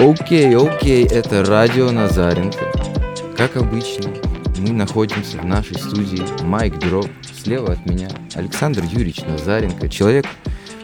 Окей, 0.00 0.56
окей, 0.56 1.04
это 1.04 1.44
радио 1.44 1.90
Назаренко. 1.90 2.72
Как 3.36 3.58
обычно, 3.58 4.10
мы 4.56 4.70
находимся 4.70 5.36
в 5.36 5.44
нашей 5.44 5.76
студии 5.76 6.22
Майк 6.42 6.78
Дроп. 6.78 7.06
Слева 7.38 7.74
от 7.74 7.84
меня 7.84 8.08
Александр 8.34 8.82
Юрьевич 8.82 9.20
Назаренко, 9.20 9.90
человек, 9.90 10.24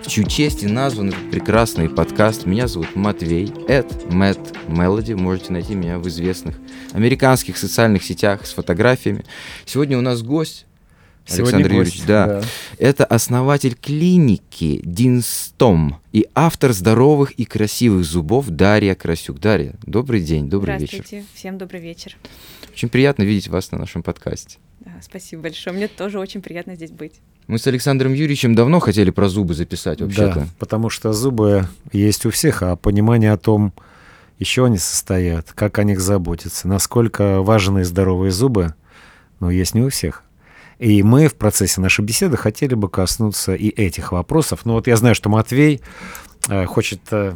в 0.03 0.09
чью 0.09 0.25
честь 0.25 0.65
и 0.65 0.67
назван 0.67 1.09
этот 1.09 1.31
прекрасный 1.31 1.89
подкаст. 1.89 2.45
Меня 2.45 2.69
зовут 2.69 2.95
Матвей, 2.95 3.51
Эд 3.69 4.13
Мэтт 4.13 4.55
Мелоди. 4.69 5.15
Можете 5.15 5.51
найти 5.55 5.75
меня 5.75 5.99
в 5.99 6.07
известных 6.09 6.57
американских 6.93 7.57
социальных 7.57 8.05
сетях 8.05 8.45
с 8.45 8.53
фотографиями. 8.53 9.25
Сегодня 9.65 9.97
у 9.97 10.03
нас 10.03 10.21
гость 10.21 10.67
Сегодня 11.27 11.57
Александр 11.57 11.77
гость, 11.77 11.95
Юрьевич, 11.95 12.07
да. 12.07 12.27
да. 12.27 12.43
Это 12.79 13.05
основатель 13.05 13.75
клиники 13.75 14.81
Динстом 14.85 16.01
и 16.13 16.27
автор 16.35 16.73
здоровых 16.73 17.33
и 17.33 17.45
красивых 17.45 18.05
зубов 18.05 18.47
Дарья 18.49 18.95
Красюк. 18.95 19.41
Дарья, 19.41 19.75
добрый 19.85 20.23
день, 20.23 20.49
добрый 20.49 20.79
вечер. 20.79 20.99
Здравствуйте, 20.99 21.27
всем 21.35 21.59
добрый 21.59 21.81
вечер. 21.81 22.17
Очень 22.71 22.89
приятно 22.89 23.25
видеть 23.25 23.49
вас 23.49 23.73
на 23.73 23.79
нашем 23.79 24.05
подкасте. 24.05 24.59
Да, 24.81 24.93
спасибо 25.03 25.43
большое. 25.43 25.75
Мне 25.75 25.89
тоже 25.89 26.21
очень 26.21 26.43
приятно 26.43 26.77
здесь 26.77 26.93
быть. 26.93 27.15
Мы 27.49 27.59
с 27.59 27.67
Александром 27.67 28.13
Юрьевичем 28.13 28.55
давно 28.55 28.79
хотели 28.79 29.11
про 29.11 29.29
зубы 29.29 29.55
записать 29.55 30.01
вообще-то. 30.01 30.41
Да, 30.41 30.49
потому 30.59 30.91
что 30.91 31.13
зубы 31.13 31.69
есть 31.93 32.25
у 32.25 32.31
всех, 32.31 32.63
а 32.63 32.77
понимание 32.77 33.33
о 33.33 33.37
том, 33.37 33.73
еще 34.39 34.67
они 34.67 34.79
состоят, 34.79 35.53
как 35.53 35.79
о 35.79 35.85
них 35.85 36.01
заботиться, 36.01 36.69
насколько 36.69 37.43
важны 37.43 37.85
здоровые 37.85 38.31
зубы, 38.31 38.75
ну, 39.41 39.51
есть 39.51 39.75
не 39.75 39.83
у 39.83 39.91
всех. 39.91 40.23
И 40.79 41.03
мы 41.03 41.29
в 41.29 41.35
процессе 41.35 41.81
нашей 41.81 42.05
беседы 42.05 42.37
хотели 42.37 42.75
бы 42.75 42.89
коснуться 42.91 43.55
и 43.55 43.69
этих 43.69 44.13
вопросов. 44.13 44.61
Ну 44.65 44.75
вот 44.75 44.87
я 44.87 44.97
знаю, 44.97 45.15
что 45.15 45.29
Матвей 45.31 45.81
э, 46.49 46.67
хочет... 46.67 47.01
э, 47.11 47.35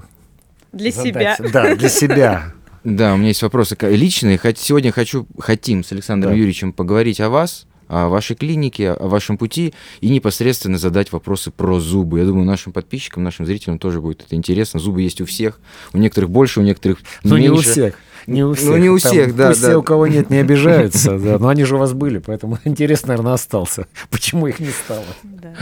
Для 0.72 0.90
задать- 0.92 1.08
себя. 1.08 1.36
Да, 1.52 1.74
для 1.74 1.88
себя. 1.88 2.52
Да, 2.84 3.14
у 3.14 3.16
меня 3.16 3.28
есть 3.28 3.42
вопросы 3.42 3.77
личные. 3.80 4.38
Сегодня 4.56 4.92
хочу, 4.92 5.27
хотим 5.38 5.84
с 5.84 5.92
Александром 5.92 6.32
Да. 6.32 6.36
Юрьевичем 6.36 6.72
поговорить 6.72 7.20
о 7.20 7.28
вас, 7.30 7.66
о 7.88 8.08
вашей 8.08 8.36
клинике, 8.36 8.92
о 8.92 9.08
вашем 9.08 9.36
пути 9.36 9.75
и 10.00 10.08
непосредственно 10.10 10.78
задать 10.78 11.10
вопросы 11.12 11.50
про 11.50 11.80
зубы. 11.80 12.20
Я 12.20 12.25
думаю, 12.27 12.44
нашим 12.47 12.72
подписчикам, 12.72 13.22
нашим 13.25 13.47
зрителям 13.47 13.78
тоже 13.78 14.00
будет 14.00 14.22
это 14.22 14.34
интересно. 14.36 14.80
Зубы 14.80 15.02
есть 15.02 15.20
у 15.20 15.27
всех, 15.27 15.60
у 15.92 15.98
некоторых 15.98 16.30
больше, 16.30 16.60
у 16.60 16.62
некоторых 16.62 16.98
Ну, 17.25 17.36
не 17.36 17.48
у 17.48 17.54
меньше. 17.54 17.70
всех. 17.70 17.94
Не 18.26 18.44
у 18.44 18.48
Ну, 18.48 18.54
всех. 18.54 18.78
не 18.78 18.88
у 18.90 18.98
Там 18.98 19.12
всех, 19.12 19.36
да, 19.36 19.48
пусть 19.48 19.62
да. 19.62 19.68
все, 19.68 19.76
у 19.78 19.82
кого 19.82 20.06
нет, 20.06 20.30
не 20.30 20.38
обижаются, 20.38 21.18
да, 21.18 21.38
но 21.38 21.48
они 21.48 21.64
же 21.64 21.76
у 21.76 21.78
вас 21.78 21.92
были, 21.92 22.18
поэтому 22.18 22.58
интерес, 22.64 23.04
наверное, 23.06 23.34
остался. 23.34 23.86
Почему 24.10 24.46
их 24.46 24.60
не 24.60 24.68
стало? 24.70 25.04
Да, 25.22 25.48
да. 25.48 25.54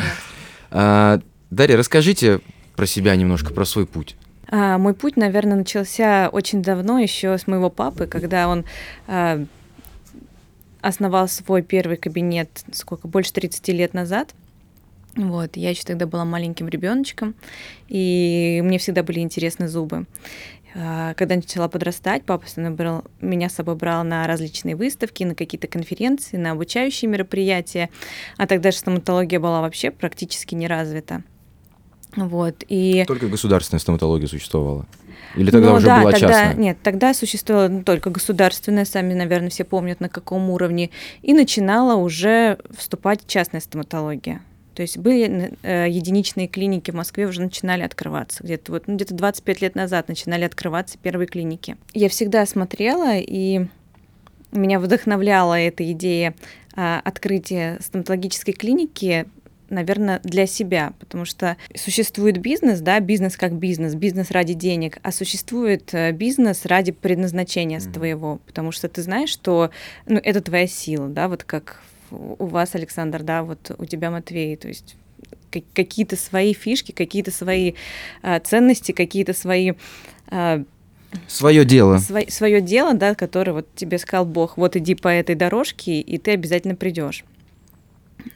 А, 0.71 1.21
Дарья, 1.51 1.77
расскажите 1.77 2.41
про 2.77 2.87
себя 2.87 3.15
немножко, 3.17 3.53
про 3.55 3.65
свой 3.65 3.87
путь. 3.87 4.17
А, 4.51 4.79
мой 4.79 4.95
путь, 4.95 5.17
наверное, 5.17 5.57
начался 5.59 6.29
очень 6.33 6.63
давно, 6.63 6.99
еще 6.99 7.37
с 7.37 7.47
моего 7.47 7.71
папы, 7.71 8.07
когда 8.07 8.49
он 8.49 8.65
а, 9.07 9.45
основал 10.81 11.29
свой 11.29 11.63
первый 11.63 11.97
кабинет, 11.97 12.49
сколько, 12.73 13.09
больше 13.09 13.33
30 13.33 13.69
лет 13.69 13.95
назад. 13.95 14.35
Вот, 15.17 15.57
я 15.57 15.71
еще 15.71 15.83
тогда 15.83 16.07
была 16.07 16.25
маленьким 16.25 16.69
ребеночком, 16.69 17.35
и 17.89 18.61
мне 18.63 18.79
всегда 18.79 19.03
были 19.03 19.19
интересны 19.19 19.67
зубы. 19.67 20.07
А, 20.75 21.15
Когда 21.15 21.37
начала 21.37 21.69
подрастать, 21.69 22.25
папа 22.25 22.43
постоянно 22.45 22.75
брал, 22.75 23.05
меня 23.21 23.49
с 23.49 23.55
собой 23.55 23.75
брал 23.75 24.05
на 24.05 24.27
различные 24.27 24.77
выставки, 24.77 25.25
на 25.25 25.35
какие-то 25.35 25.67
конференции, 25.67 26.37
на 26.37 26.53
обучающие 26.53 27.11
мероприятия. 27.11 27.91
А 28.37 28.47
тогда 28.47 28.71
же 28.71 28.79
стоматология 28.79 29.41
была 29.41 29.61
вообще 29.61 29.91
практически 29.91 30.55
не 30.55 30.67
развита. 30.67 31.23
Вот, 32.17 32.65
и... 32.69 33.05
Только 33.07 33.29
государственная 33.29 33.81
стоматология 33.81 34.29
существовала? 34.29 34.87
Или 35.37 35.51
тогда 35.51 35.71
Ну 35.71 35.75
уже 35.77 35.87
да, 35.87 36.01
была 36.01 36.13
тогда, 36.13 36.29
частная? 36.29 36.55
Нет, 36.55 36.79
тогда 36.83 37.15
существовала 37.15 37.69
ну, 37.69 37.83
только 37.83 38.11
государственная, 38.11 38.85
сами, 38.85 39.15
наверное, 39.15 39.51
все 39.51 39.65
помнят, 39.65 40.01
на 40.01 40.09
каком 40.09 40.51
уровне, 40.51 40.91
и 41.23 41.35
начинала 41.35 41.97
уже 41.97 42.59
вступать 42.77 43.21
частная 43.27 43.61
стоматология. 43.61 44.41
То 44.79 44.83
есть 44.83 44.97
были 44.97 45.55
э, 45.65 45.87
единичные 45.91 46.47
клиники 46.47 46.93
в 46.93 46.95
Москве, 46.95 47.27
уже 47.27 47.41
начинали 47.41 47.83
открываться. 47.83 48.45
Где-то 48.45 48.71
вот, 48.71 48.87
ну, 48.87 48.95
где-то 48.95 49.13
25 49.13 49.61
лет 49.61 49.75
назад 49.75 50.07
начинали 50.07 50.45
открываться 50.45 50.99
первые 51.03 51.27
клиники. 51.27 51.77
Я 51.95 52.09
всегда 52.09 52.47
смотрела, 52.47 53.17
и 53.17 53.67
меня 54.53 54.79
вдохновляла 54.79 55.59
эта 55.59 55.91
идея 55.91 56.33
а, 56.77 57.01
открытия 57.05 57.79
стоматологической 57.81 58.55
клиники 58.55 59.27
наверное, 59.69 60.21
для 60.23 60.47
себя, 60.47 60.95
потому 60.99 61.25
что 61.25 61.57
существует 61.75 62.39
бизнес, 62.39 62.81
да, 62.81 63.01
бизнес 63.01 63.37
как 63.37 63.53
бизнес, 63.55 63.95
бизнес 63.95 64.31
ради 64.31 64.55
денег, 64.55 64.99
а 65.03 65.13
существует 65.13 65.93
э, 65.93 66.13
бизнес 66.13 66.65
ради 66.65 66.93
предназначения 66.93 67.79
Мгм. 67.79 67.93
твоего, 67.93 68.41
потому 68.47 68.73
что 68.73 68.89
ты 68.89 69.03
знаешь, 69.03 69.29
что 69.29 69.71
ну, 70.07 70.19
это 70.23 70.41
твоя 70.41 70.67
сила, 70.67 71.09
да, 71.09 71.29
вот 71.29 71.45
как 71.45 71.83
у 72.11 72.47
вас, 72.47 72.75
Александр, 72.75 73.23
да, 73.23 73.43
вот 73.43 73.71
у 73.79 73.85
тебя, 73.85 74.11
Матвей, 74.11 74.57
то 74.57 74.69
есть 74.69 74.97
ка- 75.51 75.63
какие-то 75.75 76.17
свои 76.17 76.53
фишки, 76.55 76.93
какие-то 76.93 77.31
свои 77.31 77.75
а, 78.23 78.41
ценности, 78.41 78.93
какие-то 78.93 79.33
свои 79.35 79.73
а, 80.29 80.63
Свое 81.27 81.65
дело. 81.65 81.99
свое 81.99 82.61
дело, 82.61 82.93
да, 82.93 83.15
которое 83.15 83.53
вот 83.53 83.67
тебе 83.75 83.97
сказал 83.99 84.27
Бог, 84.27 84.59
вот 84.59 84.77
иди 84.77 84.95
по 84.95 85.09
этой 85.09 85.35
дорожке, 85.35 86.01
и 86.01 86.19
ты 86.19 86.33
обязательно 86.33 86.75
придешь. 86.75 87.25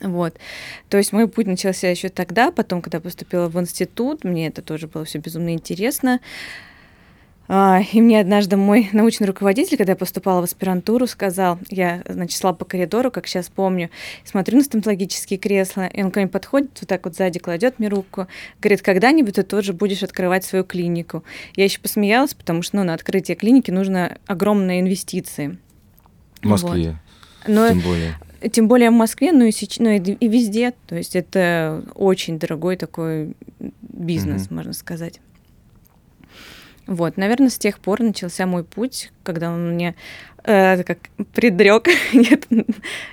Вот. 0.00 0.34
То 0.88 0.96
есть 0.96 1.12
мой 1.12 1.28
путь 1.28 1.46
начался 1.46 1.88
еще 1.88 2.08
тогда, 2.08 2.50
потом, 2.50 2.80
когда 2.80 2.98
поступила 3.00 3.48
в 3.48 3.60
институт, 3.60 4.24
мне 4.24 4.46
это 4.46 4.62
тоже 4.62 4.86
было 4.86 5.04
все 5.04 5.18
безумно 5.18 5.52
интересно. 5.52 6.20
А, 7.48 7.80
И 7.92 8.00
мне 8.00 8.20
однажды 8.20 8.56
мой 8.56 8.88
научный 8.92 9.26
руководитель, 9.26 9.76
когда 9.76 9.92
я 9.92 9.96
поступала 9.96 10.40
в 10.40 10.44
аспирантуру, 10.44 11.06
сказал, 11.06 11.58
я, 11.68 12.02
значит, 12.08 12.38
шла 12.40 12.52
по 12.52 12.64
коридору, 12.64 13.10
как 13.10 13.26
сейчас 13.26 13.48
помню, 13.48 13.90
смотрю 14.24 14.58
на 14.58 14.64
стоматологические 14.64 15.38
кресла, 15.38 15.86
и 15.86 16.02
он 16.02 16.10
ко 16.10 16.20
мне 16.20 16.28
подходит, 16.28 16.70
вот 16.80 16.88
так 16.88 17.04
вот 17.04 17.16
сзади 17.16 17.38
кладет 17.40 17.78
мне 17.78 17.88
руку, 17.88 18.26
говорит, 18.60 18.82
когда-нибудь 18.82 19.34
ты 19.34 19.42
тоже 19.42 19.72
будешь 19.72 20.02
открывать 20.02 20.44
свою 20.44 20.64
клинику. 20.64 21.24
Я 21.56 21.64
еще 21.64 21.80
посмеялась, 21.80 22.32
потому 22.34 22.62
что 22.62 22.76
ну, 22.76 22.84
на 22.84 22.94
открытие 22.94 23.36
клиники 23.36 23.70
нужно 23.70 24.18
огромные 24.26 24.80
инвестиции. 24.80 25.58
В 26.42 26.46
Москве, 26.46 26.96
Но 27.46 27.68
тем 27.68 27.80
более. 27.80 28.14
тем 28.52 28.68
более 28.68 28.90
в 28.90 28.94
Москве, 28.94 29.32
ну 29.32 29.44
и, 29.44 29.52
сеч... 29.52 29.78
ну 29.78 29.90
и 29.90 30.28
везде. 30.28 30.74
То 30.86 30.96
есть 30.96 31.14
это 31.16 31.84
очень 31.94 32.38
дорогой 32.38 32.76
такой 32.76 33.34
бизнес, 33.80 34.46
Мгм. 34.46 34.56
можно 34.56 34.72
сказать. 34.72 35.20
Вот, 36.86 37.16
наверное, 37.16 37.48
с 37.48 37.58
тех 37.58 37.78
пор 37.78 38.00
начался 38.00 38.46
мой 38.46 38.64
путь, 38.64 39.12
когда 39.22 39.50
он 39.52 39.74
мне 39.74 39.94
э, 40.44 40.82
как 40.82 40.98
предрек, 41.32 41.86
нет, 42.12 42.46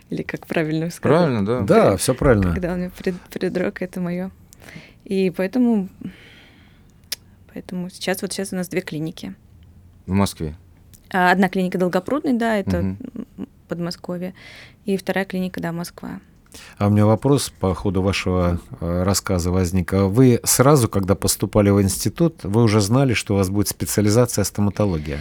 или 0.10 0.24
как 0.24 0.48
правильно 0.48 0.90
сказать. 0.90 1.18
Правильно, 1.18 1.46
да? 1.46 1.62
Да, 1.62 1.98
все 1.98 2.14
правильно. 2.16 2.52
Когда 2.54 2.74
он 2.74 2.80
мне 2.80 2.90
пред- 2.90 3.20
предрек, 3.32 3.82
это 3.82 4.02
мое. 4.02 4.32
И 5.06 5.30
поэтому, 5.30 5.88
поэтому 7.54 7.90
сейчас 7.90 8.22
вот 8.22 8.32
сейчас 8.34 8.54
у 8.54 8.56
нас 8.56 8.68
две 8.68 8.82
клиники. 8.82 9.34
В 10.06 10.12
Москве. 10.14 10.56
А, 11.12 11.32
Одна 11.32 11.50
клиника 11.50 11.78
Долгопрудный, 11.78 12.34
да, 12.34 12.58
это 12.58 12.78
м, 12.78 12.98
Подмосковье, 13.68 14.34
и 14.86 14.98
вторая 14.98 15.26
клиника, 15.26 15.62
да, 15.62 15.72
Москва. 15.72 16.20
А 16.78 16.88
у 16.88 16.90
меня 16.90 17.06
вопрос 17.06 17.52
по 17.60 17.74
ходу 17.76 18.02
вашего 18.02 18.60
э, 18.80 19.04
рассказа 19.04 19.52
возник. 19.52 19.94
А 19.94 20.06
Вы 20.06 20.40
сразу, 20.44 20.90
когда 20.90 21.16
поступали 21.16 21.70
в 21.70 21.82
институт, 21.82 22.44
вы 22.44 22.64
уже 22.64 22.82
знали, 22.82 23.14
что 23.14 23.34
у 23.34 23.38
вас 23.38 23.50
будет 23.50 23.68
специализация 23.68 24.44
стоматология? 24.44 25.20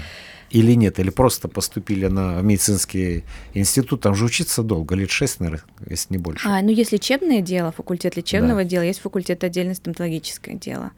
Или 0.50 0.72
нет? 0.72 0.98
Или 0.98 1.10
просто 1.10 1.48
поступили 1.48 2.06
на 2.06 2.40
медицинский 2.40 3.24
институт? 3.52 4.00
Там 4.00 4.14
же 4.14 4.24
учиться 4.24 4.62
долго, 4.62 4.94
лет 4.94 5.10
шесть, 5.10 5.40
наверное, 5.40 5.64
если 5.86 6.14
не 6.14 6.18
больше. 6.18 6.48
А, 6.48 6.62
ну 6.62 6.70
есть 6.70 6.92
лечебное 6.92 7.42
дело, 7.42 7.70
факультет 7.72 8.16
лечебного 8.16 8.64
дела, 8.64 8.82
есть 8.82 9.00
факультет 9.00 9.44
отдельно 9.44 9.74
стоматологическое 9.74 10.54
дело. 10.54 10.92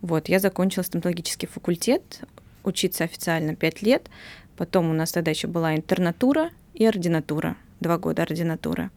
Вот, 0.00 0.28
я 0.28 0.38
закончила 0.38 0.82
стоматологический 0.82 1.48
факультет, 1.48 2.20
учиться 2.64 3.04
официально 3.04 3.54
5 3.54 3.82
лет, 3.82 4.08
потом 4.56 4.90
у 4.90 4.94
нас 4.94 5.12
тогда 5.12 5.30
еще 5.30 5.46
была 5.46 5.74
интернатура 5.74 6.50
и 6.74 6.86
ординатура, 6.86 7.56
два 7.80 7.98
года 7.98 8.22
ординатура. 8.22 8.90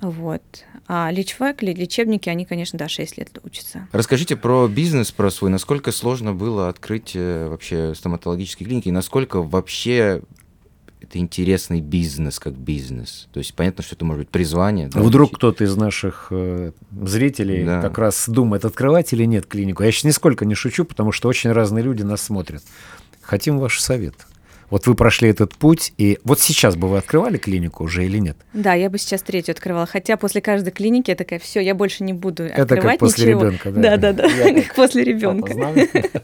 Вот. 0.00 0.42
А 0.88 1.10
лечфак, 1.10 1.62
ле- 1.62 1.74
лечебники, 1.74 2.28
они, 2.28 2.44
конечно, 2.44 2.78
да, 2.78 2.88
6 2.88 3.18
лет 3.18 3.38
учатся. 3.42 3.88
Расскажите 3.92 4.36
про 4.36 4.68
бизнес, 4.68 5.10
про 5.10 5.30
свой. 5.30 5.50
Насколько 5.50 5.90
сложно 5.90 6.32
было 6.34 6.68
открыть 6.68 7.12
э, 7.14 7.48
вообще 7.48 7.94
стоматологические 7.94 8.66
клиники? 8.68 8.88
И 8.88 8.92
насколько 8.92 9.42
вообще 9.42 10.22
это 11.00 11.18
интересный 11.18 11.80
бизнес 11.80 12.38
как 12.38 12.52
бизнес? 12.54 13.28
То 13.32 13.38
есть 13.38 13.54
понятно, 13.54 13.82
что 13.82 13.94
это 13.96 14.04
может 14.04 14.20
быть 14.24 14.30
призвание. 14.30 14.88
да, 14.88 15.00
Вдруг 15.00 15.30
учить. 15.30 15.38
кто-то 15.38 15.64
из 15.64 15.74
наших 15.76 16.28
э, 16.30 16.72
зрителей 17.02 17.64
Да. 17.64 17.80
как 17.80 17.98
раз 17.98 18.28
думает, 18.28 18.64
открывать 18.64 19.12
или 19.12 19.24
нет 19.24 19.46
клинику. 19.46 19.82
Я 19.82 19.90
сейчас 19.90 20.04
нисколько 20.04 20.44
не 20.44 20.54
шучу, 20.54 20.84
потому 20.84 21.10
что 21.10 21.28
очень 21.28 21.50
разные 21.52 21.82
люди 21.82 22.02
нас 22.02 22.20
смотрят. 22.22 22.62
Хотим 23.22 23.58
ваш 23.58 23.80
совет. 23.80 24.14
Вот 24.70 24.86
вы 24.86 24.94
прошли 24.94 25.28
этот 25.28 25.54
путь, 25.54 25.92
и 25.96 26.18
вот 26.24 26.40
сейчас 26.40 26.76
бы 26.76 26.88
вы 26.88 26.98
открывали 26.98 27.36
клинику 27.38 27.84
уже 27.84 28.04
или 28.04 28.18
нет? 28.18 28.36
Да, 28.52 28.74
я 28.74 28.90
бы 28.90 28.98
сейчас 28.98 29.22
третью 29.22 29.52
открывала. 29.52 29.86
Хотя 29.86 30.16
после 30.16 30.40
каждой 30.40 30.70
клиники 30.72 31.10
я 31.10 31.16
такая, 31.16 31.38
все, 31.38 31.60
я 31.60 31.74
больше 31.74 32.02
не 32.02 32.12
буду 32.12 32.44
Это 32.44 32.62
открывать 32.62 32.98
как 32.98 33.00
после 33.00 33.26
ничего. 33.26 33.44
ребенка, 33.44 33.70
да? 33.70 33.96
Да, 33.96 34.12
да, 34.12 34.28
да, 34.28 34.54
как 34.62 34.74
после 34.74 35.04
ребенка. 35.04 35.52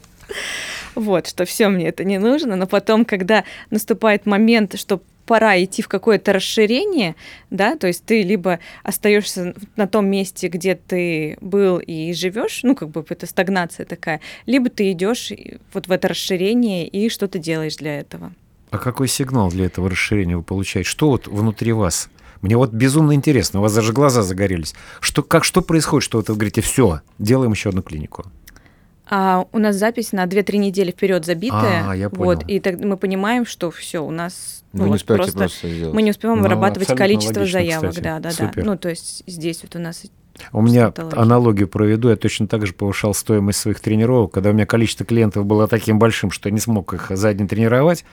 Вот, 0.95 1.25
что 1.27 1.45
все 1.45 1.69
мне 1.69 1.87
это 1.87 2.03
не 2.03 2.19
нужно, 2.19 2.55
но 2.55 2.67
потом, 2.67 3.03
когда 3.03 3.45
наступает 3.71 4.27
момент, 4.27 4.77
что 4.77 5.01
пора 5.25 5.61
идти 5.63 5.81
в 5.81 5.87
какое-то 5.87 6.33
расширение, 6.33 7.15
да, 7.49 7.75
то 7.75 7.87
есть 7.87 8.03
ты 8.05 8.23
либо 8.23 8.59
остаешься 8.83 9.53
на 9.75 9.87
том 9.87 10.07
месте, 10.07 10.47
где 10.47 10.75
ты 10.75 11.37
был 11.41 11.79
и 11.79 12.13
живешь, 12.13 12.61
ну, 12.63 12.75
как 12.75 12.89
бы 12.89 13.05
это 13.07 13.25
стагнация 13.25 13.85
такая, 13.85 14.21
либо 14.45 14.69
ты 14.69 14.91
идешь 14.91 15.31
вот 15.73 15.87
в 15.87 15.91
это 15.91 16.07
расширение 16.07 16.87
и 16.87 17.09
что-то 17.09 17.39
делаешь 17.39 17.77
для 17.77 17.99
этого. 17.99 18.33
А 18.71 18.77
какой 18.77 19.07
сигнал 19.07 19.49
для 19.49 19.65
этого 19.65 19.89
расширения 19.89 20.35
вы 20.35 20.43
получаете? 20.43 20.89
Что 20.89 21.09
вот 21.09 21.27
внутри 21.27 21.73
вас? 21.73 22.09
Мне 22.41 22.57
вот 22.57 22.71
безумно 22.73 23.13
интересно, 23.13 23.59
у 23.59 23.61
вас 23.61 23.73
даже 23.73 23.93
глаза 23.93 24.21
загорелись. 24.21 24.73
Что, 24.99 25.23
как, 25.23 25.45
что 25.45 25.61
происходит, 25.61 26.03
что 26.03 26.17
вот 26.17 26.27
вы 26.27 26.35
говорите, 26.35 26.61
все, 26.61 27.01
делаем 27.17 27.51
еще 27.51 27.69
одну 27.69 27.81
клинику? 27.81 28.25
А 29.15 29.45
у 29.51 29.59
нас 29.59 29.75
запись 29.75 30.11
на 30.11 30.25
2-3 30.25 30.57
недели 30.57 30.89
вперед 30.89 31.23
забитая. 31.23 31.85
А, 31.87 31.95
я 31.95 32.09
понял. 32.09 32.23
Вот, 32.25 32.49
и 32.49 32.59
так 32.59 32.79
мы 32.79 32.97
понимаем, 32.97 33.45
что 33.45 33.69
все, 33.69 34.03
у 34.03 34.09
нас 34.09 34.63
Вы 34.73 34.79
ну, 34.79 34.85
не 34.87 34.91
вот 34.93 35.05
просто, 35.05 35.37
просто 35.37 35.69
сделать. 35.69 35.93
мы 35.93 36.01
не 36.01 36.09
успеваем 36.09 36.39
Ну, 36.39 36.45
вырабатывать 36.45 36.87
количество 36.87 37.41
логично, 37.41 37.59
заявок, 37.59 37.89
кстати. 37.91 38.03
да, 38.03 38.19
да, 38.19 38.31
Супер. 38.31 38.63
да. 38.63 38.71
Ну, 38.71 38.75
то 38.75 38.89
есть 38.89 39.21
здесь 39.27 39.59
вот 39.61 39.75
у 39.75 39.79
нас 39.79 40.01
У 40.51 40.63
меня 40.63 40.91
аналогию 41.11 41.67
проведу. 41.67 42.09
Я 42.09 42.15
точно 42.15 42.47
так 42.47 42.65
же 42.65 42.73
повышал 42.73 43.13
стоимость 43.13 43.59
своих 43.59 43.81
тренировок. 43.81 44.31
Когда 44.33 44.49
у 44.49 44.53
меня 44.53 44.65
количество 44.65 45.05
клиентов 45.05 45.45
было 45.45 45.67
таким 45.67 45.99
большим, 45.99 46.31
что 46.31 46.49
я 46.49 46.53
не 46.53 46.59
смог 46.59 46.91
их 46.95 47.11
за 47.11 47.35
день 47.35 47.47
тренировать, 47.47 48.05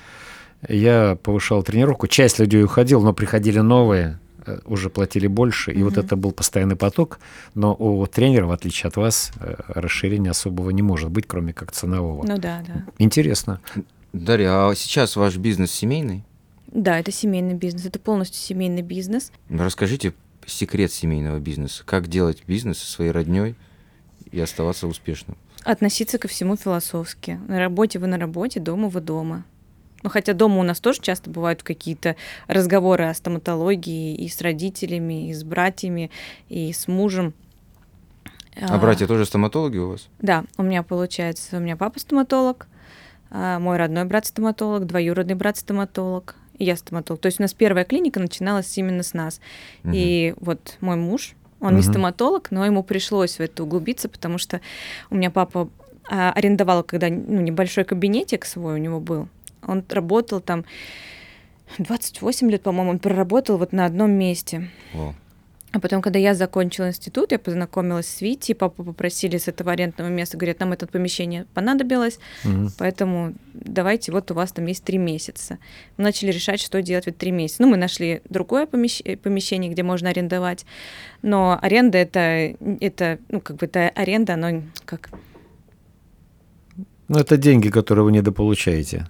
я 0.68 1.16
повышал 1.22 1.62
тренировку. 1.62 2.08
Часть 2.08 2.38
людей 2.38 2.62
уходил, 2.62 3.00
но 3.00 3.14
приходили 3.14 3.60
новые, 3.60 4.18
уже 4.64 4.90
платили 4.90 5.26
больше. 5.26 5.72
И 5.72 5.82
вот 5.82 5.92
Мгм. 5.96 6.04
это 6.04 6.16
был 6.16 6.32
постоянный 6.32 6.76
поток. 6.76 7.18
Но 7.54 7.74
у 7.74 8.06
тренера, 8.06 8.46
в 8.46 8.52
отличие 8.52 8.88
от 8.88 8.96
вас, 8.96 9.32
э, 9.40 9.54
расширения 9.68 10.30
особого 10.30 10.70
не 10.70 10.82
может 10.82 11.10
быть, 11.10 11.26
кроме 11.26 11.52
как 11.52 11.72
ценового. 11.72 12.26
Ну 12.26 12.38
да, 12.38 12.62
да. 12.66 12.84
Интересно. 12.98 13.60
Дарья, 14.12 14.68
а 14.68 14.74
сейчас 14.74 15.16
ваш 15.16 15.36
бизнес 15.36 15.70
семейный? 15.70 16.24
Да, 16.68 16.98
это 16.98 17.10
семейный 17.12 17.54
бизнес, 17.54 17.86
это 17.86 17.98
полностью 17.98 18.40
семейный 18.40 18.82
бизнес. 18.82 19.32
Расскажите 19.48 20.12
секрет 20.46 20.92
семейного 20.92 21.38
бизнеса. 21.38 21.82
Как 21.84 22.08
делать 22.08 22.42
бизнес 22.46 22.78
со 22.78 22.90
своей 22.90 23.10
родней 23.10 23.54
и 24.30 24.40
оставаться 24.40 24.86
успешным? 24.86 25.36
Относиться 25.64 26.18
ко 26.18 26.26
всему 26.28 26.56
философски. 26.56 27.38
На 27.48 27.58
работе 27.58 27.98
вы 27.98 28.06
на 28.06 28.18
работе, 28.18 28.60
дома 28.60 28.88
вы 28.88 29.00
дома. 29.00 29.44
Ну, 30.02 30.10
хотя 30.10 30.32
дома 30.32 30.60
у 30.60 30.62
нас 30.62 30.80
тоже 30.80 31.00
часто 31.00 31.30
бывают 31.30 31.62
какие-то 31.62 32.16
разговоры 32.46 33.04
о 33.04 33.14
стоматологии 33.14 34.14
и 34.14 34.28
с 34.28 34.40
родителями, 34.40 35.28
и 35.28 35.34
с 35.34 35.44
братьями, 35.44 36.10
и 36.48 36.72
с 36.72 36.88
мужем. 36.88 37.34
А 38.60 38.78
братья 38.78 39.06
тоже 39.06 39.26
стоматологи 39.26 39.78
у 39.78 39.90
вас? 39.90 40.08
Да, 40.20 40.44
у 40.56 40.62
меня 40.62 40.82
получается, 40.82 41.58
у 41.58 41.60
меня 41.60 41.76
папа 41.76 41.98
стоматолог, 42.00 42.66
а, 43.30 43.58
мой 43.58 43.76
родной 43.76 44.04
брат 44.04 44.26
стоматолог, 44.26 44.86
двоюродный 44.86 45.34
брат 45.34 45.56
стоматолог, 45.56 46.34
и 46.58 46.64
я 46.64 46.76
стоматолог. 46.76 47.20
То 47.20 47.26
есть 47.26 47.38
у 47.38 47.42
нас 47.42 47.54
первая 47.54 47.84
клиника 47.84 48.20
начиналась 48.20 48.76
именно 48.76 49.02
с 49.02 49.14
нас. 49.14 49.40
Мгм. 49.82 49.92
И 49.94 50.34
вот 50.40 50.76
мой 50.80 50.96
муж, 50.96 51.34
он 51.60 51.74
не 51.74 51.82
Мгм. 51.82 51.90
стоматолог, 51.92 52.50
но 52.50 52.66
ему 52.66 52.82
пришлось 52.82 53.36
в 53.36 53.40
это 53.40 53.62
углубиться, 53.62 54.08
потому 54.08 54.38
что 54.38 54.60
у 55.10 55.14
меня 55.14 55.30
папа 55.30 55.68
а, 56.12 56.32
арендовал, 56.32 56.82
когда 56.82 57.08
ну, 57.08 57.40
небольшой 57.40 57.84
кабинетик 57.84 58.44
свой 58.44 58.74
у 58.74 58.78
него 58.78 58.98
был. 58.98 59.28
Он 59.66 59.84
работал 59.88 60.40
там 60.40 60.64
28 61.78 62.50
лет, 62.50 62.62
по-моему, 62.62 62.90
он 62.90 62.98
проработал 62.98 63.56
вот 63.58 63.72
на 63.72 63.84
одном 63.86 64.10
месте. 64.10 64.68
О, 64.94 65.14
А 65.72 65.78
потом, 65.78 66.02
когда 66.02 66.18
я 66.18 66.34
закончила 66.34 66.88
институт, 66.88 67.30
я 67.30 67.38
познакомилась 67.38 68.08
с 68.08 68.20
Витей, 68.20 68.56
папу 68.56 68.82
попросили 68.82 69.36
с 69.38 69.46
этого 69.46 69.70
арендного 69.70 70.08
места, 70.08 70.36
говорят, 70.36 70.58
нам 70.58 70.72
это 70.72 70.88
помещение 70.88 71.46
понадобилось, 71.54 72.18
Мгм. 72.44 72.72
поэтому 72.76 73.34
давайте, 73.54 74.10
вот 74.10 74.32
у 74.32 74.34
вас 74.34 74.50
там 74.50 74.66
есть 74.66 74.82
три 74.82 74.98
месяца. 74.98 75.58
Мы 75.96 76.02
начали 76.02 76.32
решать, 76.32 76.60
что 76.60 76.82
делать 76.82 77.06
в 77.06 77.12
три 77.12 77.30
месяца. 77.30 77.62
Ну, 77.62 77.68
мы 77.68 77.76
нашли 77.76 78.20
другое 78.28 78.66
помещ- 78.66 79.02
э, 79.04 79.16
помещение, 79.16 79.70
где 79.70 79.84
можно 79.84 80.08
арендовать, 80.10 80.66
но 81.22 81.56
аренда 81.62 81.98
это, 81.98 82.56
это 82.80 83.18
ну, 83.28 83.40
как 83.40 83.56
бы 83.58 83.66
это 83.66 83.90
аренда, 83.90 84.34
оно 84.34 84.62
как... 84.86 85.10
Ну, 87.06 87.18
это 87.18 87.36
деньги, 87.36 87.68
которые 87.70 88.04
вы 88.04 88.10
недополучаете. 88.12 89.06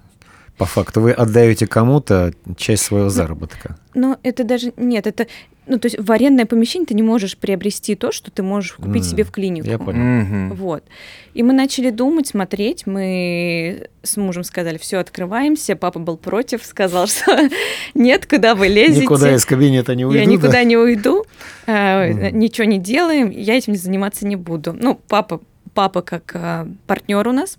По 0.60 0.66
факту 0.66 1.00
вы 1.00 1.12
отдаете 1.12 1.66
кому-то 1.66 2.34
часть 2.58 2.82
своего 2.82 3.08
заработка. 3.08 3.78
Но 3.94 4.18
это 4.22 4.44
даже... 4.44 4.74
Нет, 4.76 5.06
это... 5.06 5.26
Ну, 5.66 5.78
то 5.78 5.86
есть 5.86 5.98
в 5.98 6.12
арендное 6.12 6.44
помещение 6.44 6.86
ты 6.86 6.92
не 6.92 7.02
можешь 7.02 7.38
приобрести 7.38 7.94
то, 7.94 8.12
что 8.12 8.30
ты 8.30 8.42
можешь 8.42 8.72
купить 8.74 9.04
М, 9.04 9.10
себе 9.10 9.24
в 9.24 9.30
клинику. 9.30 9.66
я 9.66 9.78
понял. 9.78 10.00
Мгм. 10.02 10.54
Вот. 10.56 10.84
И 11.32 11.42
мы 11.42 11.54
начали 11.54 11.88
думать, 11.88 12.26
смотреть. 12.26 12.86
Мы 12.86 13.88
с 14.02 14.18
мужем 14.18 14.44
сказали, 14.44 14.76
все, 14.76 14.98
открываемся. 14.98 15.76
Папа 15.76 15.98
был 15.98 16.18
против, 16.18 16.62
сказал, 16.62 17.06
что 17.06 17.48
нет, 17.94 18.26
куда 18.26 18.54
вы 18.54 18.68
лезете. 18.68 19.00
Никуда 19.00 19.34
из 19.34 19.46
кабинета 19.46 19.94
не 19.94 20.04
уйду. 20.04 20.18
Я 20.18 20.26
да? 20.26 20.30
никуда 20.30 20.62
не 20.64 20.76
уйду, 20.76 21.24
э, 21.66 22.12
Мгм. 22.12 22.38
ничего 22.38 22.66
не 22.66 22.78
делаем, 22.78 23.30
я 23.30 23.56
этим 23.56 23.76
заниматься 23.76 24.26
не 24.26 24.36
буду. 24.36 24.74
Ну, 24.74 25.00
папа, 25.08 25.40
папа 25.72 26.02
как 26.02 26.66
партнер 26.86 27.26
у 27.28 27.32
нас 27.32 27.56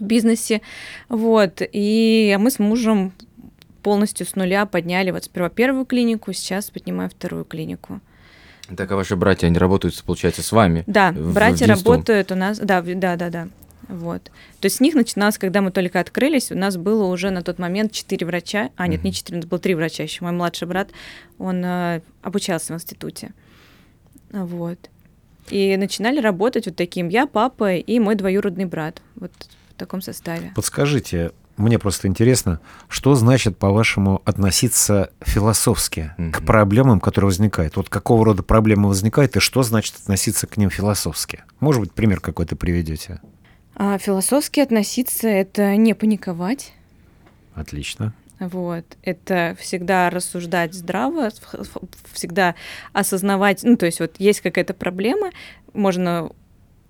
в 0.00 0.04
бизнесе, 0.04 0.60
вот. 1.08 1.60
И 1.72 2.36
мы 2.40 2.50
с 2.50 2.58
мужем 2.58 3.12
полностью 3.82 4.26
с 4.26 4.34
нуля 4.34 4.64
подняли 4.66 5.10
вот 5.10 5.24
сперва 5.24 5.48
первую 5.50 5.84
клинику, 5.84 6.32
сейчас 6.32 6.70
поднимаем 6.70 7.10
вторую 7.10 7.44
клинику. 7.44 8.00
Так, 8.76 8.90
а 8.92 8.96
ваши 8.96 9.14
братья, 9.14 9.46
они 9.46 9.58
работают, 9.58 10.02
получается, 10.04 10.42
с 10.42 10.50
вами? 10.50 10.84
Да, 10.86 11.12
в- 11.12 11.34
братья 11.34 11.66
в 11.66 11.68
работают 11.68 12.32
у 12.32 12.34
нас, 12.34 12.58
да, 12.58 12.80
да, 12.80 13.16
да, 13.16 13.28
да. 13.28 13.48
Вот. 13.88 14.22
То 14.60 14.64
есть 14.66 14.76
с 14.76 14.80
них 14.80 14.94
начиналось, 14.94 15.36
когда 15.36 15.60
мы 15.60 15.70
только 15.70 16.00
открылись, 16.00 16.50
у 16.50 16.56
нас 16.56 16.78
было 16.78 17.04
уже 17.04 17.28
на 17.30 17.42
тот 17.42 17.58
момент 17.58 17.92
четыре 17.92 18.26
врача, 18.26 18.70
а 18.76 18.86
нет, 18.86 19.04
не 19.04 19.10
Мгм. 19.10 19.14
четыре, 19.14 19.36
у 19.36 19.40
нас 19.42 19.46
было 19.50 19.60
три 19.60 19.74
врача 19.74 20.02
еще. 20.02 20.24
Мой 20.24 20.32
младший 20.32 20.66
брат, 20.66 20.88
он 21.38 21.62
э, 21.62 22.00
обучался 22.22 22.72
в 22.72 22.76
институте. 22.76 23.32
Вот. 24.30 24.78
И 25.50 25.76
начинали 25.76 26.18
работать 26.20 26.64
вот 26.64 26.76
таким 26.76 27.08
я, 27.08 27.26
папа 27.26 27.74
и 27.74 27.98
мой 27.98 28.14
двоюродный 28.14 28.64
брат. 28.64 29.02
Вот 29.16 29.32
в 29.74 29.78
таком 29.78 30.00
составе. 30.00 30.52
Подскажите, 30.54 31.32
мне 31.56 31.78
просто 31.78 32.08
интересно, 32.08 32.60
что 32.88 33.14
значит, 33.14 33.58
по-вашему, 33.58 34.22
относиться 34.24 35.10
философски 35.20 36.12
к 36.16 36.20
Мгм. 36.20 36.46
проблемам, 36.46 37.00
которые 37.00 37.28
возникают? 37.28 37.76
Вот 37.76 37.88
какого 37.88 38.24
рода 38.24 38.42
проблемы 38.42 38.88
возникают, 38.88 39.36
и 39.36 39.40
что 39.40 39.62
значит 39.62 39.96
относиться 39.96 40.46
к 40.46 40.56
ним 40.56 40.70
философски? 40.70 41.44
Может 41.60 41.80
быть, 41.80 41.92
пример 41.92 42.20
какой-то 42.20 42.56
приведете? 42.56 43.20
А 43.76 43.98
философски 43.98 44.60
относиться— 44.60 45.28
это 45.28 45.76
не 45.76 45.94
паниковать, 45.94 46.72
Отлично. 47.54 48.12
Вот. 48.40 48.84
Это 49.02 49.56
всегда 49.60 50.10
рассуждать 50.10 50.74
здраво, 50.74 51.30
всегда 52.12 52.54
осознавать, 52.92 53.62
ну, 53.62 53.76
то 53.76 53.86
есть 53.86 54.00
вот 54.00 54.16
есть 54.18 54.40
какая-то 54.40 54.74
проблема, 54.74 55.30
можно 55.72 56.30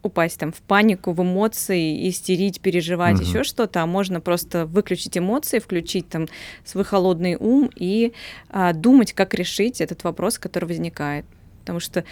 упасть 0.05 0.39
там 0.39 0.53
в 0.53 0.61
панику, 0.63 1.13
в 1.13 1.23
эмоции, 1.23 2.09
истерить, 2.09 2.61
переживать, 2.61 3.17
Мгм. 3.17 3.25
еще 3.25 3.45
что-то, 3.45 3.83
а 3.83 3.87
можно 3.87 4.21
просто 4.21 4.67
выключить 4.67 5.17
эмоции, 5.19 5.59
включить 5.59 6.09
там 6.09 6.27
свой 6.65 6.85
холодный 6.85 7.37
ум 7.37 7.71
и 7.75 8.13
а, 8.51 8.73
думать, 8.73 9.13
как 9.13 9.35
решить 9.35 9.81
этот 9.81 10.05
вопрос, 10.05 10.39
который 10.39 10.67
возникает. 10.67 11.27
Потому 11.61 11.81
что 11.81 12.05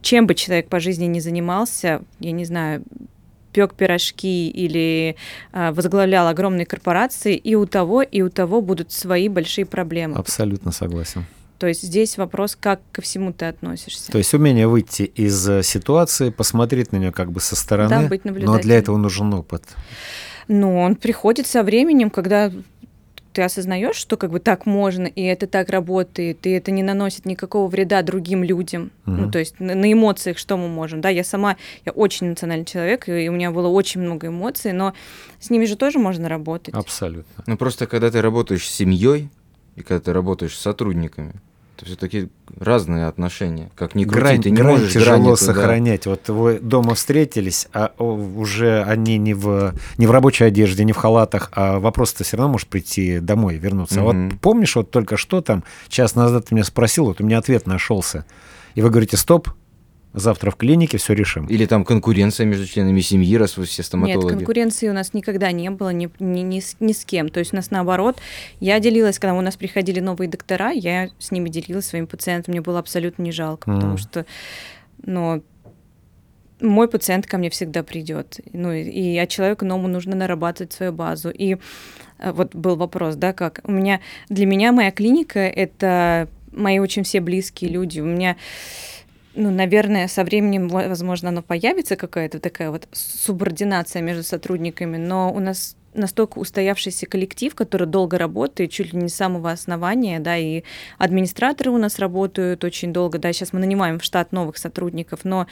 чем 0.00 0.26
бы 0.26 0.34
человек 0.34 0.68
по 0.68 0.80
жизни 0.80 1.04
не 1.04 1.20
занимался, 1.20 2.02
я 2.20 2.32
не 2.32 2.44
знаю, 2.44 2.82
пек 3.52 3.74
пирожки 3.74 4.48
или 4.48 5.16
а, 5.52 5.72
возглавлял 5.72 6.26
огромные 6.26 6.66
корпорации, 6.66 7.36
и 7.36 7.54
у 7.54 7.66
того, 7.66 8.02
и 8.02 8.22
у 8.22 8.30
того 8.30 8.60
будут 8.60 8.92
свои 8.92 9.28
большие 9.28 9.64
проблемы. 9.64 10.16
Абсолютно 10.16 10.72
согласен. 10.72 11.24
То 11.58 11.66
есть 11.68 11.82
здесь 11.82 12.18
вопрос, 12.18 12.56
как 12.58 12.80
ко 12.92 13.00
всему 13.00 13.32
ты 13.32 13.46
относишься. 13.46 14.10
То 14.12 14.18
есть 14.18 14.34
умение 14.34 14.66
выйти 14.66 15.02
из 15.02 15.48
э, 15.48 15.62
ситуации, 15.62 16.30
посмотреть 16.30 16.92
на 16.92 16.96
нее 16.96 17.12
как 17.12 17.30
бы 17.32 17.40
со 17.40 17.54
стороны, 17.56 17.88
Да, 17.90 18.08
быть 18.08 18.24
но 18.24 18.32
для 18.32 18.42
наблюдателем. 18.46 18.76
этого 18.76 18.96
нужен 18.96 19.32
опыт. 19.34 19.62
Но 20.48 20.80
он 20.80 20.96
приходит 20.96 21.46
со 21.46 21.62
временем, 21.62 22.10
когда 22.10 22.50
ты 23.32 23.42
осознаешь, 23.42 23.96
что 23.96 24.16
как 24.16 24.30
бы 24.30 24.38
так 24.38 24.64
можно, 24.64 25.06
и 25.06 25.22
это 25.22 25.46
так 25.48 25.68
работает, 25.70 26.46
и 26.46 26.50
это 26.50 26.70
не 26.70 26.82
наносит 26.84 27.24
никакого 27.24 27.68
вреда 27.68 28.02
другим 28.02 28.44
людям. 28.44 28.92
Ну, 29.06 29.22
Мгм. 29.22 29.30
то 29.32 29.38
есть 29.40 29.58
на, 29.58 29.74
на 29.74 29.92
эмоциях 29.92 30.38
что 30.38 30.56
мы 30.56 30.68
можем? 30.68 31.00
Да, 31.00 31.08
я 31.08 31.24
сама, 31.24 31.56
я 31.84 31.90
очень 31.92 32.28
эмоциональный 32.28 32.64
человек, 32.64 33.08
и 33.08 33.28
у 33.28 33.32
меня 33.32 33.50
было 33.50 33.66
очень 33.68 34.00
много 34.02 34.28
эмоций, 34.28 34.72
но 34.72 34.92
с 35.40 35.50
ними 35.50 35.64
же 35.64 35.74
тоже 35.76 35.98
можно 35.98 36.28
работать. 36.28 36.74
Абсолютно. 36.74 37.42
Ну, 37.46 37.56
просто 37.56 37.86
когда 37.88 38.08
ты 38.10 38.22
работаешь 38.22 38.68
с 38.68 38.72
семьей 38.72 39.30
и 39.76 39.82
когда 39.82 40.00
ты 40.00 40.12
работаешь 40.12 40.56
с 40.56 40.60
сотрудниками, 40.60 41.34
это 41.76 41.86
все-таки 41.86 42.28
разные 42.60 43.06
отношения. 43.06 43.68
Как 43.74 43.96
ни 43.96 44.04
крути, 44.04 44.18
грань, 44.20 44.42
ты 44.42 44.50
не 44.50 44.56
грань 44.58 44.72
можешь 44.74 44.92
тяжело 44.92 45.34
туда- 45.34 45.36
сохранять. 45.36 46.06
Вот 46.06 46.28
вы 46.28 46.60
дома 46.60 46.94
встретились, 46.94 47.66
а 47.72 47.92
уже 47.98 48.84
они 48.84 49.18
не 49.18 49.34
в, 49.34 49.74
не 49.98 50.06
в 50.06 50.10
рабочей 50.12 50.44
одежде, 50.44 50.84
не 50.84 50.92
в 50.92 50.96
халатах, 50.96 51.50
а 51.52 51.80
вопрос-то 51.80 52.22
все 52.22 52.36
равно 52.36 52.52
может 52.52 52.68
прийти 52.68 53.18
домой, 53.18 53.56
вернуться. 53.56 54.00
А 54.00 54.04
Мгм. 54.04 54.30
Вот 54.30 54.40
помнишь, 54.40 54.76
вот 54.76 54.92
только 54.92 55.16
что 55.16 55.40
там, 55.40 55.64
час 55.88 56.14
назад 56.14 56.46
ты 56.46 56.54
меня 56.54 56.64
спросил, 56.64 57.06
вот 57.06 57.20
у 57.20 57.24
меня 57.24 57.38
ответ 57.38 57.66
нашелся. 57.66 58.24
И 58.76 58.82
вы 58.82 58.90
говорите, 58.90 59.16
стоп, 59.16 59.48
завтра 60.14 60.50
в 60.50 60.56
клинике 60.56 60.96
все 60.96 61.12
решим. 61.12 61.46
Или 61.46 61.66
там 61.66 61.84
конкуренция 61.84 62.46
между 62.46 62.66
членами 62.66 63.00
семьи, 63.00 63.36
раз 63.36 63.56
вы 63.56 63.66
все 63.66 63.82
стоматологи? 63.82 64.26
Нет, 64.26 64.36
конкуренции 64.38 64.88
у 64.88 64.92
нас 64.92 65.12
никогда 65.12 65.50
не 65.52 65.70
было 65.70 65.90
ни, 65.90 66.08
ни, 66.20 66.40
ни, 66.40 66.60
с, 66.60 66.76
ни 66.80 66.92
с 66.92 67.04
кем. 67.04 67.28
То 67.28 67.40
есть 67.40 67.52
у 67.52 67.56
нас 67.56 67.70
наоборот, 67.70 68.18
я 68.60 68.78
делилась, 68.80 69.18
когда 69.18 69.34
у 69.34 69.40
нас 69.40 69.56
приходили 69.56 70.00
новые 70.00 70.28
доктора, 70.28 70.70
я 70.70 71.10
с 71.18 71.32
ними 71.32 71.48
делилась 71.48 71.86
своим 71.86 72.06
пациентом, 72.06 72.52
мне 72.52 72.60
было 72.60 72.78
абсолютно 72.78 73.22
не 73.22 73.32
жалко, 73.32 73.70
mm. 73.70 73.74
потому 73.74 73.96
что, 73.96 74.24
ну, 75.04 75.42
мой 76.60 76.88
пациент 76.88 77.26
ко 77.26 77.36
мне 77.36 77.50
всегда 77.50 77.82
придет. 77.82 78.38
Ну, 78.52 78.72
и, 78.72 78.82
и 78.82 79.18
а 79.18 79.26
человеку 79.26 79.64
новому 79.64 79.88
нужно 79.88 80.14
нарабатывать 80.14 80.72
свою 80.72 80.92
базу. 80.92 81.30
И 81.30 81.56
э, 82.18 82.32
вот 82.32 82.54
был 82.54 82.76
вопрос, 82.76 83.16
да, 83.16 83.32
как 83.32 83.60
у 83.64 83.72
меня, 83.72 84.00
для 84.28 84.46
меня 84.46 84.70
моя 84.70 84.92
клиника— 84.92 85.40
это 85.40 86.28
мои 86.52 86.78
очень 86.78 87.02
все 87.02 87.20
близкие 87.20 87.70
люди. 87.70 88.00
У 88.00 88.04
меня 88.04 88.36
ну, 89.34 89.50
наверное, 89.50 90.08
со 90.08 90.24
временем, 90.24 90.68
возможно, 90.68 91.30
оно 91.30 91.42
появится 91.42 91.96
какая-то 91.96 92.40
такая 92.40 92.70
вот 92.70 92.88
субординация 92.92 94.02
между 94.02 94.22
сотрудниками, 94.22 94.96
но 94.96 95.32
у 95.32 95.40
нас 95.40 95.76
настолько 95.94 96.38
устоявшийся 96.38 97.06
коллектив, 97.06 97.54
который 97.54 97.86
долго 97.86 98.18
работает, 98.18 98.70
чуть 98.70 98.92
ли 98.92 99.00
не 99.00 99.08
с 99.08 99.14
самого 99.14 99.50
основания, 99.50 100.20
да, 100.20 100.36
и 100.36 100.62
администраторы 100.98 101.70
у 101.70 101.78
нас 101.78 101.98
работают 101.98 102.64
очень 102.64 102.92
долго, 102.92 103.18
да, 103.18 103.32
сейчас 103.32 103.52
мы 103.52 103.60
нанимаем 103.60 103.98
в 103.98 104.04
штат 104.04 104.32
новых 104.32 104.58
сотрудников, 104.58 105.20
но 105.24 105.46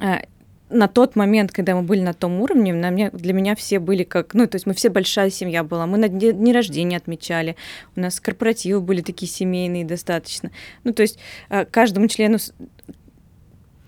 э, 0.00 0.22
на 0.70 0.88
тот 0.88 1.14
момент, 1.16 1.52
когда 1.52 1.74
мы 1.74 1.82
были 1.82 2.00
на 2.00 2.14
том 2.14 2.40
уровне, 2.40 2.72
на 2.72 2.90
меня, 2.90 3.10
для 3.10 3.32
меня 3.32 3.54
все 3.54 3.78
были 3.78 4.02
как, 4.02 4.34
ну, 4.34 4.46
то 4.46 4.56
есть 4.56 4.66
мы 4.66 4.74
все 4.74 4.88
большая 4.88 5.30
семья 5.30 5.62
была, 5.62 5.86
мы 5.86 5.98
на 5.98 6.08
дни, 6.08 6.32
дни 6.32 6.52
рождения 6.52 6.96
отмечали, 6.96 7.56
у 7.96 8.00
нас 8.00 8.20
корпоративы 8.20 8.80
были 8.80 9.02
такие 9.02 9.30
семейные 9.30 9.84
достаточно. 9.84 10.50
Ну, 10.82 10.92
то 10.92 11.02
есть 11.02 11.18
э, 11.50 11.64
каждому 11.66 12.08
члену, 12.08 12.38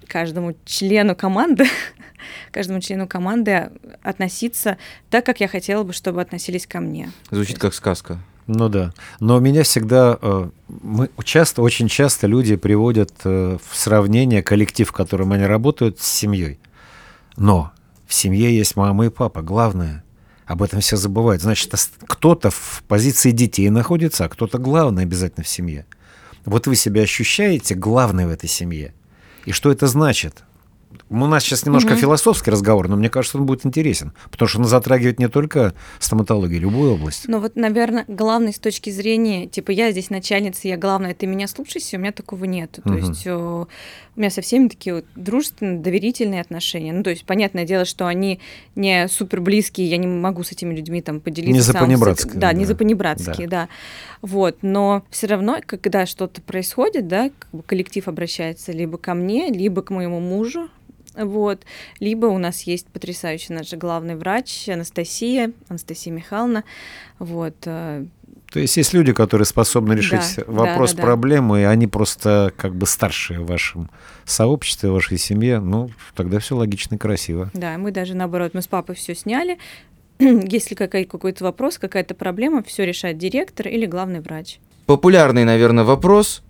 каждому 0.07 0.55
члену 0.65 1.17
команды, 1.17 1.67
каждому 2.53 2.81
члену 2.81 3.09
команды 3.09 3.71
относиться 4.03 4.77
так, 5.11 5.25
как 5.25 5.41
я 5.41 5.49
хотела 5.49 5.83
бы, 5.83 5.93
чтобы 5.93 6.21
относились 6.21 6.67
ко 6.67 6.81
мне. 6.81 7.11
Звучит 7.31 7.59
как 7.59 7.75
сказка. 7.75 8.19
Ну 8.47 8.69
да. 8.69 8.93
Но 9.19 9.41
меня 9.41 9.65
всегда, 9.65 10.19
э, 10.21 10.49
мы 10.69 11.11
часто, 11.25 11.63
очень 11.63 11.89
часто 11.89 12.27
люди 12.27 12.57
приводят 12.57 13.13
э, 13.25 13.59
в 13.61 13.77
сравнение 13.77 14.43
коллектив, 14.43 14.89
в 14.89 14.93
котором 14.93 15.33
они 15.33 15.45
работают, 15.45 16.01
с 16.01 16.07
семьей. 16.07 16.61
Но 17.37 17.73
в 18.07 18.15
семье 18.15 18.57
есть 18.57 18.77
мама 18.77 19.07
и 19.07 19.09
папа, 19.09 19.43
главное. 19.43 20.05
Об 20.47 20.63
этом 20.63 20.81
все 20.81 20.97
забывают. 20.97 21.43
Значит, 21.43 21.75
кто-то 22.07 22.51
в 22.51 22.85
позиции 22.87 23.33
детей 23.33 23.69
находится, 23.69 24.27
а 24.27 24.29
кто-то 24.29 24.59
главный 24.59 25.03
обязательно 25.03 25.43
в 25.43 25.49
семье. 25.49 25.87
Вот 26.45 26.69
вы 26.69 26.77
себя 26.77 27.03
ощущаете 27.03 27.75
главной 27.75 28.27
в 28.27 28.31
этой 28.31 28.49
семье. 28.49 28.95
И 29.45 29.51
что 29.51 29.73
это 29.73 29.89
значит? 29.89 30.45
У 31.09 31.17
нас 31.17 31.45
сейчас 31.45 31.65
немножко 31.65 31.93
угу. 31.93 32.01
философский 32.01 32.51
разговор, 32.51 32.89
но 32.89 32.97
мне 32.97 33.09
кажется, 33.09 33.39
он 33.39 33.47
будет 33.47 33.65
интересен, 33.65 34.13
потому 34.31 34.49
что 34.49 34.59
он 34.59 34.65
затрагивает 34.65 35.21
не 35.21 35.29
только 35.29 35.75
стоматологию, 36.01 36.61
любую 36.61 36.95
область. 36.95 37.29
Ну 37.29 37.39
вот, 37.39 37.55
наверное, 37.55 38.05
главный 38.09 38.53
с 38.53 38.59
точки 38.59 38.91
зрения, 38.91 39.47
типа, 39.47 39.71
я 39.71 39.93
здесь 39.93 40.11
начальница, 40.11 40.67
я 40.67 40.77
главная, 40.77 41.15
ты 41.15 41.27
меня 41.27 41.47
слушайся, 41.47 41.97
у 41.97 42.01
меня 42.01 42.13
такого 42.13 42.45
нет. 42.45 42.79
То 42.83 42.91
угу. 42.91 42.99
есть 42.99 43.27
у 43.27 43.69
меня 44.17 44.31
со 44.31 44.41
всеми 44.41 44.69
такие 44.69 44.97
вот 44.97 45.05
дружественные, 45.15 45.79
доверительные 45.79 46.41
отношения. 46.41 46.93
Ну, 46.93 47.03
то 47.03 47.11
есть, 47.11 47.25
понятное 47.25 47.65
дело, 47.65 47.85
что 47.85 48.07
они 48.07 48.41
не 48.75 49.07
супер 49.09 49.41
близкие, 49.41 49.89
я 49.89 49.99
не 49.99 50.07
могу 50.07 50.43
с 50.43 50.53
этими 50.53 50.75
людьми 50.75 51.03
там 51.03 51.21
поделиться. 51.21 51.53
Не 51.53 51.61
за 51.61 51.75
понебратские. 51.75 52.35
Да, 52.35 52.41
да, 52.41 52.53
не 52.53 52.65
за 52.65 52.75
понебратские, 52.75 53.47
да. 53.47 53.63
да. 53.63 53.69
Вот, 54.23 54.59
но 54.63 55.05
все 55.11 55.27
равно, 55.27 55.61
когда 55.65 56.07
что-то 56.07 56.41
происходит, 56.43 57.07
да, 57.07 57.31
коллектив 57.67 58.09
обращается 58.09 58.73
либо 58.73 58.99
ко 58.99 59.15
мне, 59.15 59.51
либо 59.51 59.83
к 59.83 59.91
моему 59.91 60.19
мужу, 60.19 60.69
вот. 61.17 61.65
Либо 62.01 62.27
у 62.27 62.39
нас 62.39 62.63
есть 62.63 62.87
потрясающий 62.89 63.53
наш 63.53 63.73
главный 63.73 64.17
врач 64.17 64.69
Анастасия, 64.69 65.53
Анастасия 65.69 66.13
Михайловна. 66.13 66.65
Вот. 67.19 67.55
Э, 67.65 68.05
То 68.53 68.61
есть 68.61 68.77
есть 68.77 68.93
люди, 68.93 69.13
которые 69.13 69.47
способны 69.47 69.95
решить 69.95 70.37
да, 70.37 70.45
вопрос, 70.47 70.93
да, 70.93 70.99
да, 70.99 71.03
проблемы, 71.03 71.63
и 71.63 71.65
они 71.65 71.87
просто 71.87 72.53
как 72.57 72.75
бы 72.75 72.87
старшие 72.87 73.41
в 73.41 73.47
вашем 73.47 73.91
сообществе, 74.25 74.91
в 74.91 74.95
вашей 74.95 75.19
семье. 75.19 75.61
Ну, 75.61 75.91
тогда 76.15 76.39
все 76.39 76.57
логично 76.57 76.97
и 76.97 76.99
красиво. 76.99 77.51
Да, 77.55 77.79
мы 77.79 77.91
даже 77.91 78.15
наоборот, 78.15 78.53
мы 78.55 78.63
с 78.63 78.67
папой 78.67 78.95
все 78.95 79.15
сняли. 79.15 79.59
Если 80.19 80.75
какой-то 80.75 81.45
вопрос, 81.45 81.79
какая-то 81.79 82.15
проблема, 82.15 82.63
все 82.63 82.85
решает 82.85 83.19
директор 83.19 83.69
или 83.69 83.87
главный 83.87 84.21
врач. 84.21 84.59
Популярный, 84.87 85.45
наверное, 85.45 85.85
вопрос 85.85 86.43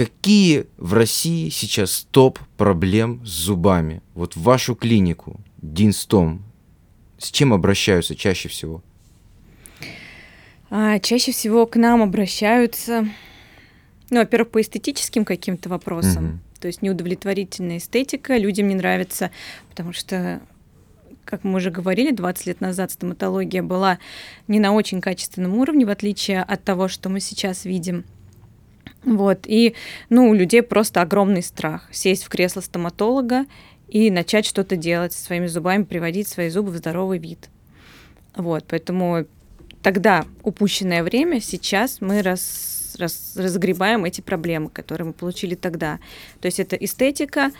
какие 0.00 0.64
в 0.78 0.94
России 0.94 1.50
сейчас 1.50 2.06
топ 2.10 2.38
проблем 2.56 3.20
с 3.26 3.28
зубами? 3.28 4.00
Вот 4.14 4.34
в 4.34 4.40
вашу 4.40 4.74
клинику, 4.74 5.38
Динстом, 5.60 6.42
с 7.18 7.30
чем 7.30 7.52
обращаются 7.52 8.16
чаще 8.16 8.48
всего? 8.48 8.82
А, 10.70 10.98
чаще 11.00 11.32
всего 11.32 11.66
к 11.66 11.76
нам 11.76 12.00
обращаются, 12.00 13.06
ну, 14.08 14.20
во-первых, 14.20 14.52
по 14.52 14.62
эстетическим 14.62 15.26
каким-то 15.26 15.68
вопросам. 15.68 16.24
Угу. 16.24 16.38
То 16.60 16.68
есть 16.68 16.80
неудовлетворительная 16.80 17.76
эстетика 17.76 18.38
людям 18.38 18.68
не 18.68 18.76
нравится, 18.76 19.30
потому 19.68 19.92
что 19.92 20.40
как 21.26 21.44
мы 21.44 21.58
уже 21.58 21.70
говорили, 21.70 22.10
20 22.10 22.46
лет 22.46 22.62
назад 22.62 22.90
стоматология 22.90 23.62
была 23.62 23.98
не 24.48 24.60
на 24.60 24.72
очень 24.72 25.02
качественном 25.02 25.58
уровне, 25.58 25.84
в 25.84 25.90
отличие 25.90 26.42
от 26.42 26.64
того, 26.64 26.88
что 26.88 27.10
мы 27.10 27.20
сейчас 27.20 27.66
видим. 27.66 28.04
Вот, 29.04 29.40
и, 29.46 29.74
ну, 30.10 30.28
у 30.28 30.34
людей 30.34 30.62
просто 30.62 31.00
огромный 31.00 31.42
страх 31.42 31.88
сесть 31.90 32.24
в 32.24 32.28
кресло 32.28 32.60
стоматолога 32.60 33.46
и 33.88 34.10
начать 34.10 34.44
что-то 34.44 34.76
делать 34.76 35.12
со 35.12 35.24
своими 35.24 35.46
зубами, 35.46 35.84
приводить 35.84 36.28
свои 36.28 36.50
зубы 36.50 36.70
в 36.70 36.76
здоровый 36.76 37.18
вид. 37.18 37.48
Вот, 38.36 38.64
поэтому 38.68 39.24
тогда 39.82 40.24
упущенное 40.42 41.02
время, 41.02 41.40
сейчас 41.40 42.00
мы 42.00 42.22
раз, 42.22 42.94
раз, 42.98 43.32
разгребаем 43.36 44.04
эти 44.04 44.20
проблемы, 44.20 44.68
которые 44.68 45.08
мы 45.08 45.12
получили 45.14 45.54
тогда. 45.54 45.98
То 46.40 46.46
есть 46.46 46.60
это 46.60 46.76
эстетика, 46.76 47.50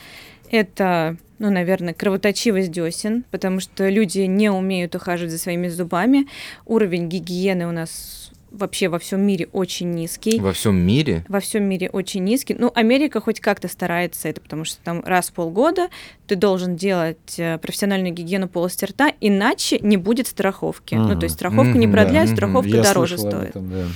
это, 0.51 1.17
ну, 1.39 1.51
наверное, 1.51 1.95
кровоточивость 1.95 2.71
десен, 2.71 3.25
потому 3.31 3.61
что 3.61 3.89
люди 3.89 4.21
не 4.21 4.51
умеют 4.51 4.95
ухаживать 4.95 5.33
за 5.33 5.39
своими 5.39 5.69
зубами. 5.69 6.27
Уровень 6.67 7.09
гигиены 7.09 7.67
у 7.67 7.73
нас 7.73 8.20
вообще 8.51 8.89
во 8.89 8.99
всем 8.99 9.21
мире 9.21 9.49
очень 9.53 9.93
низкий. 9.93 10.41
Во 10.41 10.53
всем 10.53 10.77
мире? 10.77 11.25
Во 11.29 11.41
всем 11.41 11.65
мире 11.65 11.89
очень 11.91 12.25
низкий. 12.25 12.55
Ну, 12.55 12.71
Америка 12.75 13.21
хоть 13.21 13.41
как-то 13.41 13.69
старается 13.69 14.29
это, 14.29 14.41
потому 14.41 14.65
что 14.65 14.79
там 14.83 15.03
раз 15.05 15.29
в 15.29 15.33
полгода 15.33 15.89
ты 16.27 16.37
должен 16.37 16.77
делать 16.77 17.39
э, 17.39 17.59
профессиональную 17.59 18.13
гигиену 18.13 18.49
полости 18.49 18.85
рта, 18.85 19.13
иначе 19.21 19.79
не 19.81 19.97
будет 19.97 20.27
страховки. 20.27 20.95
Угу. 20.95 21.05
Ну, 21.05 21.19
то 21.19 21.25
есть 21.25 21.35
страховка 21.35 21.71
угу, 21.71 21.79
не 21.79 21.89
продляет, 21.89 22.29
да, 22.31 22.37
страховка 22.37 22.69
угу. 22.69 22.83
дороже 22.83 23.19
стоит. 23.19 23.51
Этом, 23.51 23.71
да. 23.71 23.87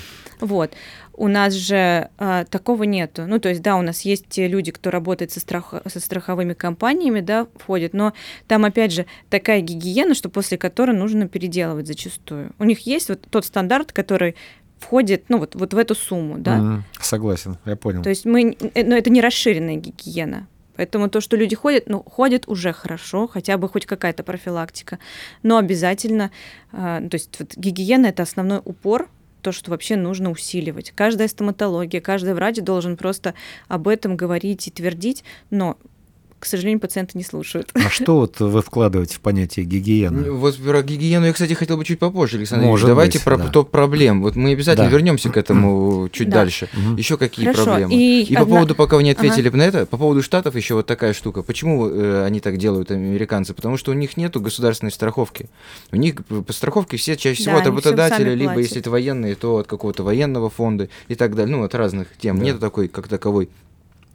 Вот. 0.44 0.74
У 1.14 1.28
нас 1.28 1.54
же 1.54 2.10
а, 2.18 2.44
такого 2.44 2.82
нету. 2.82 3.24
Ну, 3.26 3.38
то 3.38 3.48
есть, 3.48 3.62
да, 3.62 3.76
у 3.76 3.82
нас 3.82 4.02
есть 4.02 4.26
те 4.28 4.46
люди, 4.46 4.72
кто 4.72 4.90
работает 4.90 5.32
со, 5.32 5.40
страх... 5.40 5.72
со 5.86 6.00
страховыми 6.00 6.52
компаниями, 6.52 7.20
да, 7.20 7.46
входит, 7.56 7.94
но 7.94 8.12
там, 8.46 8.64
опять 8.64 8.92
же, 8.92 9.06
такая 9.30 9.60
гигиена, 9.60 10.14
что 10.14 10.28
после 10.28 10.58
которой 10.58 10.94
нужно 10.94 11.28
переделывать 11.28 11.86
зачастую. 11.86 12.52
У 12.58 12.64
них 12.64 12.80
есть 12.80 13.08
вот 13.08 13.26
тот 13.30 13.46
стандарт, 13.46 13.92
который 13.92 14.36
входит, 14.78 15.24
ну, 15.28 15.38
вот, 15.38 15.54
вот 15.54 15.72
в 15.72 15.78
эту 15.78 15.94
сумму, 15.94 16.36
да. 16.38 16.58
Mm, 16.58 16.80
согласен, 17.00 17.56
я 17.64 17.76
понял. 17.76 18.02
То 18.02 18.10
есть 18.10 18.26
мы, 18.26 18.56
э, 18.74 18.84
ну, 18.84 18.94
это 18.94 19.08
не 19.08 19.22
расширенная 19.22 19.76
гигиена. 19.76 20.46
Поэтому 20.76 21.08
то, 21.08 21.20
что 21.20 21.36
люди 21.36 21.54
ходят, 21.54 21.84
ну, 21.88 22.02
ходят 22.02 22.48
уже 22.48 22.72
хорошо, 22.72 23.28
хотя 23.28 23.56
бы 23.56 23.68
хоть 23.68 23.86
какая-то 23.86 24.24
профилактика. 24.24 24.98
Но 25.42 25.56
обязательно, 25.56 26.30
э, 26.72 27.06
то 27.08 27.14
есть 27.14 27.38
вот, 27.38 27.56
гигиена 27.56 28.06
это 28.06 28.24
основной 28.24 28.60
упор 28.64 29.08
то, 29.44 29.52
что 29.52 29.70
вообще 29.70 29.96
нужно 29.96 30.30
усиливать. 30.30 30.90
Каждая 30.96 31.28
стоматология, 31.28 32.00
каждый 32.00 32.32
врач 32.34 32.56
должен 32.56 32.96
просто 32.96 33.34
об 33.68 33.86
этом 33.86 34.16
говорить 34.16 34.66
и 34.66 34.70
твердить, 34.70 35.22
но 35.50 35.76
к 36.44 36.46
сожалению, 36.46 36.78
пациенты 36.78 37.16
не 37.16 37.24
слушают. 37.24 37.70
А 37.72 37.88
что 37.88 38.16
вот 38.16 38.38
вы 38.38 38.60
вкладываете 38.60 39.16
в 39.16 39.20
понятие 39.20 39.64
гигиены? 39.64 40.30
Вот 40.30 40.56
про 40.58 40.82
гигиену 40.82 41.24
я, 41.24 41.32
кстати, 41.32 41.54
хотел 41.54 41.78
бы 41.78 41.86
чуть 41.86 41.98
попозже, 41.98 42.36
Александр 42.36 42.66
Может 42.66 42.86
Давайте 42.86 43.16
быть, 43.16 43.24
про 43.24 43.38
да. 43.38 43.48
топ 43.48 43.70
проблем. 43.70 44.20
Вот 44.20 44.36
мы 44.36 44.52
обязательно 44.52 44.90
да. 44.90 44.92
вернемся 44.92 45.30
к 45.30 45.38
этому 45.38 46.10
чуть 46.12 46.28
да. 46.28 46.40
дальше. 46.40 46.68
Угу. 46.76 46.98
Еще 46.98 47.16
какие 47.16 47.46
Хорошо. 47.46 47.64
проблемы? 47.64 47.94
И, 47.94 48.24
и 48.24 48.34
одна... 48.34 48.44
по 48.44 48.50
поводу, 48.50 48.74
пока 48.74 48.96
вы 48.96 49.04
не 49.04 49.12
ответили 49.12 49.48
ага. 49.48 49.56
на 49.56 49.62
это, 49.62 49.86
по 49.86 49.96
поводу 49.96 50.22
штатов 50.22 50.54
еще 50.54 50.74
вот 50.74 50.84
такая 50.84 51.14
штука. 51.14 51.42
Почему 51.42 51.88
э, 51.88 52.26
они 52.26 52.40
так 52.40 52.58
делают, 52.58 52.90
американцы? 52.90 53.54
Потому 53.54 53.78
что 53.78 53.90
у 53.92 53.94
них 53.94 54.18
нету 54.18 54.38
государственной 54.42 54.92
страховки. 54.92 55.48
У 55.92 55.96
них 55.96 56.16
по 56.26 56.52
страховке 56.52 56.98
все 56.98 57.16
чаще 57.16 57.40
всего 57.40 57.54
да, 57.54 57.60
от 57.62 57.66
работодателя, 57.68 58.34
либо 58.34 58.58
если 58.58 58.80
это 58.80 58.90
военные, 58.90 59.34
то 59.34 59.56
от 59.56 59.66
какого-то 59.66 60.02
военного 60.02 60.50
фонда 60.50 60.90
и 61.08 61.14
так 61.14 61.34
далее. 61.34 61.56
Ну, 61.56 61.64
от 61.64 61.74
разных 61.74 62.08
тем. 62.18 62.38
Да. 62.38 62.44
Нету 62.44 62.58
такой, 62.58 62.88
как 62.88 63.08
таковой 63.08 63.48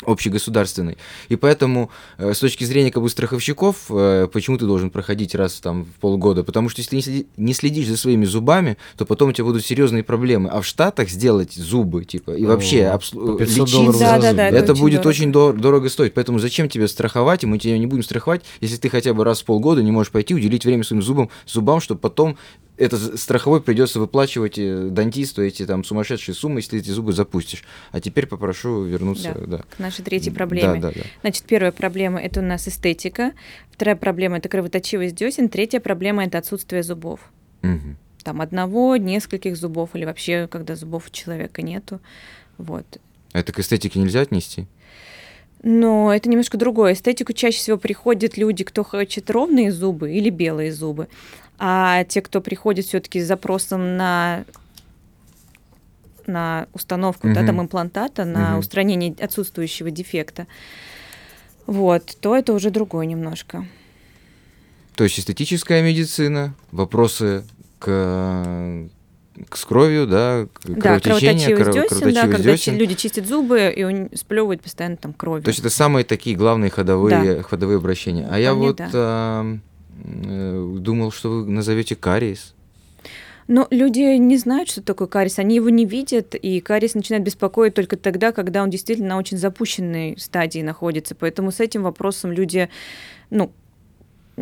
общегосударственный. 0.05 0.97
И 1.29 1.35
поэтому 1.35 1.89
э, 2.17 2.33
с 2.33 2.39
точки 2.39 2.63
зрения 2.63 2.91
как 2.91 3.03
бы 3.03 3.09
страховщиков, 3.09 3.85
э, 3.89 4.27
почему 4.31 4.57
ты 4.57 4.65
должен 4.65 4.89
проходить 4.89 5.35
раз 5.35 5.53
там 5.59 5.85
в 5.85 5.99
полгода? 5.99 6.43
Потому 6.43 6.69
что 6.69 6.81
если 6.81 6.95
не, 6.95 7.01
следи, 7.01 7.27
не 7.37 7.53
следишь 7.53 7.87
за 7.87 7.97
своими 7.97 8.25
зубами, 8.25 8.77
то 8.97 9.05
потом 9.05 9.29
у 9.29 9.31
тебя 9.33 9.45
будут 9.45 9.65
серьезные 9.65 10.03
проблемы. 10.03 10.49
А 10.49 10.61
в 10.61 10.65
Штатах 10.65 11.09
сделать 11.09 11.53
зубы, 11.53 12.05
типа, 12.05 12.31
и 12.31 12.45
вообще 12.45 12.81
обслу- 12.83 13.33
по 13.33 13.37
500 13.37 13.57
лечить, 13.67 13.73
долларов 13.75 13.99
Да, 13.99 14.19
да, 14.19 14.33
да, 14.33 14.47
это, 14.47 14.57
это 14.57 14.71
очень 14.73 14.81
будет 14.81 14.93
дорого. 15.01 15.09
очень 15.09 15.31
дор- 15.31 15.53
дорого 15.59 15.89
стоить. 15.89 16.13
Поэтому 16.13 16.39
зачем 16.39 16.69
тебе 16.69 16.87
страховать, 16.87 17.43
и 17.43 17.47
мы 17.47 17.57
тебя 17.59 17.77
не 17.77 17.87
будем 17.87 18.03
страховать, 18.03 18.41
если 18.61 18.77
ты 18.77 18.89
хотя 18.89 19.13
бы 19.13 19.23
раз 19.23 19.41
в 19.41 19.45
полгода 19.45 19.81
не 19.83 19.91
можешь 19.91 20.11
пойти 20.11 20.33
уделить 20.35 20.65
время 20.65 20.83
своим 20.83 21.01
зубам, 21.01 21.29
зубам, 21.45 21.81
чтобы 21.81 21.99
потом 21.99 22.37
это 22.79 23.17
страховой 23.17 23.61
придется 23.61 23.99
выплачивать 23.99 24.57
э, 24.57 24.87
дантисту 24.89 25.43
эти 25.43 25.65
там 25.65 25.83
сумасшедшие 25.83 26.33
суммы, 26.33 26.59
если 26.59 26.79
эти 26.79 26.89
зубы 26.89 27.11
запустишь. 27.11 27.63
А 27.91 27.99
теперь 27.99 28.25
попрошу 28.25 28.83
вернуться, 28.83 29.33
Да. 29.35 29.57
да. 29.57 29.63
К 29.75 29.79
нашей 29.79 30.03
третьей 30.03 30.31
проблеме. 30.31 30.79
Да, 30.79 30.89
да, 30.89 30.93
да. 30.95 31.01
Значит, 31.21 31.43
первая 31.43 31.71
проблема 31.71 32.21
это 32.21 32.39
у 32.39 32.43
нас 32.43 32.67
эстетика, 32.67 33.33
вторая 33.71 33.95
проблема 33.95 34.37
это 34.37 34.49
кровоточивость 34.49 35.15
десен, 35.15 35.49
третья 35.49 35.79
проблема 35.79 36.25
это 36.25 36.37
отсутствие 36.37 36.83
зубов. 36.83 37.19
Мгм. 37.61 37.97
Там 38.23 38.41
одного, 38.41 38.95
нескольких 38.97 39.57
зубов 39.57 39.91
или 39.93 40.05
вообще, 40.05 40.47
когда 40.47 40.75
зубов 40.75 41.07
у 41.07 41.11
человека 41.11 41.61
нету. 41.61 41.99
Вот. 42.57 42.85
Это 43.33 43.51
к 43.53 43.59
эстетике 43.59 43.99
нельзя 43.99 44.21
отнести? 44.21 44.67
Но 45.61 46.13
это 46.13 46.29
немножко 46.29 46.57
другое. 46.57 46.93
Эстетику 46.93 47.33
чаще 47.33 47.57
всего 47.57 47.77
приходят 47.77 48.37
люди, 48.37 48.63
кто 48.63 48.83
хочет 48.83 49.29
ровные 49.29 49.71
зубы 49.71 50.13
или 50.13 50.29
белые 50.29 50.71
зубы. 50.71 51.09
А 51.59 52.03
те, 52.05 52.21
кто 52.21 52.39
приходит 52.41 52.85
все-таки 52.85 53.21
с 53.21 53.27
запросом 53.27 53.97
на 53.97 54.45
на 56.25 56.67
установку 56.73 57.27
да, 57.27 57.39
Мгм. 57.39 57.45
там 57.47 57.61
имплантата, 57.61 58.23
на 58.23 58.51
Мгм. 58.51 58.59
устранение 58.59 59.15
отсутствующего 59.19 59.89
дефекта, 59.89 60.45
вот, 61.65 62.15
то 62.21 62.35
это 62.35 62.53
уже 62.53 62.69
другое 62.69 63.07
немножко. 63.07 63.65
То 64.95 65.05
есть 65.05 65.19
эстетическая 65.19 65.81
медицина, 65.81 66.53
вопросы 66.71 67.43
к, 67.79 67.85
к 69.49 69.55
с 69.57 69.65
кровью, 69.65 70.05
да, 70.05 70.45
к- 70.53 70.67
Да, 70.67 70.99
кровотечение, 70.99 71.55
кровоточивость 71.55 71.91
кро- 71.93 72.09
десен, 72.09 72.13
да, 72.13 72.21
когда 72.27 72.51
десен. 72.51 72.75
люди 72.77 72.93
чистят 72.93 73.25
зубы 73.25 73.73
и 73.75 73.83
у- 73.83 74.15
сплевывают 74.15 74.61
постоянно 74.61 74.97
там 74.97 75.13
кровью. 75.13 75.43
То 75.43 75.49
есть 75.49 75.61
это 75.61 75.69
самые 75.71 76.03
такие 76.03 76.35
главные 76.35 76.69
ходовые, 76.69 77.41
ходовые 77.41 77.77
обращения. 77.77 78.27
А 78.29 78.37
я 78.37 78.51
Вполне 78.51 78.67
вот 78.67 78.75
да. 78.77 78.89
а, 78.93 79.57
думал, 80.03 81.11
что 81.11 81.29
вы 81.29 81.45
назовете 81.51 81.95
кариес. 81.95 82.53
Но 83.47 83.65
люди 83.71 84.15
не 84.17 84.37
знают, 84.37 84.69
что 84.69 84.83
такое 84.83 85.07
кариес, 85.07 85.39
они 85.39 85.55
его 85.55 85.69
не 85.69 85.85
видят, 85.85 86.35
и 86.35 86.59
кариес 86.59 86.93
начинает 86.93 87.23
беспокоить 87.23 87.73
только 87.73 87.97
тогда, 87.97 88.31
когда 88.31 88.61
он 88.61 88.69
действительно 88.69 89.09
на 89.09 89.17
очень 89.17 89.37
запущенной 89.37 90.17
стадии 90.19 90.59
находится. 90.59 91.15
Поэтому 91.15 91.51
с 91.51 91.59
этим 91.59 91.81
вопросом 91.81 92.31
люди, 92.31 92.69
ну, 93.31 93.51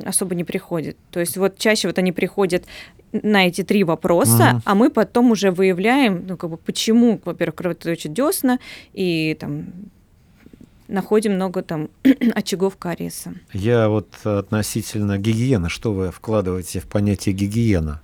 особо 0.03 0.35
не 0.35 0.43
приходят. 0.43 0.97
То 1.11 1.21
есть 1.21 1.37
вот 1.37 1.57
чаще 1.57 1.87
вот 1.87 1.97
они 1.97 2.11
приходят 2.11 2.65
на 3.13 3.47
эти 3.47 3.63
три 3.63 3.85
вопроса, 3.85 4.51
Мгм. 4.55 4.61
а 4.65 4.75
мы 4.75 4.89
потом 4.89 5.31
уже 5.31 5.51
выявляем, 5.51 6.25
ну, 6.27 6.35
как 6.35 6.49
бы, 6.49 6.57
почему, 6.57 7.21
во-первых, 7.23 7.55
кровоточат 7.55 8.11
десна, 8.11 8.59
и 8.93 9.37
там 9.39 9.67
находим 10.87 11.33
много 11.33 11.61
там 11.61 11.89
очагов 12.35 12.77
кариеса. 12.77 13.33
Я 13.53 13.89
вот 13.89 14.09
относительно 14.23 15.17
гигиены, 15.17 15.69
что 15.69 15.93
вы 15.93 16.11
вкладываете 16.11 16.79
в 16.79 16.85
понятие 16.85 17.33
гигиена? 17.33 18.01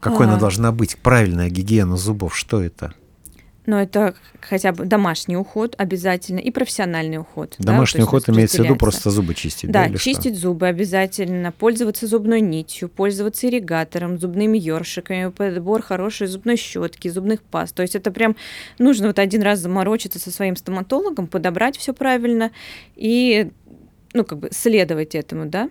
Какой 0.00 0.26
А. 0.26 0.30
она 0.30 0.38
должна 0.38 0.70
быть? 0.72 0.96
Правильная 0.98 1.48
гигиена 1.48 1.96
зубов, 1.96 2.36
что 2.36 2.62
это? 2.62 2.94
Но 3.66 3.80
это 3.80 4.14
хотя 4.40 4.72
бы 4.72 4.84
домашний 4.84 5.36
уход 5.36 5.74
обязательно 5.78 6.38
и 6.38 6.50
профессиональный 6.50 7.18
уход. 7.18 7.54
да, 7.58 7.72
Домашний 7.72 8.00
есть 8.00 8.08
уход 8.08 8.28
имеется 8.28 8.60
в 8.60 8.64
виду 8.64 8.76
просто 8.76 9.10
зубы 9.10 9.34
чистить, 9.34 9.70
Да, 9.70 9.84
да, 9.84 9.86
или 9.88 9.96
что? 9.96 10.04
чистить 10.04 10.36
зубы 10.36 10.66
обязательно, 10.66 11.50
пользоваться 11.50 12.06
зубной 12.06 12.42
нитью, 12.42 12.88
пользоваться 12.88 13.46
ирригатором, 13.46 14.18
зубными 14.18 14.58
ёршиками, 14.58 15.30
подбор 15.30 15.82
хорошей 15.82 16.26
зубной 16.26 16.56
щетки, 16.56 17.08
зубных 17.08 17.42
паст. 17.42 17.74
То 17.74 17.82
есть 17.82 17.94
это 17.94 18.10
прям 18.10 18.36
нужно 18.78 19.06
вот 19.06 19.18
один 19.18 19.42
раз 19.42 19.60
заморочиться 19.60 20.18
со 20.18 20.30
своим 20.30 20.56
стоматологом, 20.56 21.26
подобрать 21.26 21.78
все 21.78 21.94
правильно 21.94 22.50
и, 22.96 23.50
ну, 24.12 24.24
как 24.24 24.38
бы 24.40 24.48
следовать 24.52 25.14
этому, 25.14 25.46
да. 25.46 25.70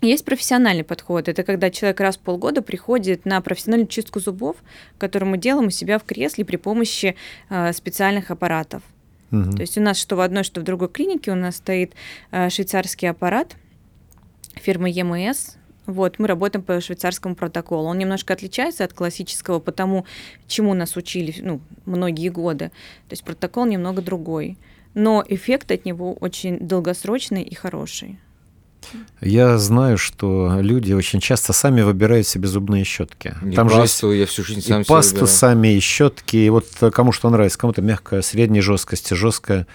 Есть 0.00 0.24
профессиональный 0.24 0.84
подход. 0.84 1.28
Это 1.28 1.42
когда 1.42 1.70
человек 1.70 2.00
раз 2.00 2.16
в 2.16 2.20
полгода 2.20 2.62
приходит 2.62 3.24
на 3.24 3.40
профессиональную 3.40 3.88
чистку 3.88 4.20
зубов, 4.20 4.56
которую 4.96 5.30
мы 5.30 5.38
делаем 5.38 5.68
у 5.68 5.70
себя 5.70 5.98
в 5.98 6.04
кресле 6.04 6.44
при 6.44 6.56
помощи 6.56 7.16
э, 7.50 7.72
специальных 7.72 8.30
аппаратов. 8.30 8.82
Мгм. 9.30 9.52
То 9.52 9.60
есть 9.60 9.76
у 9.76 9.80
нас 9.80 9.98
что 9.98 10.16
в 10.16 10.20
одной, 10.20 10.44
что 10.44 10.60
в 10.60 10.64
другой 10.64 10.88
клинике 10.88 11.32
у 11.32 11.34
нас 11.34 11.56
стоит 11.56 11.94
э, 12.30 12.48
швейцарский 12.48 13.10
аппарат 13.10 13.56
фирмы 14.54 14.90
ЕМС. 14.90 15.56
Вот, 15.86 16.18
мы 16.18 16.28
работаем 16.28 16.62
по 16.62 16.80
швейцарскому 16.80 17.34
протоколу. 17.34 17.88
Он 17.88 17.98
немножко 17.98 18.34
отличается 18.34 18.84
от 18.84 18.92
классического 18.92 19.58
по 19.58 19.72
тому, 19.72 20.04
чему 20.46 20.74
нас 20.74 20.96
учили 20.96 21.34
ну, 21.40 21.60
многие 21.86 22.28
годы. 22.28 22.68
То 23.08 23.12
есть 23.12 23.24
протокол 23.24 23.64
немного 23.64 24.02
другой. 24.02 24.58
Но 24.94 25.24
эффект 25.26 25.70
от 25.72 25.86
него 25.86 26.12
очень 26.12 26.58
долгосрочный 26.58 27.42
и 27.42 27.54
хороший. 27.54 28.18
Я 29.20 29.58
знаю, 29.58 29.98
что 29.98 30.58
люди 30.60 30.92
очень 30.92 31.20
часто 31.20 31.52
сами 31.52 31.82
выбирают 31.82 32.26
себе 32.26 32.48
зубные 32.48 32.84
щетки. 32.84 33.34
И 33.44 33.52
Там 33.52 33.68
же 33.68 33.76
есть 33.76 33.94
пасту 33.94 34.12
я 34.12 34.26
всю 34.26 34.44
жизнь 34.44 34.62
сам 34.62 34.82
и 34.82 34.84
пасту 34.84 35.10
выбираю. 35.14 35.28
сами, 35.36 35.68
и 35.74 35.80
щетки. 35.80 36.36
И 36.36 36.50
вот 36.50 36.66
кому 36.92 37.12
что 37.12 37.28
нравится, 37.30 37.58
кому-то 37.58 37.82
мягкая, 37.82 38.22
средней 38.22 38.60
жесткости, 38.60 39.14
жесткая. 39.14 39.66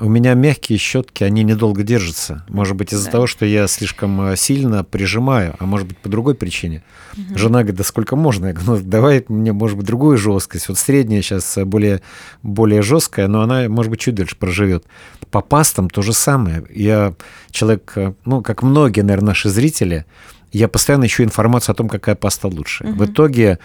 У 0.00 0.08
меня 0.08 0.34
мягкие 0.34 0.78
щетки, 0.78 1.24
они 1.24 1.42
недолго 1.42 1.82
держатся. 1.82 2.44
Может 2.48 2.76
быть, 2.76 2.92
из-за 2.92 3.06
Да. 3.06 3.10
того, 3.12 3.26
что 3.26 3.44
я 3.44 3.66
слишком 3.66 4.20
э, 4.20 4.36
сильно 4.36 4.84
прижимаю, 4.84 5.56
а 5.58 5.66
может 5.66 5.88
быть, 5.88 5.98
по 5.98 6.08
другой 6.08 6.34
причине. 6.36 6.84
Мгм. 7.16 7.36
Жена 7.36 7.58
говорит, 7.60 7.76
да 7.76 7.84
сколько 7.84 8.14
можно? 8.14 8.46
Я 8.46 8.52
говорю, 8.52 8.72
ну, 8.82 8.88
давай 8.88 9.24
мне, 9.28 9.52
может 9.52 9.76
быть, 9.76 9.86
другую 9.86 10.16
жесткость. 10.16 10.68
Вот 10.68 10.78
средняя 10.78 11.20
сейчас 11.22 11.58
более, 11.64 12.00
более 12.44 12.82
жесткая, 12.82 13.26
но 13.26 13.42
она, 13.42 13.68
может 13.68 13.90
быть, 13.90 14.00
чуть 14.00 14.14
дольше 14.14 14.36
проживет. 14.36 14.84
По 15.32 15.40
пастам 15.40 15.90
то 15.90 16.00
же 16.02 16.12
самое. 16.12 16.64
Я 16.72 17.14
человек, 17.50 17.92
э, 17.96 18.12
ну, 18.24 18.40
как 18.42 18.62
многие, 18.62 19.00
наверное, 19.00 19.28
наши 19.28 19.48
зрители, 19.48 20.04
я 20.52 20.68
постоянно 20.68 21.06
ищу 21.06 21.24
информацию 21.24 21.72
о 21.72 21.76
том, 21.76 21.88
какая 21.88 22.14
паста 22.14 22.46
лучше. 22.48 22.84
В 22.84 22.90
Мгм. 22.94 23.04
итоге 23.06 23.58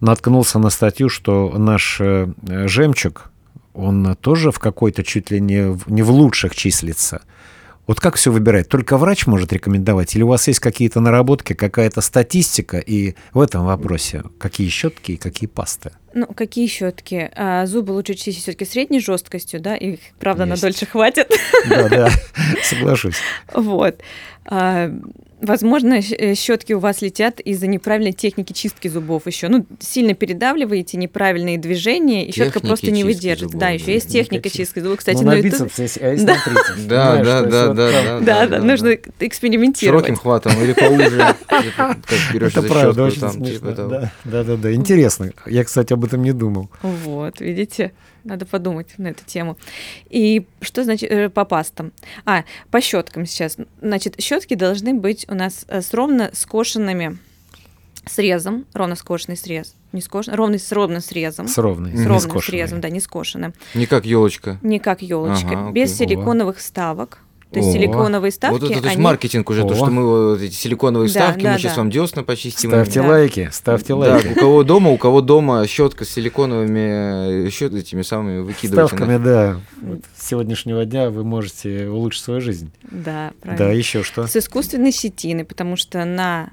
наткнулся 0.00 0.58
на 0.58 0.70
статью, 0.70 1.08
что 1.08 1.54
наш 1.56 1.96
э, 2.00 2.28
э, 2.46 2.68
жемчуг, 2.68 3.30
он 3.78 4.16
тоже 4.20 4.50
в 4.50 4.58
какой-то 4.58 5.04
чуть 5.04 5.30
ли 5.30 5.40
не 5.40 5.70
в, 5.70 5.88
не 5.88 6.02
в 6.02 6.10
лучших 6.10 6.54
числится. 6.54 7.22
Вот 7.86 8.00
как 8.00 8.16
все 8.16 8.30
выбирать? 8.30 8.68
Только 8.68 8.98
врач 8.98 9.26
может 9.26 9.50
рекомендовать? 9.50 10.14
Или 10.14 10.22
у 10.22 10.28
вас 10.28 10.46
есть 10.46 10.60
какие-то 10.60 11.00
наработки, 11.00 11.54
какая-то 11.54 12.02
статистика? 12.02 12.78
И 12.78 13.14
в 13.32 13.40
этом 13.40 13.64
вопросе 13.64 14.24
какие 14.38 14.68
щетки 14.68 15.12
и 15.12 15.16
какие 15.16 15.48
пасты? 15.48 15.92
Ну, 16.12 16.26
какие 16.26 16.66
щетки? 16.66 17.30
А, 17.34 17.64
зубы 17.64 17.92
лучше 17.92 18.12
чистить 18.14 18.42
все-таки 18.42 18.66
средней 18.66 19.00
жесткостью, 19.00 19.60
да, 19.60 19.74
их, 19.74 20.00
правда, 20.18 20.44
на 20.44 20.52
Есть. 20.52 20.62
дольше 20.62 20.84
хватит. 20.84 21.30
Да, 21.68 21.88
да, 21.88 22.10
соглашусь. 22.62 23.16
Вот. 23.54 24.00
Возможно, 25.40 26.00
щетки 26.02 26.72
у 26.72 26.80
вас 26.80 27.00
летят 27.00 27.38
из-за 27.40 27.68
неправильной 27.68 28.12
техники 28.12 28.52
чистки 28.52 28.88
зубов 28.88 29.26
еще. 29.26 29.48
Ну, 29.48 29.66
сильно 29.78 30.14
передавливаете, 30.14 30.96
неправильные 30.96 31.58
движения, 31.58 32.26
и 32.26 32.32
щетка 32.32 32.58
просто 32.60 32.90
не 32.90 33.04
выдержит. 33.04 33.50
зубов, 33.50 33.60
да, 33.60 33.68
еще 33.68 33.92
есть 33.92 34.08
техника 34.10 34.50
чистки 34.50 34.80
зубов. 34.80 34.98
Кстати, 34.98 35.18
ну, 35.18 35.24
на 35.24 35.30
на 35.32 35.34
YouTube- 35.36 35.44
бицепс 35.44 35.78
есть, 35.78 35.98
а 36.02 36.08
есть 36.10 36.24
Да. 36.26 36.34
на 36.34 36.40
трицепс. 36.42 36.80
Да, 36.86 37.16
да, 37.22 37.42
да, 37.42 37.66
да, 37.74 37.74
да. 37.74 38.20
Да, 38.20 38.46
да, 38.48 38.58
нужно 38.58 38.96
экспериментировать. 39.20 40.04
Широким 40.06 40.16
хватом 40.20 40.52
или 40.62 40.72
поуже. 40.72 41.34
Это 42.34 42.62
правда, 42.62 43.04
очень 43.04 43.18
смешно. 43.30 43.46
типа. 43.46 43.72
Да, 43.72 44.12
да, 44.24 44.44
да, 44.44 44.56
да. 44.56 44.72
Интересно. 44.72 45.32
Я, 45.46 45.64
кстати, 45.64 45.92
об 45.92 46.04
этом 46.04 46.22
не 46.22 46.32
думал. 46.32 46.68
Вот, 46.82 47.40
видите, 47.40 47.92
надо 48.28 48.46
подумать 48.46 48.88
на 48.98 49.08
эту 49.08 49.24
тему. 49.24 49.56
И 50.10 50.46
что 50.60 50.84
значит 50.84 51.10
э, 51.10 51.28
по 51.28 51.44
пастам? 51.44 51.92
А, 52.24 52.44
по 52.70 52.80
щеткам 52.80 53.26
сейчас. 53.26 53.56
Значит, 53.80 54.20
щетки 54.20 54.54
должны 54.54 54.94
быть 54.94 55.26
у 55.28 55.34
нас 55.34 55.64
э, 55.68 55.80
с 55.80 55.92
ровно 55.94 56.30
скошенными 56.32 57.18
срезом, 58.06 58.64
ровно 58.72 58.96
скошенный 58.96 59.36
срез, 59.36 59.74
не 59.92 60.00
скошенный, 60.00 60.36
ровный 60.36 60.58
с 60.58 60.70
ровным 60.72 61.00
срезом. 61.00 61.48
С 61.48 61.58
ровной, 61.58 61.96
с 61.96 62.06
ровным 62.06 62.40
срезом, 62.42 62.80
да, 62.80 62.88
не 62.88 63.00
скошенным. 63.00 63.54
Не 63.74 63.86
как 63.86 64.06
елочка. 64.06 64.58
Не 64.62 64.78
как 64.78 65.02
елочка, 65.02 65.48
Ага, 65.50 65.72
без 65.72 65.94
окей. 65.94 66.06
силиконовых 66.06 66.58
вставок. 66.58 67.18
То 67.50 67.60
есть 67.60 67.70
О. 67.70 67.72
силиконовые 67.72 68.30
вставки, 68.30 68.52
Вот 68.60 68.62
это 68.70 68.80
то 68.80 68.84
есть 68.86 68.96
они- 68.96 69.02
маркетинг 69.04 69.48
уже, 69.48 69.62
то, 69.62 69.68
О. 69.72 69.74
что 69.74 69.86
мы 69.86 70.32
вот 70.32 70.40
эти 70.42 70.52
силиконовые 70.52 71.08
Да, 71.08 71.20
вставки, 71.20 71.42
да, 71.44 71.52
мы 71.54 71.58
сейчас 71.58 71.74
да. 71.76 71.80
вам 71.80 71.90
десна 71.90 72.22
почистим. 72.22 72.68
Ставьте 72.70 73.00
Да. 73.00 73.08
лайки, 73.08 73.48
ставьте 73.52 73.88
Да, 73.88 73.96
лайки. 73.96 74.28
у 74.28 74.34
кого 74.34 74.62
дома, 74.64 74.90
у 74.90 74.98
кого 74.98 75.20
дома 75.22 75.66
щетка 75.66 76.04
с 76.04 76.10
силиконовыми 76.10 77.48
щет 77.50 77.74
этими 77.74 78.02
самыми 78.02 78.40
выкидывайте. 78.40 78.94
Ставками, 78.96 79.16
да. 79.22 79.60
Вот 79.80 80.00
с 80.16 80.28
сегодняшнего 80.28 80.84
дня 80.84 81.10
вы 81.10 81.24
можете 81.24 81.88
улучшить 81.88 82.24
свою 82.24 82.40
жизнь. 82.40 82.70
Да, 82.90 83.32
правильно. 83.40 83.66
Да, 83.66 83.72
еще 83.72 84.02
что? 84.02 84.26
С 84.26 84.36
искусственной 84.36 84.92
щетины, 84.92 85.44
потому 85.44 85.76
что 85.76 86.04
на 86.04 86.50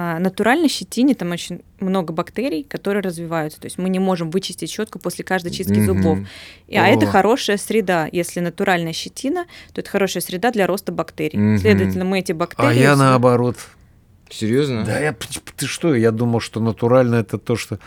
а, 0.00 0.20
натуральной 0.20 0.68
щетине 0.68 1.16
там 1.16 1.32
очень 1.32 1.60
много 1.80 2.12
бактерий, 2.12 2.62
которые 2.62 3.02
развиваются. 3.02 3.60
То 3.60 3.66
есть 3.66 3.78
мы 3.78 3.88
не 3.88 3.98
можем 3.98 4.30
вычистить 4.30 4.70
щетку 4.70 5.00
после 5.00 5.24
каждой 5.24 5.50
чистки 5.50 5.78
Мгм. 5.78 5.86
зубов. 5.86 6.18
И, 6.68 6.76
а 6.76 6.84
О. 6.84 6.86
это 6.86 7.06
хорошая 7.06 7.56
среда. 7.56 8.08
Если 8.12 8.38
натуральная 8.38 8.92
щетина, 8.92 9.46
то 9.72 9.80
это 9.80 9.90
хорошая 9.90 10.22
среда 10.22 10.52
для 10.52 10.68
роста 10.68 10.92
бактерий. 10.92 11.36
Мгм. 11.36 11.58
Следовательно, 11.58 12.04
мы 12.04 12.20
эти 12.20 12.30
бактерии... 12.30 12.68
А 12.68 12.72
я 12.72 12.94
наоборот. 12.94 13.56
Серьезно? 14.30 14.84
Да, 14.84 15.00
я, 15.00 15.16
ты 15.56 15.66
что, 15.66 15.92
я 15.96 16.12
думал, 16.12 16.38
что 16.38 16.60
натурально 16.60 17.16
это 17.16 17.36
то, 17.36 17.56
что... 17.56 17.80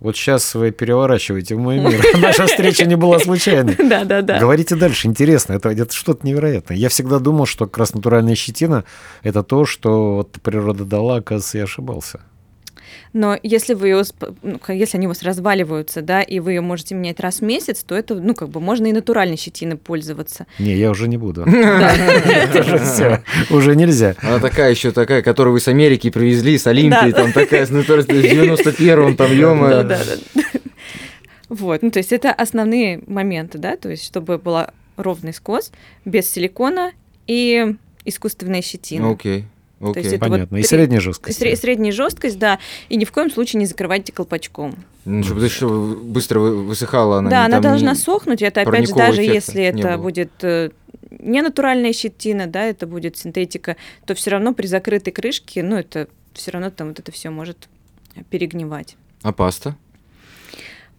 Вот 0.00 0.16
сейчас 0.16 0.54
вы 0.54 0.70
переворачиваете 0.70 1.56
в 1.56 1.58
мой 1.58 1.78
мир. 1.78 2.00
Наша 2.20 2.46
встреча 2.46 2.84
не 2.84 2.96
была 2.96 3.18
случайной. 3.18 3.76
Да, 3.88 4.04
да, 4.04 4.20
да. 4.22 4.38
Говорите 4.38 4.76
дальше, 4.76 5.06
интересно, 5.06 5.54
это, 5.54 5.70
это 5.70 5.92
что-то 5.94 6.26
невероятное. 6.26 6.76
Я 6.76 6.88
всегда 6.90 7.18
думал, 7.18 7.46
что 7.46 7.66
как 7.66 7.78
раз 7.78 7.94
натуральная 7.94 8.34
щетина– 8.34 8.84
это 9.22 9.42
то, 9.42 9.64
что 9.64 10.16
вот 10.16 10.32
природа 10.42 10.84
дала, 10.84 11.16
оказывается, 11.16 11.58
я 11.58 11.64
ошибался. 11.64 12.20
Но 13.12 13.38
если 13.42 13.74
вы 13.74 13.88
ее, 13.88 14.02
ну, 14.42 14.60
если 14.68 14.98
они 14.98 15.06
у 15.06 15.10
вас 15.10 15.22
разваливаются, 15.22 16.02
да, 16.02 16.22
и 16.22 16.40
вы 16.40 16.52
ее 16.52 16.60
можете 16.60 16.94
менять 16.94 17.20
раз 17.20 17.40
в 17.40 17.42
месяц, 17.42 17.82
то 17.82 17.94
это, 17.94 18.14
ну, 18.14 18.34
как 18.34 18.48
бы 18.48 18.60
можно 18.60 18.86
и 18.86 18.92
натуральной 18.92 19.36
щетиной 19.36 19.76
пользоваться. 19.76 20.46
Не, 20.58 20.74
я 20.74 20.90
уже 20.90 21.08
не 21.08 21.16
буду. 21.16 21.42
Уже 23.50 23.76
нельзя. 23.76 24.14
Она 24.22 24.38
такая 24.38 24.70
еще 24.70 24.90
такая, 24.90 25.22
которую 25.22 25.54
вы 25.54 25.60
с 25.60 25.68
Америки 25.68 26.10
привезли, 26.10 26.58
с 26.58 26.66
Олимпии, 26.66 27.12
там 27.12 27.32
такая, 27.32 27.66
с 27.66 27.70
натурой, 27.70 28.02
с 28.02 28.06
91-м, 28.06 29.16
там, 29.16 29.28
Да, 29.28 29.34
ё 29.34 29.82
да, 29.82 29.84
да. 29.84 29.98
Вот, 31.48 31.82
ну, 31.82 31.90
то 31.90 31.98
есть 31.98 32.12
это 32.12 32.30
основные 32.30 33.02
моменты, 33.06 33.58
да, 33.58 33.76
то 33.76 33.88
есть 33.88 34.04
чтобы 34.04 34.38
была 34.38 34.72
ровный 34.96 35.32
скос, 35.32 35.72
без 36.04 36.30
силикона 36.30 36.92
и 37.26 37.74
искусственная 38.04 38.62
щетина. 38.62 39.10
Окей, 39.10 39.46
есть 39.96 40.12
это- 40.14 40.18
Понятно. 40.18 40.56
И 40.56 40.60
три- 40.62 40.68
средняя 40.68 41.00
жесткость. 41.00 41.40
Сре- 41.40 41.56
средняя 41.56 41.92
жесткость, 41.92 42.38
да, 42.38 42.58
и 42.88 42.96
ни 42.96 43.04
в 43.04 43.12
коем 43.12 43.30
случае 43.30 43.60
не 43.60 43.66
закрывайте 43.66 44.12
колпачком. 44.12 44.74
Ну, 45.04 45.22
чтобы 45.22 45.48
что, 45.48 45.68
быстро 46.02 46.40
вы- 46.40 46.64
высыхала 46.64 47.18
она? 47.18 47.30
да, 47.30 47.40
не- 47.40 47.46
она 47.46 47.60
должна 47.60 47.92
не- 47.92 47.96
сохнуть, 47.98 48.42
это 48.42 48.62
опять 48.62 48.88
же, 48.88 48.94
даже 48.94 49.22
если 49.22 49.62
это 49.62 49.92
было. 49.94 49.96
будет 49.96 50.30
э, 50.42 50.70
не 51.10 51.40
натуральная 51.42 51.92
щетина, 51.92 52.46
да, 52.46 52.64
это 52.64 52.86
будет 52.86 53.16
синтетика, 53.16 53.76
то 54.04 54.14
все 54.14 54.30
равно 54.30 54.52
при 54.52 54.66
закрытой 54.66 55.10
крышке, 55.10 55.62
ну, 55.62 55.76
это 55.76 56.08
все 56.34 56.50
равно 56.50 56.70
там 56.70 56.88
вот 56.88 56.98
это 56.98 57.10
все 57.12 57.30
может 57.30 57.68
перегнивать. 58.30 58.96
А 59.22 59.32
паста? 59.32 59.76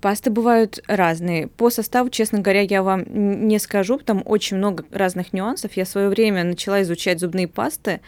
Пасты 0.01 0.29
бывают 0.29 0.79
разные. 0.87 1.47
По 1.47 1.69
составу, 1.69 2.09
честно 2.09 2.39
говоря, 2.39 2.61
я 2.61 2.83
вам 2.83 3.03
не 3.47 3.59
скажу, 3.59 3.97
там 3.97 4.23
очень 4.25 4.55
много 4.55 4.85
разных 4.91 5.33
нюансов. 5.33 5.73
Я 5.73 5.83
в 5.83 5.89
свое 5.89 6.07
время 6.07 6.45
начала 6.45 6.81
изучать 6.83 7.19
зубные 7.19 7.49
пасты, 7.49 7.99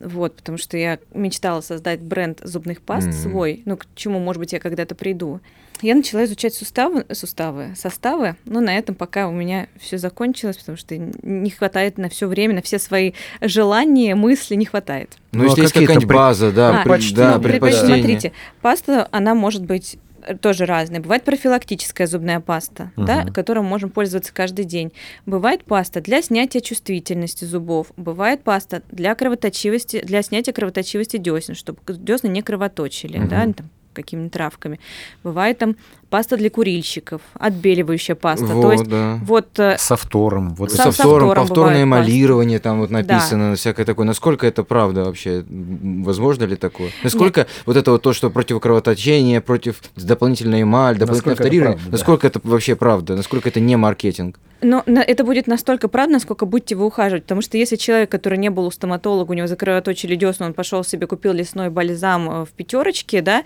вот, 0.00 0.36
потому 0.36 0.56
что 0.56 0.78
я 0.78 0.98
мечтала 1.12 1.60
создать 1.60 2.00
бренд 2.00 2.40
зубных 2.42 2.80
паст 2.80 3.08
Мгм. 3.08 3.12
свой, 3.16 3.62
ну, 3.66 3.76
к 3.76 3.84
чему, 3.94 4.20
может 4.20 4.40
быть, 4.40 4.54
я 4.54 4.58
когда-то 4.60 4.94
приду. 4.94 5.40
Я 5.82 5.94
начала 5.96 6.24
изучать 6.24 6.54
суставы, 6.54 7.04
суставы, 7.12 7.74
составы, 7.76 8.36
но 8.46 8.60
на 8.60 8.78
этом 8.78 8.94
пока 8.94 9.28
у 9.28 9.32
меня 9.32 9.66
все 9.78 9.98
закончилось, 9.98 10.56
потому 10.56 10.78
что 10.78 10.96
не 10.96 11.50
хватает 11.50 11.98
на 11.98 12.08
все 12.08 12.26
время, 12.26 12.54
на 12.54 12.62
все 12.62 12.78
свои 12.78 13.12
желания, 13.42 14.14
мысли 14.14 14.54
не 14.54 14.64
хватает. 14.64 15.18
Ну, 15.32 15.40
Ну, 15.40 15.44
а 15.44 15.48
если 15.48 15.60
есть 15.62 15.72
какие-то 15.74 15.92
какая-нибудь 15.94 16.08
пред- 16.08 16.18
база, 16.18 16.52
да, 16.52 16.68
А, 16.68 16.72
пред- 16.72 16.82
предпочтения. 16.84 17.16
да, 17.16 17.36
Ну, 17.36 17.42
предпоч- 17.42 17.50
предпочтения. 17.50 17.96
Смотрите, 17.98 18.32
паста, 18.62 19.08
она 19.10 19.34
может 19.34 19.64
быть 19.64 19.98
тоже 20.40 20.66
разная. 20.66 21.00
Бывает 21.00 21.24
профилактическая 21.24 22.06
зубная 22.06 22.40
паста, 22.40 22.92
да, 22.96 23.22
Мгм. 23.22 23.32
которой 23.32 23.60
мы 23.60 23.68
можем 23.68 23.90
пользоваться 23.90 24.32
каждый 24.34 24.64
день. 24.64 24.92
Бывает 25.26 25.64
паста 25.64 26.00
для 26.00 26.22
снятия 26.22 26.60
чувствительности 26.60 27.44
зубов. 27.44 27.88
Бывает 27.96 28.42
паста 28.42 28.82
для 28.90 29.14
кровоточивости, 29.14 30.00
для 30.04 30.22
снятия 30.22 30.52
кровоточивости 30.52 31.16
десен, 31.16 31.54
чтобы 31.54 31.78
десны 31.88 32.28
не 32.28 32.42
кровоточили, 32.42 33.18
да, 33.18 33.44
Мгм. 33.44 33.54
там, 33.54 33.70
какими-то 33.94 34.34
травками. 34.34 34.78
Бывает 35.22 35.58
там 35.58 35.76
паста 36.10 36.36
для 36.36 36.50
курильщиков, 36.50 37.22
отбеливающая 37.34 38.14
паста. 38.14 38.46
Вот, 38.46 38.62
То 38.62 38.72
есть 38.72 38.84
да. 38.84 39.18
вот 39.24 39.58
э, 39.58 39.76
Со 39.78 39.96
втором. 39.96 40.54
Вот 40.54 40.70
Со- 40.70 40.84
Со 40.84 40.92
втором, 40.92 41.30
втором 41.30 41.46
повторное 41.46 41.72
паста. 41.74 41.82
эмалирование, 41.82 42.58
там 42.58 42.80
вот 42.80 42.90
написано, 42.90 43.54
всякое 43.56 43.84
такое. 43.84 44.06
Насколько 44.06 44.46
это 44.46 44.62
правда 44.64 45.04
вообще? 45.04 45.44
Возможно 45.48 46.44
ли 46.44 46.56
такое? 46.56 46.90
Насколько 47.02 47.46
вот 47.66 47.76
это 47.76 47.90
вот 47.90 48.02
то, 48.02 48.12
что 48.12 48.30
против 48.30 48.60
кровоточения, 48.60 49.40
против 49.40 49.80
дополнительной 49.96 50.62
эмаль, 50.62 50.96
дополнительное 50.98 51.14
Насколько 51.14 51.30
это 51.30 51.42
вторирование, 51.42 51.80
да. 51.84 51.90
насколько 51.92 52.26
это 52.26 52.40
вообще 52.44 52.76
правда? 52.76 53.16
Насколько 53.16 53.48
это 53.48 53.60
не 53.60 53.76
маркетинг? 53.76 54.38
Но 54.62 54.82
это 54.86 55.24
будет 55.24 55.46
настолько 55.46 55.88
правда, 55.88 56.14
насколько 56.14 56.46
будете 56.46 56.74
вы 56.74 56.86
ухаживать. 56.86 57.24
Потому 57.24 57.42
что 57.42 57.58
если 57.58 57.76
человек, 57.76 58.10
который 58.10 58.38
не 58.38 58.48
был 58.50 58.66
у 58.66 58.70
стоматолога, 58.70 59.32
у 59.32 59.34
него 59.34 59.46
закровоточили 59.46 60.14
десны, 60.14 60.46
он 60.46 60.54
пошел 60.54 60.82
себе 60.84 61.06
купил 61.06 61.32
лесной 61.32 61.68
бальзам 61.68 62.30
э, 62.30 62.44
в 62.46 62.48
пятерочке, 62.50 63.20
да, 63.20 63.42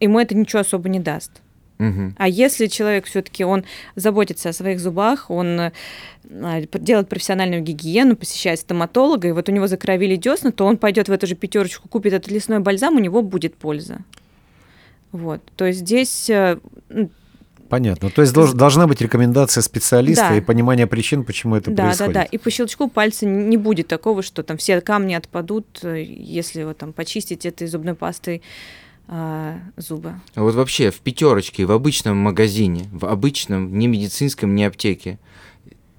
ему 0.00 0.18
это 0.20 0.34
ничего 0.36 0.60
особо 0.60 0.88
не 0.88 1.00
даст. 1.00 1.42
Мгм. 1.78 2.16
А 2.18 2.28
если 2.28 2.66
человек 2.66 3.06
все-таки 3.06 3.44
он 3.44 3.64
заботится 3.94 4.48
о 4.48 4.52
своих 4.52 4.80
зубах, 4.80 5.30
он 5.30 5.60
э, 5.60 5.72
делает 6.24 7.08
профессиональную 7.08 7.62
гигиену, 7.62 8.16
посещает 8.16 8.58
стоматолога, 8.58 9.28
и 9.28 9.32
вот 9.32 9.48
у 9.48 9.52
него 9.52 9.68
закровили 9.68 10.16
десна, 10.16 10.50
то 10.50 10.66
он 10.66 10.76
пойдет 10.76 11.08
в 11.08 11.12
эту 11.12 11.28
же 11.28 11.36
пятерочку, 11.36 11.88
купит 11.88 12.12
этот 12.14 12.32
лесной 12.32 12.58
бальзам, 12.58 12.96
у 12.96 12.98
него 12.98 13.22
будет 13.22 13.54
польза. 13.54 13.98
Вот. 15.12 15.40
То 15.56 15.66
есть 15.66 15.80
здесь 15.80 16.28
э, 16.28 16.58
Понятно. 17.68 18.10
То 18.10 18.22
есть 18.22 18.34
долж- 18.34 18.54
должна 18.54 18.86
быть 18.86 19.00
рекомендация 19.00 19.60
специалиста 19.62 20.30
Да. 20.30 20.36
и 20.36 20.40
понимание 20.40 20.86
причин, 20.86 21.22
почему 21.24 21.54
это 21.56 21.70
да, 21.70 21.84
происходит. 21.84 22.12
да, 22.14 22.20
да. 22.20 22.24
И 22.24 22.38
по 22.38 22.50
щелчку 22.50 22.88
пальца 22.88 23.26
не 23.26 23.56
будет 23.56 23.88
такого, 23.88 24.22
что 24.22 24.42
там 24.42 24.56
все 24.56 24.80
камни 24.80 25.14
отпадут, 25.14 25.80
э, 25.82 26.02
если 26.02 26.64
вот 26.64 26.78
там 26.78 26.92
почистить 26.92 27.46
этой 27.46 27.66
зубной 27.68 27.94
пастой 27.94 28.42
а, 29.08 29.58
зубы. 29.76 30.14
А 30.34 30.42
Вот 30.42 30.54
вообще 30.54 30.90
в 30.90 31.00
пятерочке, 31.00 31.64
в 31.64 31.72
обычном 31.72 32.16
магазине, 32.18 32.88
в 32.92 33.06
обычном, 33.06 33.78
не 33.78 33.86
медицинском, 33.86 34.54
не 34.54 34.64
аптеке, 34.64 35.18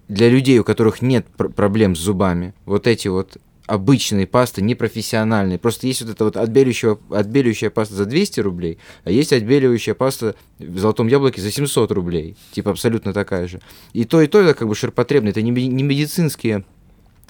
для 0.08 0.30
людей, 0.30 0.60
у 0.60 0.63
которых 0.63 1.02
нет 1.02 1.26
пр- 1.36 1.50
проблем 1.50 1.95
с 1.95 2.00
зубами, 2.00 2.54
вот 2.65 2.88
эти 2.88 3.08
вот 3.08 3.38
обычные 3.65 4.26
пасты, 4.26 4.62
непрофессиональные. 4.62 5.60
Просто 5.60 5.88
есть 5.88 6.02
вот 6.02 6.12
эта 6.12 6.24
вот 6.24 6.38
отбеливающая, 6.38 6.98
отбеливающая 7.12 7.69
паста 7.69 7.95
за 7.95 8.06
200 8.06 8.39
рублей, 8.39 8.80
а 9.04 9.12
есть 9.12 9.32
отбеливающая 9.32 9.93
паста 9.93 10.36
в 10.58 10.78
золотом 10.80 11.08
яблоке 11.08 11.41
за 11.41 11.52
700 11.52 11.91
рублей. 11.91 12.36
Типа 12.52 12.72
абсолютно 12.72 13.13
такая 13.13 13.48
же. 13.48 13.62
И 13.93 14.06
то, 14.06 14.22
и 14.22 14.28
то 14.28 14.39
это 14.39 14.56
как 14.56 14.67
бы 14.67 14.74
ширпотребно. 14.74 15.30
Это 15.30 15.41
не, 15.43 15.52
не 15.52 15.84
медицинские 15.84 16.65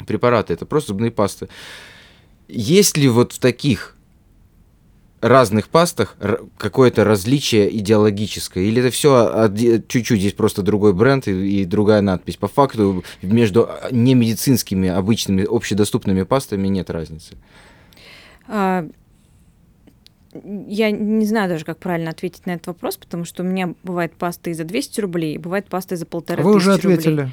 препараты, 0.08 0.54
это 0.54 0.66
просто 0.66 0.90
зубные 0.90 1.12
пасты. 1.12 1.50
Есть 2.48 2.98
ли 2.98 3.10
вот 3.10 3.34
в 3.34 3.40
таких 3.40 3.98
разных 5.22 5.70
пастах 5.70 6.16
какое-то 6.58 7.04
различие 7.04 7.76
идеологическое? 7.78 8.64
Или 8.64 8.82
это 8.82 8.92
все 8.92 9.50
чуть-чуть 9.88 10.20
здесь 10.20 10.34
просто 10.34 10.62
другой 10.62 10.94
бренд 10.94 11.28
и, 11.28 11.62
и 11.62 11.66
другая 11.66 12.02
надпись? 12.02 12.38
По 12.38 12.48
факту 12.48 13.04
между 13.22 13.68
а, 13.70 13.90
немедицинскими 13.92 14.90
обычными 14.90 15.46
общедоступными 15.50 16.24
пастами 16.24 16.68
нет 16.68 16.90
разницы. 16.90 17.36
А, 18.48 18.86
Я 20.34 20.92
не 20.92 21.26
знаю 21.26 21.50
даже, 21.50 21.66
как 21.66 21.78
правильно 21.80 22.12
ответить 22.12 22.46
на 22.46 22.52
этот 22.52 22.68
вопрос, 22.68 22.98
потому 22.98 23.26
что 23.26 23.44
у 23.44 23.46
меня 23.46 23.74
бывает 23.84 24.14
паста 24.14 24.50
и 24.50 24.54
за 24.54 24.64
200 24.64 25.02
рублей, 25.02 25.36
и 25.36 25.38
бывает 25.38 25.68
паста 25.68 25.96
и 25.96 25.98
за 25.98 26.06
полторы 26.06 26.44
Вы 26.44 26.54
уже 26.56 26.74
рублей. 26.76 26.94
ответили. 26.94 27.32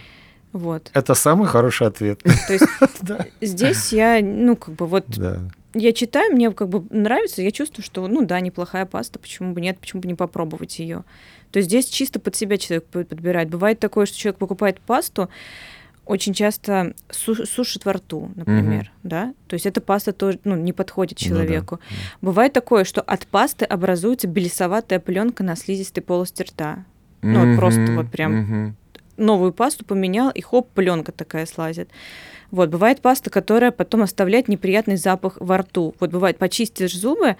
Вот. 0.52 0.90
Это 0.94 1.14
самый 1.14 1.46
хороший 1.46 1.86
ответ. 1.88 2.22
То 2.22 2.52
есть 2.52 2.64
здесь 3.42 3.92
я, 3.92 4.20
ну, 4.22 4.56
как 4.56 4.74
бы 4.74 4.86
вот. 4.86 5.04
Я 5.78 5.92
читаю, 5.92 6.32
мне 6.32 6.50
как 6.52 6.68
бы 6.68 6.84
нравится, 6.90 7.42
я 7.42 7.50
чувствую, 7.50 7.84
что, 7.84 8.06
ну 8.08 8.24
да, 8.24 8.40
неплохая 8.40 8.86
паста, 8.86 9.18
почему 9.18 9.52
бы 9.54 9.60
нет, 9.60 9.78
почему 9.78 10.02
бы 10.02 10.08
не 10.08 10.14
попробовать 10.14 10.78
ее. 10.78 11.04
То 11.52 11.58
есть 11.58 11.68
здесь 11.68 11.86
чисто 11.86 12.18
под 12.20 12.34
себя 12.36 12.56
человек 12.58 12.84
под- 12.86 13.08
подбирает. 13.08 13.48
Бывает 13.48 13.78
такое, 13.78 14.06
что 14.06 14.18
человек 14.18 14.38
покупает 14.38 14.80
пасту, 14.80 15.28
очень 16.04 16.34
часто 16.34 16.94
су- 17.10 17.46
сушит 17.46 17.84
во 17.84 17.94
рту, 17.94 18.30
например, 18.36 18.92
да. 19.02 19.34
То 19.48 19.54
есть 19.54 19.66
эта 19.66 19.80
паста 19.80 20.12
тоже, 20.12 20.38
ну, 20.44 20.54
не 20.56 20.72
подходит 20.72 21.18
Ну 21.20 21.24
да. 21.24 21.28
человеку. 21.28 21.80
Бывает 22.20 22.52
такое, 22.52 22.84
что 22.84 23.00
от 23.00 23.26
пасты 23.26 23.64
образуется 23.64 24.28
белесоватая 24.28 25.00
пленка 25.00 25.42
на 25.42 25.56
слизистой 25.56 26.02
полости 26.04 26.42
рта. 26.42 26.84
Ну, 27.22 27.44
вот 27.50 27.56
просто 27.58 27.86
вот 27.92 28.08
прям 28.10 28.32
мгм. 28.40 28.76
Новую 29.16 29.52
пасту 29.52 29.84
поменял, 29.84 30.30
и 30.30 30.40
хоп, 30.40 30.70
пленка 30.72 31.12
такая 31.12 31.46
слазит. 31.46 31.90
Вот, 32.50 32.68
бывает 32.68 33.00
паста, 33.00 33.28
которая 33.30 33.72
потом 33.72 34.02
оставляет 34.02 34.48
неприятный 34.48 34.96
запах 34.96 35.36
во 35.40 35.58
рту. 35.58 35.94
Вот 35.98 36.10
бывает, 36.10 36.38
почистишь 36.38 36.96
зубы, 36.96 37.36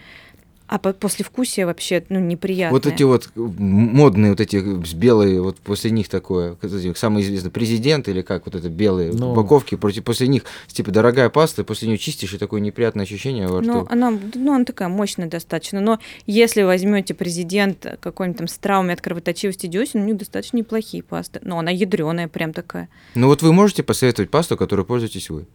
а 0.69 0.79
по- 0.79 0.93
послевкусие 0.93 1.67
вообще, 1.67 2.05
ну, 2.09 2.19
неприятное. 2.19 2.73
Вот 2.73 2.87
эти 2.87 3.03
вот 3.05 3.31
м- 3.37 3.55
модные 3.59 4.31
вот 4.31 4.41
эти 4.41 4.57
с 4.85 4.95
белые, 4.95 5.41
вот 5.41 5.59
после 5.59 5.91
них 5.91 6.09
такое, 6.09 6.57
самый 6.97 7.23
известный 7.23 7.51
президент 7.51 8.09
или 8.09 8.23
как 8.23 8.47
вот 8.47 8.55
это 8.55 8.69
белые 8.69 9.13
Ну. 9.13 9.33
упаковки, 9.33 9.77
против, 9.77 10.05
после 10.05 10.29
них 10.29 10.43
типа 10.69 10.91
дорогая 10.91 11.29
паста, 11.29 11.63
после 11.65 11.89
нее 11.89 11.99
чистишь 11.99 12.35
и 12.35 12.39
такое 12.39 12.61
неприятное 12.61 13.05
ощущение 13.05 13.47
во 13.49 13.61
рту. 13.61 13.73
Ну, 13.73 13.87
она, 13.89 14.11
ну, 14.35 14.55
она 14.55 14.65
такая 14.65 14.89
мощная 14.89 15.29
достаточно. 15.29 15.81
Но 15.81 16.01
если 16.27 16.63
возьмете 16.63 17.15
President 17.15 17.87
какой-нибудь 18.01 18.39
там 18.39 18.49
с 18.49 18.59
травмой 18.59 18.95
от 18.95 19.01
кровоточивости 19.01 19.67
десен, 19.67 20.03
у 20.03 20.05
них 20.05 20.17
достаточно 20.17 20.57
неплохие 20.57 21.03
пасты. 21.03 21.41
Но 21.43 21.59
она 21.59 21.71
ядреная 21.71 22.29
прям 22.29 22.53
такая. 22.53 22.89
Ну 23.15 23.29
вот 23.29 23.43
вы 23.43 23.53
можете 23.53 23.83
посоветовать 23.83 24.31
пасту, 24.31 24.57
которой 24.57 24.85
пользуетесь 24.85 25.31
вы? 25.31 25.47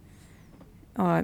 А, 0.96 1.24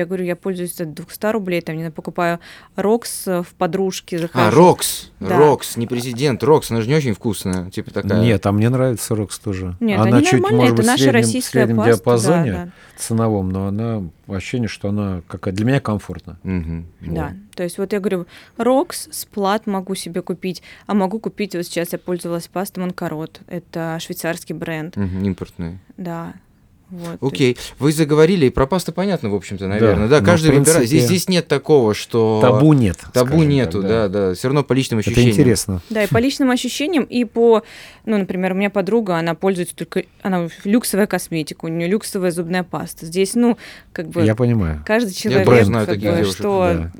я 0.00 0.06
говорю, 0.06 0.24
я 0.24 0.36
пользуюсь 0.36 0.80
от 0.80 0.94
200 0.94 1.32
рублей, 1.32 1.60
там, 1.60 1.76
не 1.76 1.82
знаю, 1.82 1.92
покупаю 1.92 2.40
R.O.C.S. 2.76 3.26
в 3.26 3.46
Подружке, 3.58 4.18
захожу. 4.18 4.46
А, 4.46 4.50
Рокс, 4.50 5.10
Да. 5.20 5.36
Рокс, 5.38 5.76
не 5.76 5.86
президент, 5.86 6.42
Рокс, 6.42 6.70
она 6.70 6.80
же 6.80 6.88
не 6.88 6.94
очень 6.94 7.14
вкусная, 7.14 7.70
типа 7.70 7.92
такая. 7.92 8.20
Нет, 8.20 8.44
а 8.46 8.52
мне 8.52 8.68
нравится 8.68 9.14
R.O.C.S. 9.14 9.38
тоже. 9.38 9.76
Нет, 9.80 10.00
она 10.00 10.16
они 10.18 10.26
чуть, 10.26 10.34
нормальные, 10.34 10.60
может 10.60 10.72
это 10.74 10.76
быть, 10.76 10.84
в 10.84 10.88
наша 10.88 11.02
среднем, 11.02 11.20
российская 11.20 11.50
среднем 11.50 11.76
паста, 11.76 11.92
диапазоне 11.92 12.52
да, 12.52 12.64
да. 12.64 12.70
ценовом, 12.96 13.48
но 13.50 13.66
она 13.66 14.02
ощущение, 14.28 14.68
что 14.68 14.88
она 14.88 15.22
какая 15.28 15.52
для 15.54 15.64
меня 15.64 15.80
комфортна. 15.80 16.38
Мгм. 16.42 16.86
Да, 17.00 17.34
то 17.54 17.62
есть 17.62 17.78
вот 17.78 17.92
я 17.92 18.00
говорю, 18.00 18.26
Рокс, 18.56 19.08
Сплат 19.10 19.66
могу 19.66 19.94
себе 19.94 20.22
купить, 20.22 20.62
а 20.86 20.94
могу 20.94 21.18
купить, 21.20 21.54
вот 21.54 21.64
сейчас 21.64 21.92
я 21.92 21.98
пользовалась 21.98 22.48
пастой 22.48 22.80
Монкарот, 22.84 23.40
это 23.46 23.98
швейцарский 24.00 24.54
бренд, 24.54 24.96
Мгм, 24.96 25.24
Импортные. 25.24 25.78
да. 25.96 26.34
Вот, 26.92 27.32
Окей, 27.32 27.56
вы 27.78 27.90
заговорили, 27.90 28.46
и 28.46 28.50
про 28.50 28.66
пасту 28.66 28.92
понятно, 28.92 29.30
в 29.30 29.34
общем-то, 29.34 29.66
наверное. 29.66 30.08
Да, 30.08 30.20
ну, 30.20 30.26
каждый 30.26 30.50
в 30.50 30.58
выбирает. 30.58 30.86
Здесь, 30.86 30.90
принципе, 30.90 31.06
здесь 31.16 31.28
нет 31.28 31.48
такого, 31.48 31.94
что... 31.94 32.38
Табу 32.42 32.74
нет. 32.74 32.98
Табу 33.14 33.42
нету, 33.44 33.80
так, 33.80 33.90
да, 33.90 34.08
да. 34.08 34.34
Все 34.34 34.48
равно 34.48 34.62
по 34.62 34.74
личным 34.74 34.98
Это 35.00 35.08
ощущениям. 35.08 35.32
интересно. 35.32 35.80
Да, 35.88 36.04
и 36.04 36.06
по 36.06 36.18
личным 36.18 36.50
ощущениям, 36.50 37.04
и 37.04 37.24
по, 37.24 37.62
ну, 38.04 38.18
например, 38.18 38.52
у 38.52 38.56
меня 38.56 38.68
подруга, 38.68 39.16
она 39.16 39.34
пользуется 39.34 39.74
только, 39.74 40.04
она 40.20 40.48
люксовая 40.64 41.06
косметика, 41.06 41.64
у 41.64 41.68
нее 41.68 41.88
люксовая 41.88 42.30
зубная 42.30 42.62
паста. 42.62 43.06
Здесь, 43.06 43.34
ну, 43.36 43.56
как 43.94 44.08
бы 44.08 44.22
Я 44.22 44.34
понимаю. 44.34 44.82
каждый 44.84 45.14
человек, 45.14 45.46
тоже 45.46 45.64
знаю 45.64 45.86
таких 45.86 46.10
бы, 46.10 46.16
девушек, 46.18 46.36
что, 46.36 46.72
Да. 46.74 46.92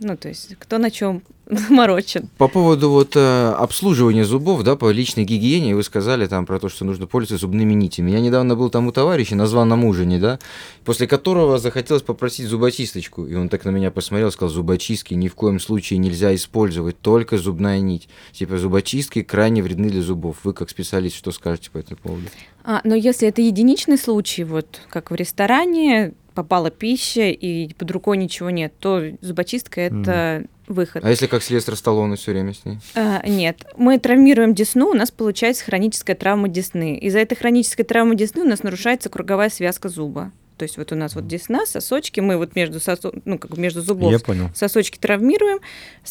Ну, 0.00 0.16
то 0.16 0.28
есть, 0.28 0.56
кто 0.58 0.78
на 0.78 0.90
чем 0.90 1.22
морочен. 1.70 2.28
По 2.36 2.48
поводу 2.48 2.90
вот 2.90 3.16
э, 3.16 3.48
обслуживания 3.50 4.24
зубов, 4.24 4.62
да, 4.62 4.76
по 4.76 4.90
личной 4.90 5.24
гигиене, 5.24 5.74
вы 5.74 5.82
сказали 5.82 6.26
там 6.26 6.46
про 6.46 6.60
то, 6.60 6.68
что 6.68 6.84
нужно 6.84 7.06
пользоваться 7.06 7.46
зубными 7.46 7.74
нитями. 7.74 8.10
Я 8.10 8.20
недавно 8.20 8.54
был 8.54 8.70
там 8.70 8.86
у 8.86 8.92
товарища 8.92 9.34
на 9.34 9.46
званом 9.46 9.84
ужине, 9.84 10.18
да, 10.18 10.38
после 10.84 11.06
которого 11.06 11.58
захотелось 11.58 12.02
попросить 12.02 12.46
зуботисточку. 12.46 13.26
И 13.26 13.34
он 13.34 13.48
так 13.48 13.64
на 13.64 13.70
меня 13.70 13.90
посмотрел, 13.90 14.30
сказал, 14.30 14.50
зубочистки 14.50 15.14
ни 15.14 15.28
в 15.28 15.34
коем 15.34 15.58
случае 15.58 15.98
нельзя 15.98 16.34
использовать, 16.34 17.00
только 17.00 17.38
зубная 17.38 17.80
нить. 17.80 18.08
Типа 18.32 18.58
зубочистки 18.58 19.22
крайне 19.22 19.62
вредны 19.62 19.88
для 19.88 20.02
зубов. 20.02 20.36
Вы 20.44 20.52
как 20.52 20.70
специалист 20.70 21.16
что 21.16 21.32
скажете 21.32 21.70
по 21.70 21.78
этому 21.78 21.98
поводу? 22.02 22.26
А, 22.64 22.82
но 22.84 22.94
если 22.94 23.26
это 23.26 23.40
единичный 23.40 23.96
случай, 23.96 24.44
вот 24.44 24.82
как 24.90 25.10
в 25.10 25.14
ресторане, 25.14 26.12
попала 26.38 26.70
пища 26.70 27.30
и 27.30 27.74
под 27.74 27.90
рукой 27.90 28.16
ничего 28.16 28.50
нет, 28.50 28.72
то 28.78 29.02
зубочистка 29.20 29.80
это 29.80 30.44
выход. 30.68 31.04
А 31.04 31.10
если 31.10 31.26
как 31.26 31.42
Сильвестр 31.42 31.74
Сталлоне 31.74 32.14
все 32.14 32.30
время 32.30 32.54
с 32.54 32.64
ней? 32.64 32.78
А, 32.94 33.26
нет, 33.26 33.66
мы 33.76 33.98
травмируем 33.98 34.54
десну, 34.54 34.90
у 34.90 34.94
нас 34.94 35.10
получается 35.10 35.64
хроническая 35.64 36.14
травма 36.14 36.48
десны. 36.48 36.96
Из-за 36.98 37.18
этой 37.18 37.34
хронической 37.34 37.84
травмы 37.84 38.14
десны 38.14 38.42
у 38.42 38.48
нас 38.48 38.62
нарушается 38.62 39.08
круговая 39.08 39.50
связка 39.50 39.88
зуба. 39.88 40.30
То 40.58 40.62
есть 40.62 40.78
вот 40.78 40.92
у 40.92 40.94
нас 40.94 41.16
вот 41.16 41.26
десна, 41.26 41.66
сосочки, 41.66 42.20
мы 42.20 42.36
вот 42.36 42.54
между, 42.54 42.78
сосо... 42.78 43.10
ну, 43.24 43.36
как 43.36 43.56
между 43.56 43.82
зубов 43.82 44.12
Я 44.12 44.20
понял. 44.20 44.50
сосочки 44.54 44.96
травмируем, 44.96 45.58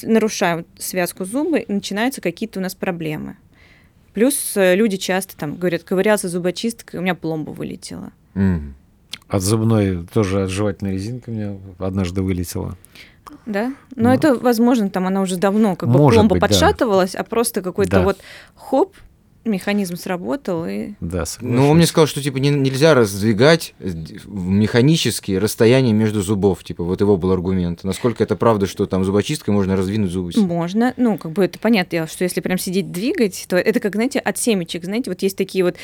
нарушаем 0.01 0.65
связку 0.77 1.23
зуба, 1.23 1.59
и 1.59 1.71
начинаются 1.71 2.19
какие-то 2.19 2.59
у 2.59 2.61
нас 2.61 2.75
проблемы. 2.75 3.37
Плюс 4.13 4.57
э, 4.57 4.75
люди 4.75 4.97
часто 4.97 5.37
там 5.37 5.55
говорят, 5.55 5.83
ковырялся 5.83 6.27
зубочисткой, 6.27 6.99
у 6.99 7.03
меня 7.03 7.15
пломба 7.15 7.51
вылетела. 7.51 8.11
М. 8.35 8.75
От 9.29 9.41
зубной 9.41 10.05
тоже 10.13 10.43
от 10.43 10.49
жевательной 10.49 10.93
резинки 10.93 11.29
у 11.29 11.33
меня 11.33 11.57
однажды 11.79 12.21
вылетела. 12.21 12.75
Да? 13.45 13.73
Но 13.95 14.09
Ну. 14.09 14.15
это, 14.15 14.35
возможно, 14.35 14.89
там 14.89 15.05
она 15.07 15.21
уже 15.21 15.37
давно 15.37 15.75
как 15.75 15.89
бы 15.89 15.97
Может 15.97 16.17
пломба 16.19 16.33
быть, 16.35 16.41
да. 16.41 16.47
подшатывалась, 16.47 17.13
а 17.15 17.23
просто 17.23 17.61
какой-то 17.61 17.97
Да. 17.97 18.03
вот 18.03 18.17
хоп, 18.55 18.93
механизм 19.47 19.95
сработал, 19.95 20.65
и 20.65 20.91
Да, 20.99 21.23
Ну, 21.41 21.69
он 21.69 21.77
мне 21.77 21.85
сказал, 21.85 22.07
что 22.07 22.21
типа 22.21 22.37
не- 22.37 22.49
нельзя 22.49 22.93
раздвигать 22.93 23.73
э, 23.79 23.89
механически 24.25 25.33
расстояние 25.33 25.93
между 25.93 26.21
зубов. 26.21 26.63
Типа, 26.63 26.83
вот 26.83 27.01
его 27.01 27.17
был 27.17 27.31
аргумент. 27.31 27.83
Насколько 27.83 28.23
это 28.23 28.35
правда, 28.35 28.67
что 28.67 28.85
там 28.85 29.03
зубочисткой 29.03 29.53
можно 29.53 29.75
раздвинуть 29.75 30.11
зубы? 30.11 30.31
Можно, 30.37 30.93
ну, 30.97 31.17
как 31.17 31.31
бы 31.31 31.45
это 31.45 31.59
понятно, 31.59 32.07
что 32.07 32.23
если 32.23 32.41
прям 32.41 32.57
сидеть 32.57 32.91
двигать, 32.91 33.45
то 33.47 33.57
это 33.57 33.79
как, 33.79 33.95
знаете, 33.95 34.19
от 34.19 34.37
семечек, 34.37 34.83
знаете, 34.83 35.09
вот 35.09 35.21
есть 35.21 35.37
такие 35.37 35.63
вот 35.63 35.75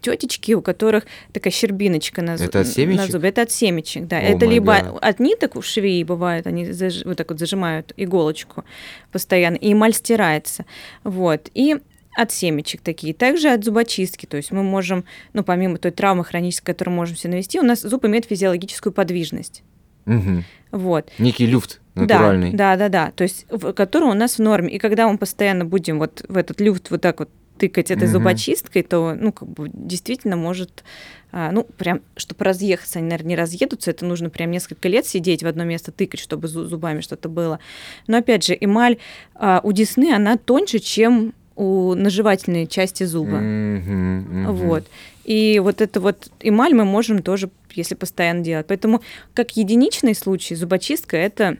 тетечки, 0.00 0.52
у 0.54 0.62
которых 0.62 1.04
такая 1.32 1.52
щербиночка 1.52 2.22
на, 2.22 2.34
Это 2.34 2.44
от 2.44 2.54
на 2.54 2.64
семечек? 2.64 3.10
зубе. 3.10 3.28
Это 3.28 3.42
от 3.42 3.50
семечек, 3.50 4.06
да. 4.06 4.18
О 4.18 4.20
это 4.20 4.46
либо 4.46 4.72
гад. 4.74 4.98
от 5.00 5.20
ниток 5.20 5.56
у 5.56 5.62
швей 5.62 6.02
бывает, 6.04 6.46
они 6.46 6.64
заж- 6.66 7.02
вот 7.06 7.16
так 7.16 7.30
вот 7.30 7.38
зажимают 7.38 7.92
иголочку 7.96 8.64
постоянно, 9.12 9.56
и 9.56 9.72
эмаль 9.72 9.92
стирается. 9.94 10.64
Вот. 11.04 11.48
И 11.54 11.76
от 12.18 12.32
семечек 12.32 12.80
такие. 12.80 13.14
Также 13.14 13.50
от 13.50 13.64
зубочистки. 13.64 14.26
То 14.26 14.36
есть 14.36 14.50
мы 14.50 14.64
можем, 14.64 15.04
ну, 15.34 15.44
помимо 15.44 15.78
той 15.78 15.92
травмы 15.92 16.24
хронической, 16.24 16.74
которую 16.74 16.96
можем 16.96 17.16
себе 17.16 17.34
навести, 17.34 17.60
у 17.60 17.62
нас 17.62 17.80
зуб 17.82 18.04
имеет 18.06 18.24
физиологическую 18.24 18.92
подвижность. 18.92 19.62
Мгм. 20.04 20.44
Вот. 20.72 21.10
Некий 21.18 21.46
люфт 21.46 21.80
натуральный. 21.94 22.50
Да, 22.50 22.74
да, 22.76 22.88
да, 22.88 23.06
да. 23.06 23.10
То 23.12 23.22
есть, 23.22 23.46
который 23.76 24.08
у 24.08 24.14
нас 24.14 24.38
в 24.38 24.38
норме. 24.40 24.74
И 24.74 24.78
когда 24.78 25.08
мы 25.08 25.16
постоянно 25.16 25.64
будем 25.64 26.00
вот 26.00 26.24
в 26.28 26.36
этот 26.36 26.60
люфт 26.60 26.90
вот 26.90 27.00
так 27.00 27.20
вот 27.20 27.30
тыкать 27.58 27.90
этой 27.90 28.04
Мгм. 28.04 28.12
зубочисткой, 28.12 28.82
то, 28.82 29.14
ну, 29.14 29.32
как 29.32 29.48
бы 29.48 29.68
действительно 29.72 30.36
может, 30.36 30.84
а, 31.32 31.50
ну, 31.52 31.64
прям, 31.64 32.00
чтобы 32.16 32.44
разъехаться, 32.44 32.98
они, 33.00 33.08
наверное, 33.08 33.30
не 33.30 33.36
разъедутся, 33.36 33.90
это 33.90 34.04
нужно 34.06 34.30
прям 34.30 34.50
несколько 34.50 34.88
лет 34.88 35.06
сидеть 35.06 35.42
в 35.42 35.46
одно 35.46 35.64
место, 35.64 35.90
тыкать, 35.92 36.20
чтобы 36.20 36.46
зу- 36.48 36.64
зубами 36.64 37.00
что-то 37.00 37.28
было. 37.28 37.58
Но, 38.06 38.18
опять 38.18 38.44
же, 38.44 38.56
эмаль 38.58 38.98
а, 39.34 39.60
у 39.62 39.72
десны, 39.72 40.12
она 40.12 40.36
тоньше, 40.36 40.78
чем 40.78 41.34
у 41.58 41.94
наживательной 41.94 42.68
части 42.68 43.02
зуба. 43.02 43.36
Мгм, 43.38 44.18
мгм. 44.18 44.54
Вот. 44.54 44.86
И 45.24 45.60
вот 45.62 45.80
это 45.80 46.00
вот 46.00 46.30
эмаль 46.40 46.72
мы 46.72 46.84
можем 46.84 47.20
тоже, 47.20 47.50
если 47.74 47.96
постоянно 47.96 48.42
делать. 48.42 48.66
Поэтому 48.68 49.02
как 49.34 49.56
единичный 49.56 50.14
случай 50.14 50.54
зубочистка 50.54 51.16
это 51.16 51.58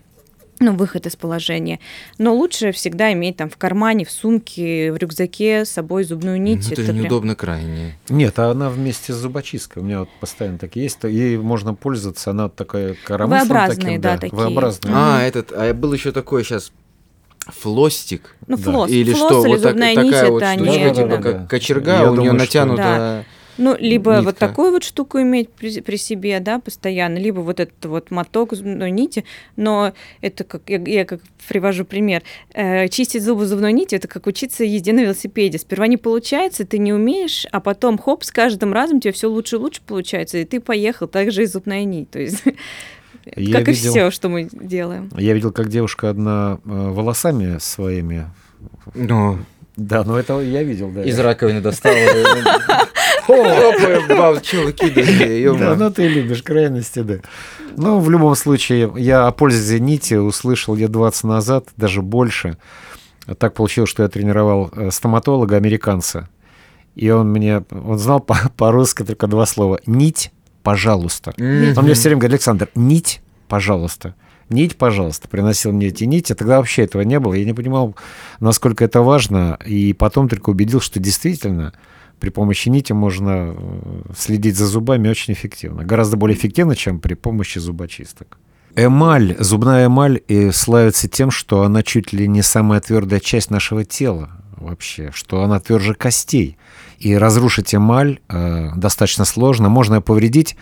ну, 0.61 0.72
выход 0.74 1.06
из 1.06 1.16
положения. 1.16 1.80
Но 2.16 2.34
лучше 2.34 2.72
всегда 2.72 3.12
иметь 3.12 3.37
там 3.37 3.50
в 3.50 3.56
кармане, 3.56 4.04
в 4.04 4.11
сумке, 4.11 4.92
в 4.92 4.96
рюкзаке 4.96 5.64
с 5.64 5.70
собой 5.70 6.04
зубную 6.04 6.38
Ну, 6.38 6.44
нить. 6.44 6.70
это 6.70 6.82
же 6.82 6.92
прям- 6.92 7.02
неудобно 7.02 7.34
крайне. 7.34 7.96
Нет, 8.08 8.38
а 8.38 8.50
она 8.50 8.68
вместе 8.70 9.12
с 9.12 9.16
зубочисткой. 9.16 9.82
У 9.82 9.87
меня 9.87 10.00
вот 10.00 10.08
постоянно 10.20 10.58
так 10.58 10.76
есть. 10.76 10.98
Ей 11.04 11.37
можно 11.38 11.74
пользоваться. 11.74 12.30
Она 12.30 12.48
такая 12.48 12.96
коромыслом 13.04 13.48
V-образные, 13.48 13.87
таким, 13.87 14.00
да, 14.00 14.16
такие. 14.18 14.37
V-образные. 14.37 14.94
А, 14.96 15.22
этот, 15.22 15.52
а 15.52 15.72
был 15.74 15.92
еще 15.92 16.12
такой 16.12 16.44
сейчас 16.44 16.72
флостик. 17.48 18.34
Ну, 18.46 18.56
Да. 18.56 18.62
флосс. 18.62 18.90
Или 18.90 19.12
флосс 19.12 19.30
что, 19.30 19.46
или 19.46 19.52
вот 19.54 19.62
так- 19.62 19.72
зубная 19.72 19.94
такая 19.94 20.04
нить, 20.04 20.30
вот 20.30 20.42
это 20.42 20.52
штучка, 20.54 20.70
не... 20.70 20.78
Да, 20.78 20.88
да, 20.88 20.94
типа 20.94 21.08
да, 21.08 21.16
как 21.22 21.40
да. 21.42 21.46
кочерга, 21.46 21.92
Я 21.98 22.11
у 22.12 22.16
нее 22.16 22.32
натянута. 22.32 23.24
Ну, 23.61 23.76
либо 23.76 24.12
нитка. 24.12 24.24
вот 24.24 24.38
такую 24.38 24.70
вот 24.70 24.84
штуку 24.84 25.20
иметь 25.20 25.50
при, 25.50 25.80
при 25.80 25.96
себе, 25.96 26.38
да, 26.38 26.61
постоянно, 26.61 27.18
либо 27.18 27.40
вот 27.40 27.58
этот 27.58 27.84
вот 27.87 28.12
моток 28.12 28.54
зубной 28.54 28.92
нити, 28.92 29.24
но 29.56 29.94
это 30.20 30.44
как, 30.44 30.62
я, 30.68 30.78
я 30.78 31.04
как 31.04 31.20
привожу 31.48 31.84
пример, 31.84 32.22
Э, 32.54 32.87
чистить 32.87 33.24
зубы 33.24 33.46
зубной 33.46 33.72
нитью, 33.72 33.98
это 33.98 34.06
как 34.06 34.28
учиться 34.28 34.62
езде 34.62 34.92
на 34.92 35.00
велосипеде. 35.00 35.58
Сперва 35.58 35.88
не 35.88 35.96
получается, 35.96 36.64
ты 36.64 36.78
не 36.78 36.92
умеешь, 36.92 37.46
а 37.50 37.58
потом, 37.58 37.98
хоп, 37.98 38.22
с 38.22 38.30
каждым 38.30 38.72
разом 38.72 39.00
тебе 39.00 39.12
все 39.12 39.28
лучше 39.28 39.56
и 39.56 39.58
лучше 39.58 39.80
получается, 39.84 40.38
и 40.38 40.44
ты 40.44 40.61
поехал, 40.61 41.08
так 41.08 41.32
же 41.32 41.42
и 41.42 41.46
зубная 41.46 41.82
нить, 41.82 42.11
то 42.12 42.20
есть 42.20 42.44
Я 43.36 43.58
как 43.58 43.68
и 43.68 43.72
видел- 43.72 43.90
все, 43.90 44.10
что 44.10 44.28
мы 44.28 44.48
делаем. 44.52 45.10
Я 45.16 45.32
видел, 45.34 45.52
как 45.52 45.68
девушка 45.68 46.10
одна 46.10 46.58
э, 46.64 46.68
волосами 46.90 47.58
своими. 47.58 48.26
Ну, 48.94 49.38
Да, 49.76 50.04
ну 50.04 50.16
это 50.16 50.40
я 50.40 50.62
видел, 50.62 50.90
да. 50.90 51.04
из 51.04 51.18
раковины 51.18 51.60
достала. 51.60 51.94
О, 53.28 54.36
кидаете? 54.72 55.52
Да, 55.58 55.74
ну 55.76 55.90
ты 55.90 56.08
любишь 56.08 56.42
крайности, 56.42 57.00
да. 57.00 57.16
Ну, 57.76 58.00
в 58.00 58.10
любом 58.10 58.34
случае, 58.34 58.90
я 58.96 59.26
о 59.26 59.32
пользе 59.32 59.78
нити 59.78 60.14
услышал 60.14 60.74
лет 60.74 60.90
20 60.90 61.24
назад, 61.24 61.68
даже 61.76 62.02
больше. 62.02 62.56
Так 63.38 63.54
получилось, 63.54 63.90
что 63.90 64.02
я 64.02 64.08
тренировал 64.08 64.70
э, 64.74 64.90
стоматолога 64.90 65.56
американца. 65.56 66.28
И 66.96 67.10
он 67.10 67.30
мне, 67.30 67.62
он 67.70 67.98
знал 67.98 68.20
по- 68.20 68.50
по-русски 68.56 69.04
только 69.04 69.26
два 69.26 69.46
слова. 69.46 69.78
Нить, 69.86 70.32
пожалуйста. 70.62 71.35
Он 71.38 71.85
мне 71.85 71.94
все 71.94 72.09
время 72.09 72.21
говорит, 72.21 72.35
Александр, 72.35 72.68
нить, 72.75 73.21
пожалуйста. 73.49 74.14
Нить, 74.51 74.77
пожалуйста, 74.77 75.29
приносил 75.29 75.73
мне 75.73 75.88
эти 75.88 76.05
нити. 76.05 76.35
Тогда 76.35 76.57
вообще 76.59 76.85
этого 76.85 77.03
не 77.03 77.21
было. 77.21 77.35
Я 77.35 77.44
не 77.44 77.53
понимал, 77.53 77.94
насколько 78.40 78.85
это 78.85 79.03
важно. 79.03 79.59
И 79.66 79.92
потом 79.92 80.29
только 80.29 80.51
убедил, 80.51 80.81
что 80.81 81.01
действительно 81.01 81.75
при 82.18 82.31
помощи 82.31 82.68
нити 82.71 82.92
можно 82.92 83.55
э, 83.55 84.03
следить 84.16 84.57
за 84.57 84.66
зубами 84.66 85.09
очень 85.09 85.35
эффективно. 85.35 85.85
Гораздо 85.85 86.16
более 86.16 86.37
эффективно, 86.37 86.75
чем 86.75 86.99
при 86.99 87.14
помощи 87.14 87.59
зубочисток. 87.59 88.38
Эмаль, 88.75 89.37
зубная 89.38 89.87
эмаль 89.87 90.23
э, 90.29 90.51
славится 90.53 91.09
тем, 91.09 91.31
что 91.31 91.62
она 91.62 91.83
чуть 91.83 92.12
ли 92.12 92.27
не 92.27 92.42
самая 92.42 92.81
твердая 92.81 93.21
часть 93.21 93.51
нашего 93.51 93.85
тела 93.85 94.31
вообще, 94.57 95.11
что 95.12 95.42
она 95.42 95.61
тверже 95.61 95.94
костей. 95.94 96.57
И 96.98 97.14
разрушить 97.16 97.74
эмаль 97.74 98.18
э, 98.28 98.70
достаточно 98.76 99.24
сложно. 99.24 99.68
Можно 99.68 99.96
ее 99.96 100.00
повредить, 100.00 100.56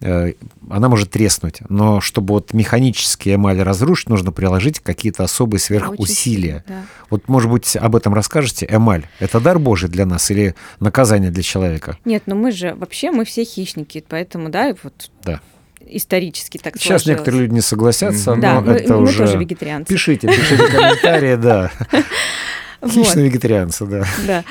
э, 0.00 0.32
она 0.68 0.88
может 0.90 1.10
треснуть. 1.10 1.60
Но 1.70 2.00
чтобы 2.02 2.34
вот 2.34 2.52
механически 2.52 3.34
эмаль 3.34 3.60
разрушить, 3.62 4.08
нужно 4.10 4.30
приложить 4.30 4.80
какие-то 4.80 5.24
особые 5.24 5.60
сверхусилия. 5.60 6.56
Очень 6.56 6.64
да. 6.68 6.82
Вот, 7.10 7.28
может 7.28 7.50
быть, 7.50 7.74
об 7.76 7.96
этом 7.96 8.12
расскажете? 8.12 8.66
Эмаль— 8.70 9.06
это 9.18 9.40
дар 9.40 9.58
Божий 9.58 9.88
для 9.88 10.04
нас 10.04 10.30
или 10.30 10.54
наказание 10.78 11.30
для 11.30 11.42
человека? 11.42 11.96
Нет, 12.04 12.24
ну 12.26 12.34
мы 12.36 12.52
же 12.52 12.74
вообще 12.74 13.10
мы 13.10 13.24
все 13.24 13.44
хищники, 13.44 14.04
поэтому 14.06 14.50
да, 14.50 14.68
и 14.70 14.74
вот 14.82 15.10
Да. 15.24 15.40
исторически 15.86 16.58
так 16.58 16.74
Сейчас 16.76 17.02
сложилось. 17.02 17.06
некоторые 17.06 17.42
люди 17.44 17.54
не 17.54 17.60
согласятся, 17.62 18.32
Мгм. 18.32 18.40
но 18.40 18.46
Да, 18.46 18.60
мы, 18.60 18.72
это 18.74 18.92
мы 18.94 19.02
уже... 19.04 19.18
тоже 19.24 19.38
вегетарианцы. 19.38 19.88
Пишите, 19.92 20.26
пишите 20.28 20.66
комментарии, 20.66 21.36
да. 21.36 21.70
Отлично 22.80 23.20
вегетарианцы, 23.20 23.86
да. 23.86 24.04
Да. 24.26 24.44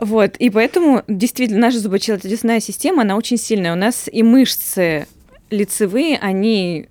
Вот, 0.00 0.36
и 0.36 0.50
поэтому 0.50 1.02
действительно 1.08 1.60
наша 1.60 1.78
зубочеловечная 1.78 2.60
система, 2.60 3.02
она 3.02 3.16
очень 3.16 3.36
сильная. 3.38 3.72
У 3.72 3.76
нас 3.76 4.08
и 4.12 4.22
мышцы 4.22 5.06
лицевые, 5.50 6.18
они 6.18 6.88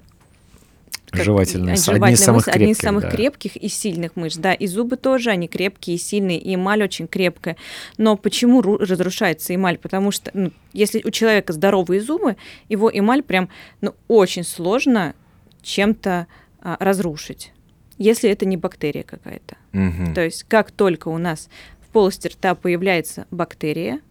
как- 1.12 1.24
Жевательные, 1.24 1.78
с- 1.78 1.88
одни 1.88 2.12
из 2.14 2.20
самых 2.24 2.48
мышцы, 2.48 2.50
одни 2.58 2.72
из 2.72 2.78
крепких, 2.78 2.84
самых 2.88 3.04
да. 3.04 3.10
крепких 3.12 3.56
и 3.56 3.68
сильных 3.70 4.16
мышц. 4.16 4.38
Да, 4.38 4.54
и 4.54 4.68
зубы 4.68 4.98
тоже, 4.98 5.30
они 5.30 5.48
крепкие 5.48 5.96
и 5.96 6.00
сильные, 6.00 6.40
и 6.40 6.56
эмаль 6.56 6.84
очень 6.84 7.08
крепкая. 7.08 7.56
Но 7.98 8.18
почему 8.18 8.62
ру- 8.62 8.78
разрушается 8.80 9.54
эмаль? 9.56 9.78
Потому 9.78 10.12
что 10.12 10.32
ну, 10.34 10.52
если 10.74 11.02
у 11.06 11.12
человека 11.12 11.54
здоровые 11.54 12.02
зубы, 12.02 12.36
его 12.70 12.90
эмаль 12.94 13.24
прям 13.24 13.50
ну, 13.82 13.94
очень 14.10 14.44
сложно 14.44 15.14
чем-то 15.62 16.28
а, 16.62 16.78
разрушить, 16.80 17.54
если 17.98 18.30
это 18.30 18.46
не 18.46 18.58
бактерия 18.58 19.04
какая-то. 19.04 19.56
Мгм. 19.72 20.14
То 20.16 20.22
есть 20.22 20.44
как 20.44 20.72
только 20.72 21.08
у 21.10 21.18
нас 21.18 21.50
полости 21.96 22.28
рта 22.28 22.56
появляется 22.56 23.26
бактерия, 23.32 24.02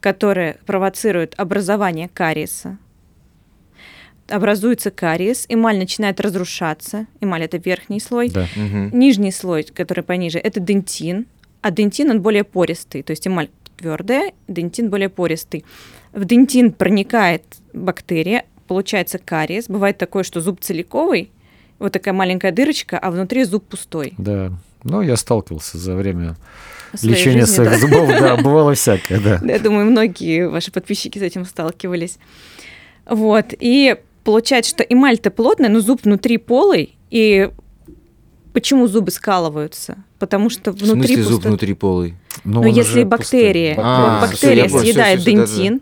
которая 0.00 0.58
провоцирует 0.66 1.32
образование 1.38 2.10
кариеса, 2.10 2.76
образуется 4.28 4.90
кариес, 4.90 5.46
эмаль 5.48 5.78
начинает 5.78 6.20
разрушаться, 6.20 7.06
эмаль 7.22 7.44
это 7.44 7.56
верхний 7.56 8.00
слой, 8.00 8.28
Да. 8.28 8.46
Мгм. 8.54 8.90
нижний 8.92 9.32
слой, 9.32 9.62
который 9.62 10.04
пониже, 10.04 10.38
это 10.38 10.60
дентин, 10.60 11.24
а 11.62 11.70
дентин 11.70 12.10
он 12.10 12.20
более 12.20 12.44
пористый, 12.44 13.02
то 13.02 13.12
есть 13.12 13.26
эмаль 13.26 13.48
твердая, 13.78 14.34
дентин 14.46 14.90
более 14.90 15.08
пористый. 15.08 15.64
В 16.12 16.26
дентин 16.26 16.72
проникает 16.72 17.44
бактерия, 17.72 18.44
получается 18.66 19.16
кариес. 19.18 19.68
Бывает 19.68 19.96
такое, 19.96 20.22
что 20.22 20.42
зуб 20.42 20.60
целиковый, 20.60 21.30
вот 21.78 21.92
такая 21.92 22.12
маленькая 22.12 22.52
дырочка, 22.52 22.98
а 22.98 23.10
внутри 23.10 23.44
зуб 23.44 23.64
пустой. 23.64 24.12
Да. 24.18 24.52
Ну, 24.84 25.02
я 25.02 25.16
сталкивался 25.16 25.78
за 25.78 25.94
время 25.94 26.36
лечения 27.02 27.40
жизни, 27.46 27.54
своих 27.54 27.70
да. 27.72 27.78
зубов, 27.78 28.08
да, 28.08 28.36
бывало 28.42 28.74
всякое, 28.74 29.20
да. 29.20 29.40
Я 29.44 29.58
думаю, 29.58 29.86
многие 29.86 30.48
ваши 30.48 30.70
подписчики 30.70 31.18
с 31.18 31.22
этим 31.22 31.44
сталкивались. 31.44 32.18
Вот. 33.06 33.46
И 33.58 33.96
получается, 34.24 34.70
что 34.70 34.82
эмаль-то 34.82 35.30
плотная, 35.30 35.68
но 35.68 35.80
зуб 35.80 36.04
внутри 36.04 36.38
полый. 36.38 36.94
И 37.10 37.50
почему 38.52 38.86
зубы 38.86 39.10
скалываются? 39.10 39.96
Потому 40.18 40.50
что 40.50 40.72
В 40.72 40.76
внутри 40.76 41.14
смысле 41.14 41.22
зуб 41.22 41.32
пусто- 41.34 41.44
Но 41.44 41.48
внутри 41.50 41.74
полый? 41.74 42.14
Но 42.44 42.62
Ну, 42.62 42.68
если 42.68 43.00
уже 43.00 43.04
бактерии, 43.04 43.74
пустой. 43.74 43.84
А, 43.84 44.20
бактерия 44.20 44.68
всё, 44.68 44.78
съедает 44.80 45.20
всё, 45.20 45.30
да-да-да. 45.32 45.46
дентин, 45.56 45.80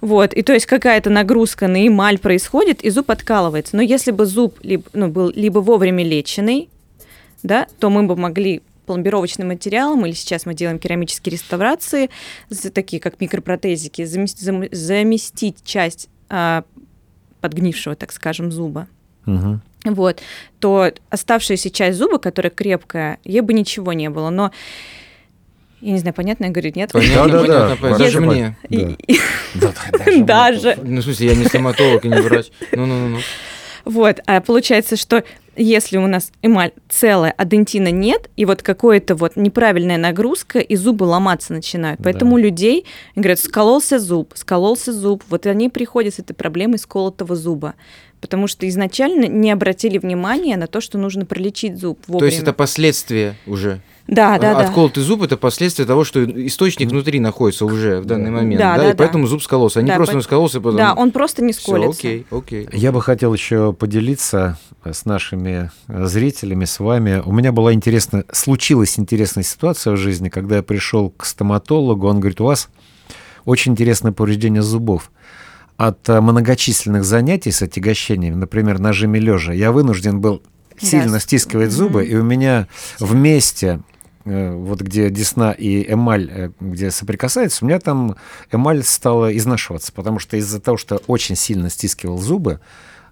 вот, 0.00 0.32
и 0.34 0.42
то 0.42 0.52
есть 0.52 0.66
какая-то 0.66 1.10
нагрузка 1.10 1.68
на 1.68 1.86
эмаль 1.86 2.18
происходит, 2.18 2.82
и 2.82 2.90
зуб 2.90 3.10
откалывается. 3.10 3.76
Но 3.76 3.82
если 3.82 4.10
бы 4.10 4.26
зуб 4.26 4.58
либо, 4.62 4.82
ну, 4.92 5.08
был 5.08 5.30
либо 5.34 5.60
вовремя 5.60 6.02
леченный, 6.04 6.68
да, 7.42 7.66
то 7.80 7.90
мы 7.90 8.04
бы 8.04 8.16
могли 8.16 8.62
пломбировочным 8.86 9.48
материалом, 9.48 10.04
или 10.06 10.12
сейчас 10.12 10.44
мы 10.44 10.54
делаем 10.54 10.78
керамические 10.78 11.32
реставрации, 11.32 12.10
такие 12.74 13.00
как 13.00 13.20
микропротезики, 13.20 14.02
замес- 14.02 14.36
зам- 14.38 14.68
заместить 14.72 15.58
часть 15.64 16.08
а, 16.28 16.64
подгнившего, 17.40 17.94
так 17.94 18.12
скажем, 18.12 18.50
зуба. 18.50 18.88
Мгм. 19.26 19.62
Вот, 19.84 20.20
то 20.60 20.90
оставшаяся 21.10 21.70
часть 21.70 21.98
зуба, 21.98 22.18
которая 22.18 22.50
крепкая, 22.50 23.18
ей 23.24 23.40
бы 23.40 23.52
ничего 23.52 23.92
не 23.92 24.10
было. 24.10 24.30
Но 24.30 24.50
я 25.80 25.92
не 25.92 25.98
знаю, 25.98 26.14
понятно 26.14 26.44
я 26.46 26.50
говорю, 26.50 26.72
нет? 26.74 26.92
Понятно, 26.92 27.26
Да-да-да, 27.32 27.76
понятно, 27.76 27.76
понятно. 27.76 28.04
Даже 28.04 28.20
мне. 28.20 28.56
Да. 28.68 28.76
И- 28.76 29.18
Да, 29.54 29.72
да, 29.92 29.98
даже 29.98 30.24
Даже. 30.24 30.78
Ну, 30.82 31.00
в 31.00 31.04
смысле, 31.04 31.26
я 31.28 31.34
не 31.34 31.44
стоматолог 31.46 32.04
и 32.04 32.08
не 32.08 32.20
врач. 32.20 32.46
Ну-ну-ну. 32.72 33.18
Вот, 33.84 34.20
а 34.26 34.40
получается, 34.40 34.96
что 34.96 35.24
если 35.56 35.98
у 35.98 36.06
нас 36.06 36.32
эмаль 36.40 36.72
целая, 36.88 37.34
а 37.36 37.44
дентина 37.44 37.90
нет, 37.90 38.30
и 38.36 38.44
вот 38.44 38.62
какая-то 38.62 39.14
вот 39.14 39.36
неправильная 39.36 39.98
нагрузка, 39.98 40.60
и 40.60 40.76
зубы 40.76 41.04
ломаться 41.04 41.52
начинают. 41.52 42.00
Да. 42.00 42.04
Поэтому 42.04 42.34
у 42.34 42.38
людей 42.38 42.86
говорят, 43.16 43.38
скололся 43.38 43.98
зуб, 43.98 44.32
скололся 44.34 44.92
зуб. 44.92 45.22
Вот 45.28 45.46
они 45.46 45.68
приходят 45.68 46.14
с 46.14 46.18
этой 46.18 46.34
проблемой 46.34 46.78
сколотого 46.78 47.36
зуба. 47.36 47.74
Потому 48.20 48.46
что 48.46 48.68
изначально 48.68 49.26
не 49.26 49.50
обратили 49.50 49.98
внимания 49.98 50.56
на 50.56 50.68
то, 50.68 50.80
что 50.80 50.96
нужно 50.96 51.26
пролечить 51.26 51.76
зуб 51.78 51.98
вовремя. 52.06 52.20
То 52.20 52.26
есть 52.26 52.42
это 52.42 52.52
последствия 52.52 53.34
уже. 53.46 53.80
Да, 54.08 54.36
да, 54.38 54.54
да. 54.54 54.60
Отколотый 54.66 55.02
зуб 55.02 55.22
это 55.22 55.36
последствие 55.36 55.86
того, 55.86 56.02
что 56.04 56.24
источник 56.24 56.90
внутри 56.90 57.20
находится 57.20 57.64
уже 57.64 58.00
в 58.00 58.04
данный 58.04 58.26
Да. 58.26 58.30
момент. 58.32 58.58
Да, 58.60 58.76
Да, 58.76 58.82
да, 58.82 58.90
и 58.90 58.94
поэтому 58.96 59.26
зуб 59.28 59.42
скололся. 59.42 59.80
Не 59.80 59.88
Да, 59.88 59.96
просто 59.96 60.12
по- 60.14 60.16
он 60.18 60.22
скололся, 60.22 60.60
потом. 60.60 60.76
Да, 60.76 60.94
он 60.94 61.12
просто 61.12 61.42
не 61.42 61.52
Всё, 61.52 61.62
сколится. 61.62 61.98
окей, 62.00 62.26
окей. 62.30 62.68
Я 62.72 62.90
бы 62.90 63.00
хотел 63.00 63.32
еще 63.32 63.72
поделиться 63.72 64.58
с 64.84 65.04
нашими 65.04 65.70
э, 65.88 66.06
зрителями, 66.06 66.64
с 66.64 66.80
вами. 66.80 67.22
У 67.24 67.32
меня 67.32 67.52
была 67.52 67.72
интересная, 67.72 68.24
случилась 68.32 68.98
интересная 68.98 69.44
ситуация 69.44 69.92
в 69.92 69.96
жизни, 69.96 70.28
когда 70.28 70.56
я 70.56 70.62
пришел 70.64 71.10
к 71.10 71.24
стоматологу, 71.24 72.08
он 72.08 72.18
говорит, 72.18 72.40
у 72.40 72.44
вас 72.44 72.68
очень 73.44 73.72
интересное 73.72 74.10
повреждение 74.12 74.62
зубов. 74.62 75.12
От 75.76 76.08
э, 76.08 76.20
многочисленных 76.20 77.04
занятий 77.04 77.52
с 77.52 77.62
отягощением, 77.62 78.40
например, 78.40 78.78
на 78.80 78.92
жиме 78.92 79.20
лежа, 79.20 79.52
я 79.52 79.70
вынужден 79.70 80.20
был 80.20 80.42
Да. 80.80 80.86
сильно 80.86 81.20
стискивать 81.20 81.70
зубы, 81.70 82.04
и 82.04 82.14
у 82.16 82.22
меня 82.24 82.66
вместе 82.98 83.66
э, 83.68 83.91
вот 84.24 84.80
где 84.80 85.10
десна 85.10 85.52
и 85.52 85.92
эмаль, 85.92 86.30
э, 86.30 86.50
где 86.60 86.90
соприкасается, 86.90 87.64
у 87.64 87.68
меня 87.68 87.80
там 87.80 88.16
эмаль 88.50 88.82
стала 88.84 89.36
изнашиваться, 89.36 89.92
потому 89.92 90.18
что 90.18 90.36
из-за 90.36 90.60
того, 90.60 90.76
что 90.76 91.00
очень 91.06 91.36
сильно 91.36 91.70
стискивал 91.70 92.18
зубы, 92.18 92.60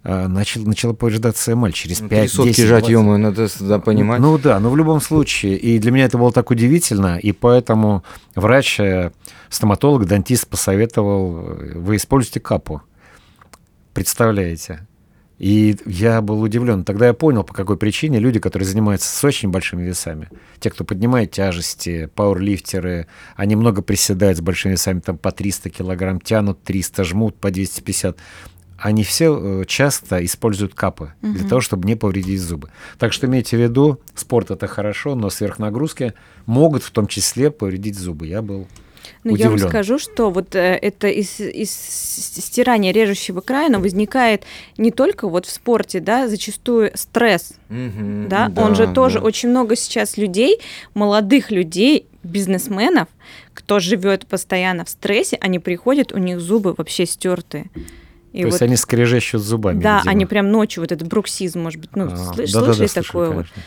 э, 0.04 0.26
начал, 0.28 0.62
начала 0.62 0.92
повреждаться 0.92 1.52
эмаль 1.52 1.72
через 1.72 2.00
Ну, 2.00 2.08
5 2.08 2.20
три 2.20 2.28
сотки 2.28 2.48
10, 2.50 2.64
жать, 2.66 2.84
20. 2.86 2.90
ё 2.90 3.16
надо 3.16 3.48
да, 3.60 3.78
понимать. 3.78 4.20
Ну 4.20 4.38
да, 4.38 4.60
но 4.60 4.70
в 4.70 4.76
любом 4.76 5.00
случае. 5.00 5.56
И 5.56 5.78
для 5.78 5.90
меня 5.90 6.04
это 6.04 6.18
было 6.18 6.32
так 6.32 6.50
удивительно, 6.50 7.18
и 7.18 7.32
поэтому 7.32 8.04
врач, 8.34 8.80
э, 8.80 9.10
стоматолог, 9.48 10.06
дантист 10.06 10.46
посоветовал, 10.48 11.38
э, 11.40 11.72
вы 11.74 11.96
используйте 11.96 12.40
капу. 12.40 12.82
Представляете? 13.92 14.86
И 15.40 15.74
я 15.86 16.20
был 16.20 16.42
удивлен. 16.42 16.84
Тогда 16.84 17.06
я 17.06 17.14
понял, 17.14 17.44
по 17.44 17.54
какой 17.54 17.78
причине 17.78 18.18
люди, 18.18 18.38
которые 18.38 18.68
занимаются 18.68 19.08
с 19.08 19.24
очень 19.24 19.48
большими 19.48 19.82
весами, 19.82 20.28
те, 20.58 20.68
кто 20.68 20.84
поднимает 20.84 21.30
тяжести, 21.30 22.10
пауэрлифтеры, 22.14 23.06
они 23.36 23.56
много 23.56 23.80
приседают 23.80 24.36
с 24.36 24.42
большими 24.42 24.72
весами, 24.72 25.00
там 25.00 25.16
по 25.16 25.32
300 25.32 25.70
килограмм 25.70 26.20
тянут, 26.20 26.62
300 26.62 27.04
жмут, 27.04 27.36
по 27.36 27.50
250 27.50 28.18
они 28.82 29.02
все 29.04 29.60
э, 29.62 29.64
часто 29.66 30.24
используют 30.24 30.74
капы 30.74 31.12
для 31.20 31.40
Мгм. 31.40 31.48
того, 31.48 31.60
чтобы 31.60 31.86
не 31.86 31.96
повредить 31.96 32.40
зубы. 32.40 32.70
Так 32.98 33.12
что 33.12 33.26
имейте 33.26 33.56
в 33.56 33.60
виду, 33.60 34.00
спорт 34.14 34.50
это 34.50 34.66
хорошо, 34.66 35.14
но 35.14 35.28
сверхнагрузки 35.28 36.14
могут 36.46 36.82
в 36.82 36.90
том 36.90 37.06
числе 37.06 37.50
повредить 37.50 37.98
зубы. 37.98 38.26
Я 38.26 38.40
был 38.40 38.68
Ну, 39.24 39.36
я 39.36 39.48
вам 39.50 39.58
скажу, 39.58 39.98
что 39.98 40.30
вот 40.30 40.54
э, 40.54 40.78
это 40.80 41.08
из, 41.08 41.40
из 41.40 41.70
стирания 41.70 42.92
режущего 42.92 43.40
края, 43.40 43.66
оно 43.68 43.80
возникает 43.80 44.44
не 44.78 44.90
только 44.90 45.28
вот 45.28 45.46
в 45.46 45.50
спорте, 45.50 46.00
да, 46.00 46.28
зачастую 46.28 46.90
стресс, 46.94 47.54
Мгм, 47.68 48.28
да, 48.28 48.52
он 48.56 48.74
же 48.74 48.92
тоже 48.92 49.18
да. 49.20 49.24
очень 49.26 49.48
много 49.50 49.76
сейчас 49.76 50.16
людей, 50.16 50.58
молодых 50.94 51.50
людей, 51.50 52.06
бизнесменов, 52.22 53.08
кто 53.54 53.78
живет 53.80 54.26
постоянно 54.26 54.84
в 54.84 54.88
стрессе, 54.88 55.38
они 55.40 55.58
приходят, 55.58 56.12
у 56.12 56.18
них 56.18 56.40
зубы 56.40 56.74
вообще 56.76 57.06
стертые. 57.06 57.66
И 58.32 58.42
То 58.42 58.46
есть 58.46 58.60
вот, 58.60 58.62
они 58.66 58.76
скрежещут 58.76 59.42
зубами. 59.42 59.82
да, 59.82 59.98
видимо. 59.98 60.10
они 60.12 60.26
прям 60.26 60.50
ночью, 60.52 60.82
вот 60.82 60.92
этот 60.92 61.08
бруксизм, 61.08 61.60
может 61.62 61.80
быть, 61.80 61.96
ну, 61.96 62.04
А, 62.12 62.16
слыш- 62.16 62.52
да-да-да, 62.52 62.74
слышали 62.74 62.86
слышал, 62.86 63.02
такое 63.06 63.26
вот 63.28 63.34
конечно. 63.36 63.62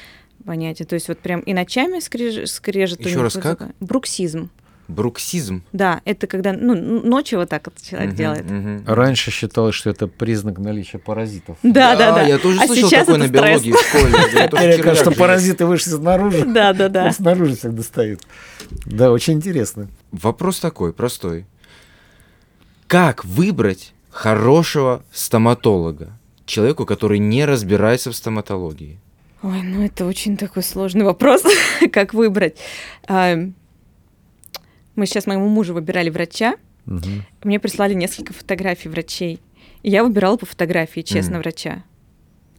понятие? 0.46 0.86
То 0.86 0.94
есть 0.94 1.08
вот 1.10 1.20
прям 1.20 1.42
и 1.42 1.54
ночами 1.54 1.98
скреж- 1.98 2.46
скрежет. 2.48 3.00
у 3.00 3.04
Ещё 3.04 3.16
них 3.16 3.24
раз 3.24 3.36
вот 3.36 3.44
как? 3.44 3.72
Бруксизм. 3.82 4.50
Бруксизм. 4.90 5.64
Да, 5.72 6.02
это 6.04 6.28
когда, 6.28 6.52
ну, 6.52 6.76
ночью 6.76 7.40
вот 7.40 7.50
так 7.50 7.66
вот 7.68 7.76
человек 7.82 8.10
Мгм, 8.10 8.18
делает. 8.18 8.50
мгм. 8.50 8.84
Раньше 8.86 9.32
считалось, 9.32 9.76
что 9.76 9.90
это 9.90 10.08
признак 10.08 10.60
наличия 10.60 10.98
паразитов. 10.98 11.58
Да, 11.64 11.96
да, 11.96 12.14
да. 12.16 12.22
Я 12.24 12.38
тоже 12.38 12.60
А 12.62 12.68
слышал 12.68 12.90
сейчас 12.90 13.06
такое 13.08 13.22
на 13.24 13.28
биологии 13.32 13.72
в 13.72 13.80
школе. 13.80 14.14
Червяк 14.52 14.82
кажется, 14.84 15.12
что 15.12 15.20
паразиты 15.20 15.66
вышли 15.66 15.92
снаружи, 15.92 16.44
Да, 16.48 16.74
да, 16.74 16.90
да. 16.90 17.12
снаружи 17.12 17.56
всех 17.56 17.74
достают. 17.74 18.22
Да, 18.86 19.12
очень 19.12 19.34
интересно. 19.36 19.88
Вопрос 20.12 20.60
такой, 20.60 20.92
простой. 20.92 21.46
Как 22.88 23.24
выбрать 23.26 23.94
хорошего 24.10 25.04
стоматолога? 25.14 26.10
Человеку, 26.46 26.86
который 26.86 27.20
не 27.20 27.46
разбирается 27.46 28.12
в 28.12 28.16
стоматологии. 28.16 29.00
Ой, 29.42 29.62
ну 29.62 29.84
это 29.86 30.06
очень 30.06 30.38
такой 30.38 30.62
сложный 30.64 31.04
вопрос, 31.06 31.44
как 31.92 32.14
выбрать. 32.14 32.58
Мы 34.96 35.06
сейчас 35.06 35.26
моему 35.28 35.48
мужу 35.48 35.74
выбирали 35.74 36.10
врача, 36.10 36.56
Мгм. 36.86 37.26
мне 37.44 37.60
прислали 37.60 37.94
несколько 37.94 38.34
фотографий 38.34 38.90
врачей, 38.90 39.40
и 39.82 39.90
я 39.90 40.04
выбирала 40.04 40.38
по 40.38 40.46
фотографии, 40.46 41.02
честно, 41.02 41.34
Мгм. 41.34 41.42
врача. 41.42 41.84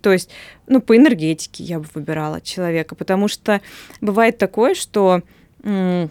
То 0.02 0.12
есть, 0.12 0.30
ну, 0.66 0.80
по 0.80 0.96
энергетике 0.96 1.64
я 1.64 1.78
бы 1.78 1.86
выбирала 1.94 2.40
человека, 2.40 2.94
потому 2.94 3.28
что 3.28 3.60
бывает 4.00 4.38
такое, 4.38 4.74
что 4.74 5.22
м, 5.62 6.10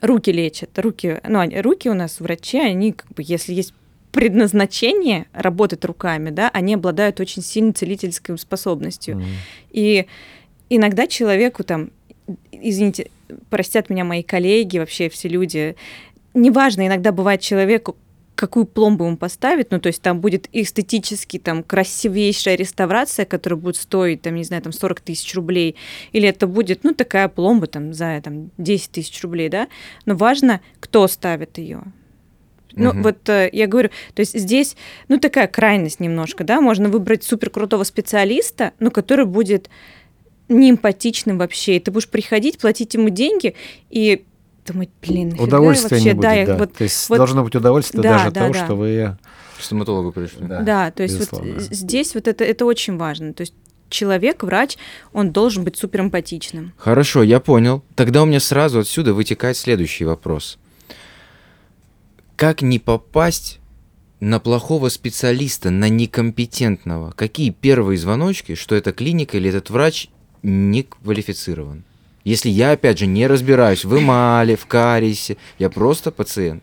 руки 0.00 0.30
лечат, 0.30 0.78
руки, 0.78 1.20
ну, 1.28 1.40
они- 1.40 1.60
руки 1.60 1.88
у 1.90 1.94
нас 1.94 2.20
врачи, 2.20 2.58
они 2.60 2.92
как 2.92 3.08
бы, 3.12 3.22
если 3.26 3.52
есть 3.52 3.74
предназначение 4.12 5.26
работать 5.32 5.84
руками, 5.84 6.30
да, 6.30 6.50
они 6.52 6.74
обладают 6.74 7.18
очень 7.18 7.42
сильной 7.42 7.72
целительской 7.72 8.38
способностью. 8.38 9.16
Мгм. 9.16 9.26
И 9.70 10.06
иногда 10.70 11.08
человеку 11.08 11.64
там, 11.64 11.90
извините, 12.52 13.10
простят 13.50 13.90
меня 13.90 14.04
мои 14.04 14.22
коллеги, 14.22 14.78
вообще 14.78 15.08
все 15.08 15.28
люди, 15.28 15.76
неважно, 16.34 16.86
иногда 16.86 17.12
бывает 17.12 17.40
человеку, 17.40 17.96
какую 18.34 18.66
пломбу 18.66 19.06
ему 19.06 19.16
поставить, 19.16 19.70
ну, 19.70 19.80
то 19.80 19.86
есть 19.86 20.02
там 20.02 20.20
будет 20.20 20.48
эстетически 20.52 21.38
там 21.38 21.62
красивейшая 21.62 22.56
реставрация, 22.56 23.24
которая 23.24 23.58
будет 23.58 23.76
стоить, 23.76 24.22
там, 24.22 24.34
не 24.34 24.44
знаю, 24.44 24.62
там 24.62 24.72
40 24.72 25.00
тысяч 25.00 25.34
рублей, 25.34 25.76
или 26.12 26.28
это 26.28 26.46
будет, 26.46 26.84
ну, 26.84 26.94
такая 26.94 27.28
пломба 27.28 27.66
там 27.66 27.92
за 27.92 28.20
там, 28.22 28.50
10 28.58 28.90
тысяч 28.90 29.22
рублей, 29.22 29.48
да, 29.48 29.68
но 30.04 30.16
важно, 30.16 30.60
кто 30.80 31.06
ставит 31.06 31.58
ее. 31.58 31.82
Ну, 32.76 32.90
Мгм. 32.90 33.02
вот 33.04 33.28
э, 33.28 33.48
я 33.52 33.68
говорю, 33.68 33.90
то 34.14 34.20
есть 34.20 34.36
здесь, 34.36 34.76
ну, 35.08 35.18
такая 35.18 35.46
крайность 35.46 36.00
немножко, 36.00 36.42
да, 36.42 36.60
можно 36.60 36.88
выбрать 36.88 37.22
супер 37.22 37.50
крутого 37.50 37.84
специалиста, 37.84 38.72
но 38.80 38.90
который 38.90 39.26
будет 39.26 39.70
неэмпатичным 40.48 41.38
вообще, 41.38 41.76
и 41.76 41.80
ты 41.80 41.90
будешь 41.90 42.08
приходить, 42.08 42.58
платить 42.58 42.94
ему 42.94 43.08
деньги 43.08 43.54
и 43.90 44.24
думать, 44.66 44.90
блин, 45.02 45.28
нафига 45.30 45.44
Удовольствия 45.44 45.96
вообще, 45.96 46.04
не 46.10 46.14
будет, 46.14 46.22
да, 46.22 46.32
я 46.32 46.46
да. 46.46 46.56
вот 46.58 46.72
То 46.74 46.84
есть 46.84 47.08
вот- 47.08 47.16
должно 47.16 47.44
быть 47.44 47.54
удовольствие 47.54 48.02
Да, 48.02 48.10
даже 48.12 48.26
от 48.28 48.34
да, 48.34 48.40
того, 48.42 48.52
да. 48.52 48.64
что 48.64 48.74
вы... 48.76 49.16
К 49.58 49.62
стоматологу 49.62 50.10
пришли. 50.12 50.38
Да. 50.46 50.60
Да, 50.62 50.90
то 50.90 51.02
есть 51.04 51.14
вот 51.18 51.40
безусловно. 51.42 51.60
з- 51.60 51.74
здесь 51.74 52.14
вот 52.14 52.26
это, 52.28 52.44
это 52.44 52.64
очень 52.66 52.96
важно. 52.96 53.32
То 53.32 53.42
есть 53.42 53.54
человек, 53.88 54.42
врач, 54.42 54.76
он 55.12 55.30
должен 55.30 55.62
быть 55.64 55.76
супер 55.76 56.00
эмпатичным. 56.00 56.72
Хорошо, 56.76 57.22
я 57.22 57.38
понял. 57.40 57.84
Тогда 57.94 58.22
у 58.22 58.26
меня 58.26 58.40
сразу 58.40 58.80
отсюда 58.80 59.14
вытекает 59.14 59.56
следующий 59.56 60.04
вопрос. 60.04 60.58
Как 62.36 62.62
не 62.62 62.78
попасть 62.78 63.60
на 64.20 64.40
плохого 64.40 64.88
специалиста, 64.88 65.70
на 65.70 65.88
некомпетентного? 65.88 67.12
Какие 67.12 67.50
первые 67.50 67.96
звоночки, 67.98 68.54
что 68.56 68.74
эта 68.74 68.92
клиника 68.92 69.36
или 69.36 69.50
этот 69.50 69.70
врач 69.70 70.08
не 70.44 70.84
квалифицирован? 70.84 71.82
Если 72.22 72.48
я, 72.48 72.72
опять 72.72 72.98
же, 72.98 73.06
не 73.06 73.26
разбираюсь 73.26 73.84
в 73.84 73.98
эмали, 73.98 74.54
в 74.54 74.66
кариесе, 74.66 75.36
я 75.58 75.68
просто 75.68 76.10
пациент. 76.10 76.62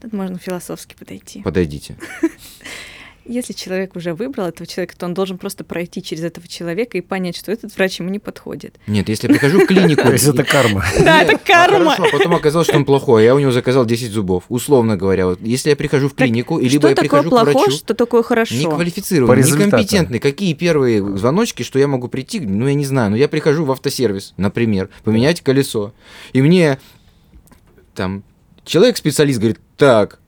Тут 0.00 0.12
можно 0.12 0.38
философски 0.38 0.96
подойти. 0.98 1.42
Подойдите. 1.42 1.96
Если 3.24 3.52
человек 3.52 3.94
уже 3.96 4.14
выбрал 4.14 4.46
этого 4.46 4.66
человека, 4.66 4.96
то 4.96 5.06
он 5.06 5.14
должен 5.14 5.38
просто 5.38 5.64
пройти 5.64 6.02
через 6.02 6.24
этого 6.24 6.48
человека 6.48 6.98
и 6.98 7.00
понять, 7.00 7.36
что 7.36 7.52
этот 7.52 7.74
врач 7.76 8.00
ему 8.00 8.10
не 8.10 8.18
подходит. 8.18 8.76
Нет, 8.86 9.08
если 9.08 9.28
я 9.28 9.34
прихожу 9.34 9.60
в 9.60 9.66
клинику... 9.66 10.02
То 10.12 10.12
есть 10.12 10.26
это 10.26 10.44
карма. 10.44 10.84
Да, 10.98 11.22
это 11.22 11.36
а 11.36 11.38
карма. 11.38 11.92
хорошо, 11.92 12.16
потом 12.18 12.34
оказалось, 12.34 12.68
что 12.68 12.76
он 12.76 12.84
плохой, 12.84 13.22
а 13.22 13.24
я 13.26 13.34
у 13.34 13.38
него 13.38 13.52
заказал 13.52 13.84
10 13.84 14.10
зубов, 14.10 14.44
условно 14.48 14.96
говоря. 14.96 15.26
Вот 15.26 15.40
если 15.40 15.70
я 15.70 15.76
прихожу 15.76 16.08
в 16.08 16.14
клинику, 16.14 16.58
и 16.58 16.68
что 16.68 16.74
либо 16.74 16.88
я 16.88 16.96
прихожу 16.96 17.30
к 17.30 17.42
врачу, 17.42 17.70
что 17.70 17.94
такое 17.94 18.22
хорошо? 18.22 18.54
неквалифицированный, 18.54 19.42
некомпетентный, 19.42 20.18
какие 20.18 20.54
первые 20.54 21.16
звоночки, 21.16 21.62
что 21.62 21.78
я 21.78 21.86
могу 21.86 22.08
прийти, 22.08 22.40
ну 22.40 22.66
я 22.66 22.74
не 22.74 22.84
знаю, 22.84 23.10
но 23.10 23.16
я 23.16 23.28
прихожу 23.28 23.64
в 23.64 23.70
автосервис, 23.70 24.34
например, 24.36 24.88
поменять 25.04 25.40
колесо, 25.40 25.92
и 26.32 26.42
мне 26.42 26.78
там 27.94 28.24
человек-специалист 28.64 29.38
говорит, 29.38 29.58
так, 29.76 30.20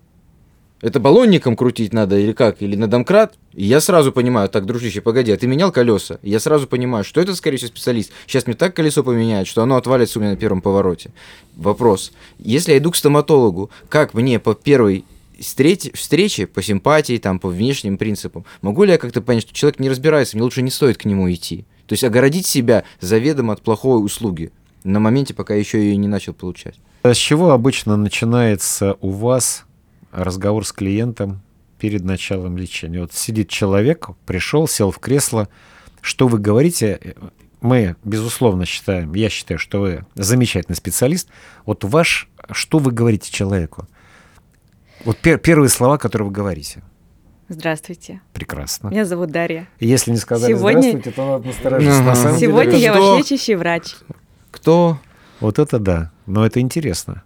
это 0.85 1.01
баллонником 1.01 1.57
крутить 1.57 1.95
надо 1.95 2.19
или 2.19 2.33
как, 2.33 2.61
или 2.61 2.77
на 2.77 2.87
домкрат, 2.87 3.37
и 3.55 3.65
я 3.65 3.81
сразу 3.81 4.13
понимаю, 4.13 4.51
так, 4.51 4.67
дружище, 4.67 5.01
погоди, 5.01 5.33
а 5.33 5.37
ты 5.39 5.47
менял 5.47 5.73
колеса? 5.73 6.19
И 6.21 6.29
я 6.29 6.39
сразу 6.39 6.67
понимаю, 6.67 7.05
что 7.05 7.23
это, 7.23 7.35
скорее 7.35 7.57
всего, 7.57 7.69
специалист. 7.69 8.13
Сейчас 8.27 8.47
мне 8.47 8.55
так 8.55 8.75
колесо 8.77 9.03
поменяет, 9.03 9.47
что 9.47 9.63
оно 9.63 9.77
отвалится 9.77 10.19
у 10.19 10.23
меня 10.23 10.33
на 10.33 10.37
первом 10.37 10.61
повороте. 10.61 11.11
Вопрос. 11.57 12.13
Если 12.39 12.73
я 12.73 12.79
иду 12.79 12.91
к 12.91 12.97
стоматологу, 12.97 13.71
как 13.89 14.13
мне 14.13 14.39
по 14.39 14.55
первой 14.55 15.07
встрече, 15.41 15.91
встрече 15.95 16.47
по 16.47 16.63
симпатии, 16.63 17.17
там, 17.17 17.39
по 17.39 17.49
внешним 17.49 17.97
принципам, 17.97 18.45
могу 18.61 18.85
ли 18.85 18.93
я 18.93 18.99
как-то 18.99 19.23
понять, 19.23 19.45
что 19.45 19.55
человек 19.55 19.81
не 19.81 19.89
разбирается, 19.89 20.37
мне 20.37 20.45
лучше 20.45 20.61
не 20.61 20.71
стоит 20.71 20.99
к 20.99 21.07
нему 21.07 21.33
идти? 21.33 21.65
То 21.87 21.95
есть 21.95 22.05
огородить 22.05 22.47
себя 22.47 22.85
заведомо 23.01 23.55
от 23.55 23.63
плохой 23.63 24.05
услуги 24.05 24.53
на 24.85 25.01
моменте, 25.01 25.33
пока 25.33 25.55
еще 25.55 25.79
ее 25.79 25.97
не 25.97 26.09
начал 26.09 26.35
получать. 26.35 26.75
А 27.05 27.15
С 27.15 27.17
чего 27.17 27.53
обычно 27.53 27.97
начинается 27.97 28.99
у 29.01 29.09
вас 29.11 29.64
разговор 30.15 30.67
с 30.67 30.73
клиентом 30.73 31.43
перед 31.79 32.05
началом 32.05 32.57
лечения? 32.57 33.01
Вот 33.01 33.13
сидит 33.13 33.49
человек, 33.49 34.09
пришел, 34.27 34.67
сел 34.69 34.91
в 34.91 34.99
кресло. 34.99 35.49
Что 36.01 36.29
вы 36.29 36.39
говорите? 36.39 37.17
Мы, 37.61 37.97
безусловно, 38.05 38.67
считаем, 38.67 39.15
я 39.15 39.31
считаю, 39.31 39.59
что 39.59 39.81
вы 39.81 40.07
замечательный 40.15 40.75
специалист. 40.77 41.29
Вот 41.65 41.83
ваш, 41.85 42.29
что 42.51 42.79
вы 42.79 42.91
говорите 42.93 43.33
человеку? 43.33 43.87
Вот 45.05 45.19
пер- 45.23 45.39
первые 45.39 45.69
слова, 45.71 45.97
которые 45.99 46.29
вы 46.29 46.33
говорите. 46.33 46.83
Здравствуйте. 47.49 48.21
Прекрасно. 48.33 48.89
Меня 48.89 49.05
зовут 49.05 49.31
Дарья. 49.31 49.69
Если 49.79 50.11
не 50.11 50.17
сказали 50.17 50.53
Сегодня- 50.55 50.81
здравствуйте, 50.81 51.11
то 51.11 51.27
надо 51.33 51.47
насторожиться. 51.49 51.97
Ага. 51.99 52.07
На 52.07 52.15
самом 52.15 52.39
деле, 52.39 52.53
Сегодня 52.53 52.71
это- 52.73 52.79
я 52.81 52.93
что? 52.95 53.03
ваш 53.17 53.19
лечащий 53.19 53.55
врач. 53.55 53.97
Кто? 54.51 54.99
Вот 55.41 55.59
это 55.59 55.79
да. 55.79 56.11
Но 56.27 56.47
это 56.47 56.61
интересно. 56.61 57.23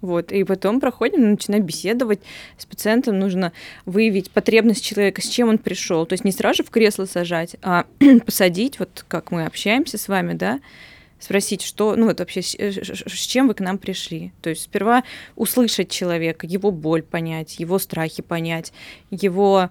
Вот, 0.00 0.32
и 0.32 0.44
потом 0.44 0.80
проходим, 0.80 1.30
начинаем 1.30 1.64
беседовать. 1.64 2.20
С 2.56 2.64
пациентом 2.64 3.18
нужно 3.18 3.52
выявить 3.84 4.30
потребность 4.30 4.84
человека, 4.84 5.20
с 5.20 5.26
чем 5.26 5.48
он 5.48 5.58
пришел. 5.58 6.06
То 6.06 6.14
есть 6.14 6.24
не 6.24 6.32
сразу 6.32 6.64
в 6.64 6.70
кресло 6.70 7.04
сажать, 7.04 7.56
а 7.62 7.86
посадить, 8.26 8.78
вот 8.78 9.04
как 9.08 9.30
мы 9.30 9.44
общаемся 9.44 9.98
с 9.98 10.08
вами, 10.08 10.32
да, 10.34 10.60
спросить, 11.18 11.62
что, 11.62 11.96
ну 11.96 12.06
вот 12.06 12.18
вообще, 12.18 12.40
э, 12.40 12.72
с 12.72 13.26
чем 13.26 13.48
вы 13.48 13.54
к 13.54 13.60
нам 13.60 13.76
пришли. 13.76 14.32
То 14.40 14.50
есть 14.50 14.62
сперва 14.62 15.04
услышать 15.36 15.90
человека, 15.90 16.46
его 16.46 16.70
боль 16.70 17.02
понять, 17.02 17.60
его 17.60 17.78
страхи 17.78 18.22
понять, 18.22 18.72
его 19.10 19.70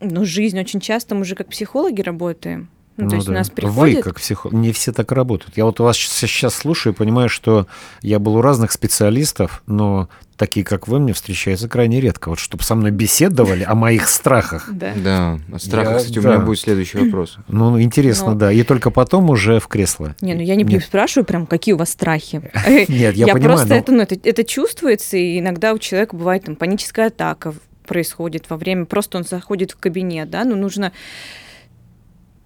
ну, 0.00 0.24
жизнь. 0.24 0.60
Очень 0.60 0.80
часто 0.80 1.14
мы 1.14 1.24
же 1.24 1.34
как 1.34 1.48
психологи 1.48 2.02
работаем. 2.02 2.68
Ну, 3.04 3.08
то 3.08 3.14
Ну 3.14 3.16
есть 3.16 3.28
у 3.28 3.32
да. 3.32 3.38
нас 3.38 3.48
Вы 3.48 3.54
приходят... 3.54 4.04
как 4.04 4.16
психолог. 4.20 4.54
Не 4.54 4.72
все 4.72 4.92
так 4.92 5.10
работают. 5.12 5.56
Я 5.56 5.64
вот 5.64 5.80
у 5.80 5.84
вас 5.84 5.96
сейчас 5.96 6.54
слушаю 6.54 6.92
и 6.92 6.96
понимаю, 6.96 7.28
что 7.28 7.66
я 8.02 8.18
был 8.18 8.36
у 8.36 8.40
разных 8.42 8.72
специалистов, 8.72 9.62
но 9.66 10.08
такие, 10.36 10.64
как 10.64 10.88
вы, 10.88 11.00
мне 11.00 11.12
встречаются 11.12 11.68
крайне 11.68 12.00
редко. 12.00 12.30
Вот 12.30 12.38
чтобы 12.38 12.62
со 12.62 12.74
мной 12.74 12.90
беседовали 12.92 13.62
о 13.62 13.74
моих 13.74 14.08
страхах. 14.08 14.68
Да. 14.72 14.92
Да, 14.96 15.38
от 15.52 15.62
страха, 15.62 15.90
Я- 15.92 15.98
кстати, 15.98 16.18
у 16.18 16.22
меня 16.22 16.38
будет 16.38 16.58
следующий 16.60 16.98
вопрос. 16.98 17.36
Ну, 17.48 17.80
интересно, 17.80 18.30
Ну. 18.32 18.36
да. 18.36 18.52
И 18.52 18.62
только 18.62 18.90
потом 18.90 19.28
уже 19.30 19.60
в 19.60 19.68
кресло. 19.68 20.14
Не, 20.22 20.34
ну 20.34 20.40
я 20.40 20.54
не, 20.56 20.64
Нет. 20.64 20.82
спрашиваю 20.84 21.26
прям, 21.26 21.46
какие 21.46 21.74
у 21.74 21.78
вас 21.78 21.90
страхи. 21.90 22.42
Нет, 22.88 23.16
я 23.16 23.26
понимаю, 23.28 23.42
просто 23.42 23.68
но- 23.68 23.74
это, 23.74 23.92
ну, 23.92 24.02
это, 24.02 24.16
это 24.22 24.44
чувствуется, 24.44 25.16
и 25.18 25.38
иногда 25.38 25.72
у 25.74 25.78
человека 25.78 26.16
бывает 26.16 26.44
там 26.44 26.56
паническая 26.56 27.08
атака 27.08 27.54
происходит 27.86 28.48
во 28.48 28.56
время, 28.56 28.84
просто 28.86 29.18
он 29.18 29.24
заходит 29.24 29.72
в 29.72 29.76
кабинет, 29.76 30.30
да, 30.30 30.44
ну 30.44 30.54
нужно 30.56 30.92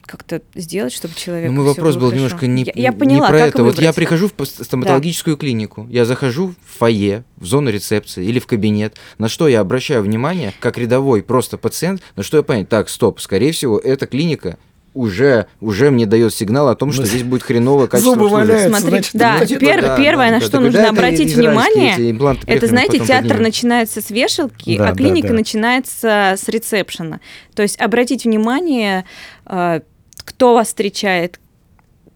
как-то 0.07 0.43
сделать, 0.55 0.93
чтобы 0.93 1.15
человек. 1.15 1.51
Ну, 1.51 1.57
мой 1.57 1.65
вопрос 1.67 1.97
был 1.97 2.13
немножко 2.13 2.47
не, 2.47 2.65
я, 2.65 2.73
я 2.75 2.91
не 2.91 2.97
поняла, 2.97 3.29
про 3.29 3.39
как 3.39 3.49
это. 3.49 3.63
Вот 3.65 3.75
я 3.77 3.81
выбрать. 3.93 3.97
прихожу 3.97 4.31
в 4.37 4.45
стоматологическую 4.45 5.37
клинику, 5.37 5.87
я 5.91 6.05
захожу 6.05 6.49
в 6.49 6.79
фойе, 6.79 7.25
в 7.37 7.47
зону 7.47 7.71
рецепции 7.71 8.25
или 8.25 8.39
в 8.39 8.47
кабинет. 8.47 8.97
На 9.19 9.29
что 9.29 9.49
я 9.49 9.61
обращаю 9.61 10.03
внимание, 10.03 10.53
как 10.61 10.79
рядовой 10.79 11.23
просто 11.23 11.59
пациент, 11.59 12.03
на 12.17 12.23
что 12.23 12.37
я 12.39 12.43
понять, 12.43 12.69
так, 12.69 12.89
стоп, 12.89 13.21
скорее 13.21 13.53
всего, 13.53 13.79
эта 13.79 14.07
клиника 14.07 14.59
уже, 14.95 15.47
уже 15.61 15.91
мне 15.91 16.07
дает 16.07 16.33
сигнал 16.33 16.69
о 16.69 16.77
том, 16.77 16.93
что 16.93 17.03
Ну, 17.03 17.09
здесь 17.09 17.25
будет 17.25 17.43
хреновое 17.43 17.89
качество 17.89 18.15
зубы 18.15 18.29
валяются, 18.29 18.69
Смотри, 18.69 18.89
значит, 18.91 19.11
да, 19.15 19.37
значит, 19.39 19.61
пер- 19.61 19.81
да, 19.83 19.97
первое, 19.97 20.29
да, 20.29 20.35
на 20.35 20.41
да, 20.41 20.47
что 20.47 20.59
да, 20.59 20.61
нужно 20.61 20.89
обратить 20.89 21.35
внимание, 21.35 22.37
Это, 22.47 22.67
знаете, 22.69 22.99
театр 23.01 23.23
поднимем. 23.23 23.43
начинается 23.43 24.01
с 24.01 24.11
вешалки, 24.11 24.79
Да, 24.79 24.91
а 24.91 24.93
да, 24.93 24.97
клиника 24.97 25.29
да. 25.29 25.35
начинается 25.35 26.35
с 26.41 26.49
ресепшена. 26.49 27.19
То 27.57 27.63
есть 27.63 27.81
обратить 27.81 28.25
внимание, 28.25 29.05
э, 29.47 29.81
кто 30.25 30.55
вас 30.55 30.69
встречает, 30.69 31.41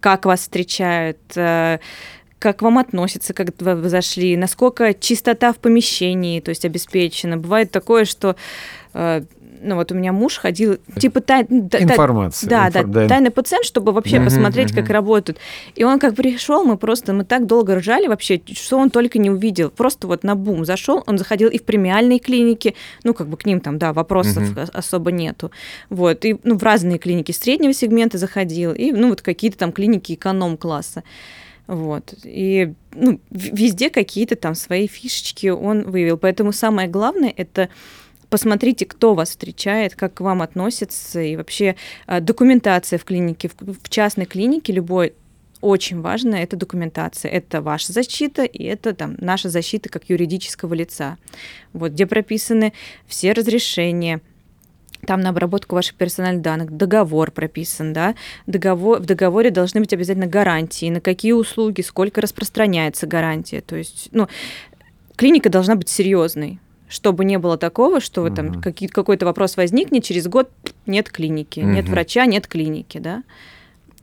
как 0.00 0.26
вас 0.26 0.40
встречают, 0.40 1.18
э, 1.36 1.78
как 2.38 2.62
вам 2.62 2.78
относятся, 2.78 3.34
как 3.34 3.48
вы 3.59 3.88
зашли, 3.88 4.36
насколько 4.36 4.94
чистота 4.94 5.52
в 5.52 5.59
помещении, 5.59 6.40
то 6.40 6.50
есть 6.50 6.64
обеспечена. 6.64 7.36
Бывает 7.36 7.70
такое, 7.72 8.04
что 8.04 8.36
э, 8.94 9.22
ну 9.62 9.74
вот 9.76 9.92
у 9.92 9.94
меня 9.94 10.12
муж 10.12 10.38
ходил, 10.38 10.78
типа 10.98 11.20
тай- 11.20 11.44
та- 11.44 11.68
та- 11.68 11.82
Информация. 11.82 12.48
да, 12.50 12.68
Инфор- 12.68 12.86
да, 12.86 13.09
тайный 13.09 13.30
пациент, 13.30 13.64
чтобы 13.64 13.92
вообще 13.92 14.16
Мгм, 14.16 14.24
посмотреть, 14.26 14.72
мгм. 14.72 14.80
как 14.82 14.90
работают. 14.90 15.38
И 15.74 15.84
он 15.84 15.98
как 15.98 16.14
пришел, 16.14 16.64
мы 16.64 16.76
просто, 16.76 17.12
мы 17.12 17.24
так 17.24 17.46
долго 17.46 17.76
ржали 17.76 18.06
вообще, 18.06 18.40
что 18.52 18.78
он 18.78 18.90
только 18.90 19.18
не 19.18 19.30
увидел. 19.30 19.70
Просто 19.70 20.06
вот 20.06 20.24
на 20.24 20.34
бум 20.34 20.64
зашел, 20.64 21.02
он 21.06 21.18
заходил 21.18 21.48
и 21.48 21.59
в 21.59 21.64
премиальные 21.64 22.18
клиники, 22.18 22.74
ну 23.04 23.14
как 23.14 23.28
бы 23.28 23.36
к 23.36 23.46
ним 23.46 23.61
там, 23.61 23.78
да, 23.78 23.92
вопросов 23.92 24.56
ос- 24.56 24.70
особо 24.72 25.12
нету. 25.12 25.50
Вот, 25.90 26.24
и 26.24 26.36
ну, 26.44 26.56
в 26.56 26.62
разные 26.62 26.98
клиники 26.98 27.32
среднего 27.32 27.72
сегмента 27.72 28.18
заходил, 28.18 28.72
и 28.72 28.92
ну 28.92 29.09
вот 29.11 29.22
какие-то 29.22 29.59
там 29.59 29.72
клиники 29.72 30.14
эконом-класса. 30.14 31.02
Вот. 31.66 32.14
И 32.24 32.72
ну, 32.94 33.20
везде 33.30 33.90
какие-то 33.90 34.36
там 34.36 34.54
свои 34.54 34.86
фишечки 34.86 35.48
он 35.48 35.82
выявил. 35.90 36.16
Поэтому 36.16 36.50
самое 36.52 36.88
главное 36.88 37.32
это 37.36 37.68
посмотрите, 38.31 38.87
кто 38.87 39.14
вас 39.14 39.31
встречает, 39.31 39.95
как 39.95 40.14
к 40.14 40.20
вам 40.20 40.43
относятся, 40.43 41.20
и 41.20 41.37
вообще 41.37 41.76
а, 42.07 42.20
документация 42.20 42.99
в 42.99 43.05
клинике, 43.05 43.51
в, 43.59 43.89
частной 43.89 44.26
клинике 44.26 44.72
любой 44.72 45.14
очень 45.61 46.01
важно, 46.01 46.37
это 46.37 46.57
документация. 46.57 47.31
Это 47.31 47.61
ваша 47.61 47.93
защита, 47.93 48.45
и 48.45 48.62
это 48.64 48.95
там 48.95 49.16
наша 49.18 49.49
защита 49.49 49.89
как 49.89 50.09
юридического 50.09 50.72
лица. 50.74 51.18
Вот, 51.72 51.93
где 51.93 52.07
прописаны 52.07 52.72
все 53.07 53.33
разрешения, 53.33 54.20
там 55.07 55.20
на 55.20 55.31
обработку 55.31 55.74
ваших 55.74 55.97
персональных 55.97 56.43
данных, 56.43 56.76
договор 56.76 57.31
прописан, 57.31 57.93
да, 57.93 58.14
договор, 58.47 59.01
в 59.01 59.07
договоре 59.07 59.51
должны 59.51 59.81
быть 59.81 59.93
обязательно 59.93 60.26
гарантии, 60.26 60.91
на 60.91 61.01
какие 61.01 61.33
услуги, 61.33 61.81
сколько 61.81 62.20
распространяется 62.20 63.07
гарантия, 63.07 63.61
то 63.61 63.76
есть, 63.76 64.09
ну, 64.12 64.29
клиника 65.16 65.51
должна 65.51 65.76
быть 65.76 65.89
серьезной, 65.89 66.61
чтобы 66.89 67.24
не 67.24 67.39
было 67.39 67.59
такого, 67.59 68.01
что 68.01 68.22
вы, 68.22 68.30
там 68.30 68.61
какие, 68.61 68.89
какой-то 68.89 69.26
вопрос 69.26 69.57
возникнет, 69.57 70.05
через 70.05 70.26
год 70.26 70.51
нет 70.86 71.11
клиники, 71.11 71.61
угу. 71.61 71.68
нет 71.68 71.89
врача, 71.89 72.26
нет 72.26 72.47
клиники, 72.47 72.99
да. 72.99 73.22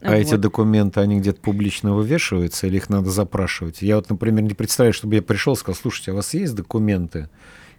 А 0.01 0.11
вот. 0.11 0.17
эти 0.17 0.35
документы, 0.35 0.99
они 0.99 1.19
где-то 1.19 1.41
публично 1.41 1.95
вывешиваются 1.95 2.67
или 2.67 2.77
их 2.77 2.89
надо 2.89 3.09
запрашивать? 3.09 3.81
Я 3.81 3.95
вот, 3.95 4.09
например, 4.09 4.43
не 4.43 4.53
представляю, 4.53 4.93
чтобы 4.93 5.15
я 5.15 5.21
пришел 5.21 5.53
и 5.53 5.57
сказал, 5.57 5.79
слушайте, 5.81 6.11
а 6.11 6.13
у 6.13 6.17
вас 6.17 6.33
есть 6.33 6.53
документы? 6.53 7.29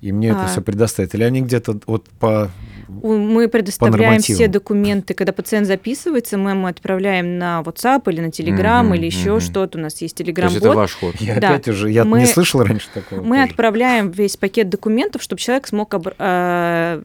И 0.01 0.13
мне 0.13 0.33
а. 0.33 0.39
это 0.39 0.47
все 0.49 0.61
предоставят? 0.61 1.15
Или 1.15 1.25
они 1.25 1.43
где-то 1.43 1.79
вот 1.87 2.09
по 2.21 2.51
Мы 2.89 3.49
предоставляем 3.49 4.17
по 4.17 4.23
все 4.23 4.49
документы. 4.49 5.15
Когда 5.15 5.33
пациент 5.33 5.67
записывается, 5.67 6.37
мы 6.39 6.51
ему 6.51 6.67
отправляем 6.67 7.39
на 7.39 7.63
WhatsApp 7.65 8.11
или 8.11 8.21
на 8.21 8.27
Telegram 8.27 8.91
mm-hmm, 8.91 8.97
или 8.97 9.07
еще 9.07 9.37
mm-hmm. 9.37 9.41
что-то. 9.41 9.79
У 9.79 9.81
нас 9.81 10.01
есть 10.03 10.21
Telegram. 10.21 10.49
То 10.49 10.57
это 10.57 10.73
ваш 10.73 10.95
ход. 10.95 11.17
Я 11.21 11.41
да. 11.41 11.49
опять 11.49 11.69
уже, 11.69 11.91
я 11.91 12.05
мы, 12.05 12.21
не 12.21 12.27
слышал 12.27 12.63
раньше 12.63 12.89
такого. 12.93 13.23
Мы 13.23 13.37
тоже. 13.37 13.51
отправляем 13.51 14.11
весь 14.11 14.37
пакет 14.37 14.69
документов, 14.69 15.23
чтобы 15.23 15.41
человек 15.41 15.67
смог 15.67 15.95
об, 15.95 16.09
э, 16.19 17.03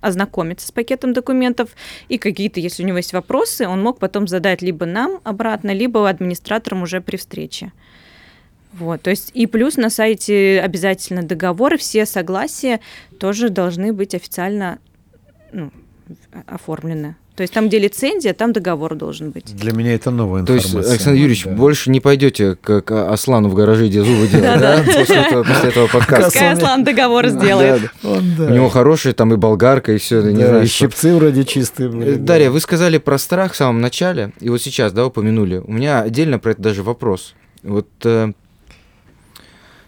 ознакомиться 0.00 0.66
с 0.66 0.72
пакетом 0.72 1.12
документов, 1.12 1.70
и 2.08 2.18
какие-то, 2.18 2.60
если 2.60 2.82
у 2.82 2.86
него 2.86 2.98
есть 2.98 3.12
вопросы, 3.12 3.66
он 3.66 3.82
мог 3.82 3.98
потом 3.98 4.28
задать 4.28 4.62
либо 4.62 4.86
нам 4.86 5.20
обратно, 5.24 5.72
либо 5.72 6.08
администраторам 6.08 6.82
уже 6.82 7.00
при 7.00 7.16
встрече. 7.16 7.72
Вот, 8.72 9.02
то 9.02 9.10
есть 9.10 9.30
и 9.34 9.46
плюс 9.46 9.76
на 9.76 9.90
сайте 9.90 10.60
обязательно 10.60 11.22
договоры, 11.22 11.78
все 11.78 12.06
согласия 12.06 12.80
тоже 13.18 13.48
должны 13.48 13.92
быть 13.92 14.14
официально 14.14 14.78
ну, 15.52 15.72
оформлены. 16.46 17.16
То 17.38 17.42
есть 17.42 17.54
там, 17.54 17.68
где 17.68 17.78
лицензия, 17.78 18.34
там 18.34 18.52
договор 18.52 18.96
должен 18.96 19.30
быть. 19.30 19.54
Для 19.54 19.72
меня 19.72 19.94
это 19.94 20.10
новая 20.10 20.40
информация. 20.40 20.72
То 20.72 20.78
есть, 20.78 20.90
Александр 20.90 21.20
Юрьевич, 21.20 21.44
да. 21.44 21.52
больше 21.52 21.88
не 21.88 22.00
пойдете 22.00 22.56
к 22.56 22.82
Аслану 23.12 23.48
в 23.48 23.54
гараже, 23.54 23.86
где 23.86 24.02
зубы 24.02 24.26
делать, 24.26 24.58
да? 24.58 24.82
После 24.84 25.68
этого 25.68 25.86
подкаста. 25.92 26.24
Пускай 26.24 26.52
Аслан 26.52 26.82
договор 26.82 27.28
сделает. 27.28 27.92
У 28.02 28.08
него 28.08 28.68
хорошая 28.68 29.12
там 29.12 29.32
и 29.34 29.36
болгарка, 29.36 29.92
и 29.92 29.98
все. 29.98 30.28
И 30.28 30.66
щипцы 30.66 31.14
вроде 31.14 31.44
чистые. 31.44 31.90
Э, 31.90 32.16
Дарья, 32.16 32.50
вы 32.50 32.58
сказали 32.58 32.98
про 32.98 33.18
страх 33.18 33.52
в 33.52 33.56
самом 33.56 33.80
начале, 33.80 34.32
и 34.40 34.48
вот 34.48 34.60
сейчас, 34.60 34.92
да, 34.92 35.06
упомянули. 35.06 35.58
У 35.58 35.70
меня 35.70 36.00
отдельно 36.00 36.40
про 36.40 36.50
это 36.50 36.62
даже 36.62 36.82
вопрос. 36.82 37.36
Вот 37.62 37.86
э, 38.02 38.32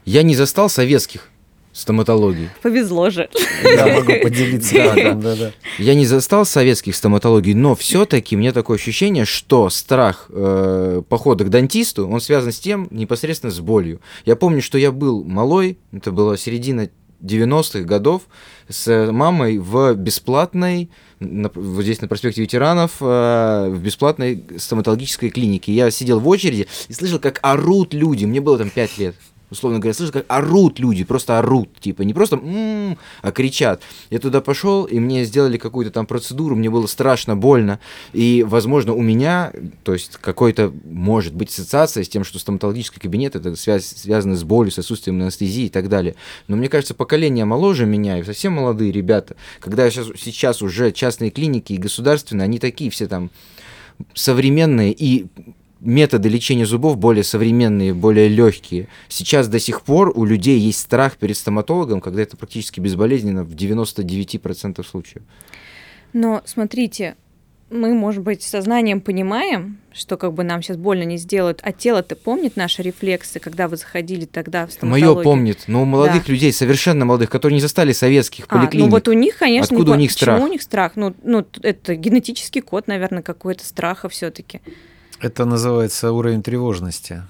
я 0.05 0.23
не 0.23 0.35
застал 0.35 0.69
советских 0.69 1.29
стоматологий. 1.73 2.49
Повезло 2.63 3.11
же. 3.11 3.29
Я 3.63 3.87
могу 3.95 4.13
поделиться. 4.23 4.75
Да, 4.75 5.15
да, 5.15 5.37
да. 5.37 5.53
Я 5.79 5.95
не 5.95 6.05
застал 6.07 6.45
советских 6.45 6.97
стоматологий, 6.97 7.55
но 7.55 7.75
все-таки 7.75 8.37
мне 8.37 8.53
такое 8.53 8.77
ощущение, 8.77 9.25
что 9.25 9.71
страх 9.71 10.27
э, 10.31 11.03
похода 11.09 11.45
к 11.45 11.51
дантисту, 11.51 12.09
он 12.09 12.21
связан 12.21 12.53
с 12.53 12.59
тем 12.59 12.89
непосредственно 12.91 13.53
с 13.53 13.61
болью. 13.61 14.01
Я 14.25 14.37
помню, 14.37 14.63
что 14.63 14.79
я 14.79 14.91
был 14.91 15.25
малой, 15.25 15.79
это 15.93 16.11
была 16.11 16.37
середина 16.37 16.91
90-х 17.23 17.81
годов, 17.81 18.23
с 18.69 19.11
мамой 19.13 19.59
в 19.59 19.95
бесплатной, 19.95 20.91
на, 21.19 21.51
вот 21.55 21.83
здесь 21.83 22.01
на 22.01 22.09
проспекте 22.09 22.41
ветеранов, 22.41 22.97
э, 23.01 23.69
в 23.71 23.79
бесплатной 23.81 24.43
стоматологической 24.57 25.31
клинике. 25.31 25.73
Я 25.73 25.91
сидел 25.91 26.19
в 26.19 26.27
очереди 26.27 26.67
и 26.89 26.93
слышал, 26.93 27.19
как 27.19 27.39
орут 27.43 27.95
люди. 27.95 28.25
Мне 28.25 28.41
было 28.41 28.59
там 28.59 28.71
5 28.71 28.99
лет 28.99 29.15
условно 29.51 29.79
говоря, 29.79 29.95
слышишь, 29.95 30.13
как 30.13 30.25
орут 30.29 30.79
люди, 30.79 31.05
просто 31.05 31.39
орут, 31.39 31.69
типа, 31.81 32.03
не 32.03 32.15
просто 32.15 32.37
м-м, 32.37 32.99
а 33.23 33.33
кричат. 33.33 33.83
Я 34.11 34.19
туда 34.19 34.41
пошел, 34.41 34.85
и 34.85 34.99
мне 34.99 35.25
сделали 35.25 35.59
какую-то 35.59 35.91
там 35.91 36.07
процедуру, 36.07 36.57
мне 36.57 36.71
было 36.71 36.87
страшно 36.87 37.37
больно, 37.37 37.81
и, 38.13 38.45
возможно, 38.47 38.93
у 38.95 39.03
меня, 39.03 39.53
то 39.83 39.93
есть, 39.93 40.17
какой-то, 40.21 40.73
может 40.85 41.35
быть, 41.35 41.51
ассоциация 41.51 42.05
с 42.05 42.09
тем, 42.09 42.25
что 42.25 42.39
стоматологический 42.39 43.01
кабинет, 43.01 43.37
это 43.37 43.57
связь, 43.57 43.87
связано 43.87 44.37
с 44.37 44.45
болью, 44.45 44.73
с 44.73 44.79
отсутствием 44.79 45.21
анестезии 45.21 45.67
и 45.67 45.71
так 45.71 45.89
далее. 45.89 46.15
Но 46.49 46.57
мне 46.57 46.69
кажется, 46.69 46.95
поколение 46.95 47.45
моложе 47.45 47.87
меня, 47.87 48.19
и 48.19 48.25
совсем 48.25 48.55
молодые 48.55 48.93
ребята, 48.93 49.37
когда 49.61 49.91
сейчас, 49.91 50.09
сейчас 50.17 50.63
уже 50.63 50.93
частные 50.93 51.31
клиники 51.31 51.73
и 51.73 51.79
государственные, 51.79 52.45
они 52.45 52.59
такие 52.59 52.91
все 52.91 53.07
там 53.07 53.31
современные 54.15 54.93
и 54.93 55.27
методы 55.81 56.29
лечения 56.29 56.67
зубов 56.67 56.99
более 56.99 57.25
современные, 57.25 57.95
более 57.95 58.29
легкие. 58.29 58.89
Сейчас 59.09 59.49
до 59.49 59.59
сих 59.59 59.83
пор 59.83 60.13
у 60.15 60.25
людей 60.25 60.59
есть 60.59 60.81
страх 60.81 61.17
перед 61.17 61.37
стоматологом, 61.37 62.01
когда 62.01 62.23
это 62.23 62.37
практически 62.37 62.81
безболезненно 62.81 63.45
в 63.45 63.51
99% 63.51 64.85
случаев. 64.87 65.23
Но 66.13 66.43
смотрите, 66.45 67.17
мы, 67.71 67.95
может 67.95 68.23
быть, 68.23 68.43
сознанием 68.43 69.01
понимаем, 69.01 69.79
что 69.93 70.17
как 70.17 70.33
бы 70.35 70.43
нам 70.43 70.61
сейчас 70.61 70.77
больно 70.77 71.05
не 71.05 71.17
сделают, 71.19 71.61
а 71.63 71.73
тело-то 71.73 72.17
помнит 72.17 72.57
наши 72.57 72.83
рефлексы, 72.83 73.39
когда 73.39 73.69
вы 73.69 73.77
заходили 73.77 74.25
тогда 74.25 74.67
в 74.67 74.73
стоматологию? 74.73 75.15
Мое 75.15 75.25
помнит, 75.25 75.65
но 75.69 75.83
у 75.83 75.85
молодых 75.85 76.27
да. 76.27 76.33
людей, 76.33 76.53
совершенно 76.53 77.05
молодых, 77.05 77.31
которые 77.31 77.55
не 77.57 77.61
застали 77.61 77.93
советских 77.93 78.47
а, 78.49 78.59
поликлиник. 78.59 78.87
Ну 78.87 78.91
вот 78.91 79.07
у 79.07 79.13
них, 79.13 79.39
конечно, 79.39 79.77
Откуда 79.77 79.93
не 79.93 79.97
у 79.97 80.01
них 80.01 80.11
страх? 80.11 80.37
Почему 80.37 80.49
у 80.49 80.53
них 80.53 80.63
страх? 80.63 80.93
Ну, 80.97 81.15
ну, 81.23 81.47
это 81.63 81.95
генетический 81.95 82.61
код, 82.61 82.89
наверное, 82.89 83.23
какой-то 83.23 83.65
страха 83.65 84.09
все 84.09 84.31
таки 84.31 84.61
это 85.21 85.45
называется 85.45 86.13
уровень 86.13 86.43
тревожности. 86.43 87.23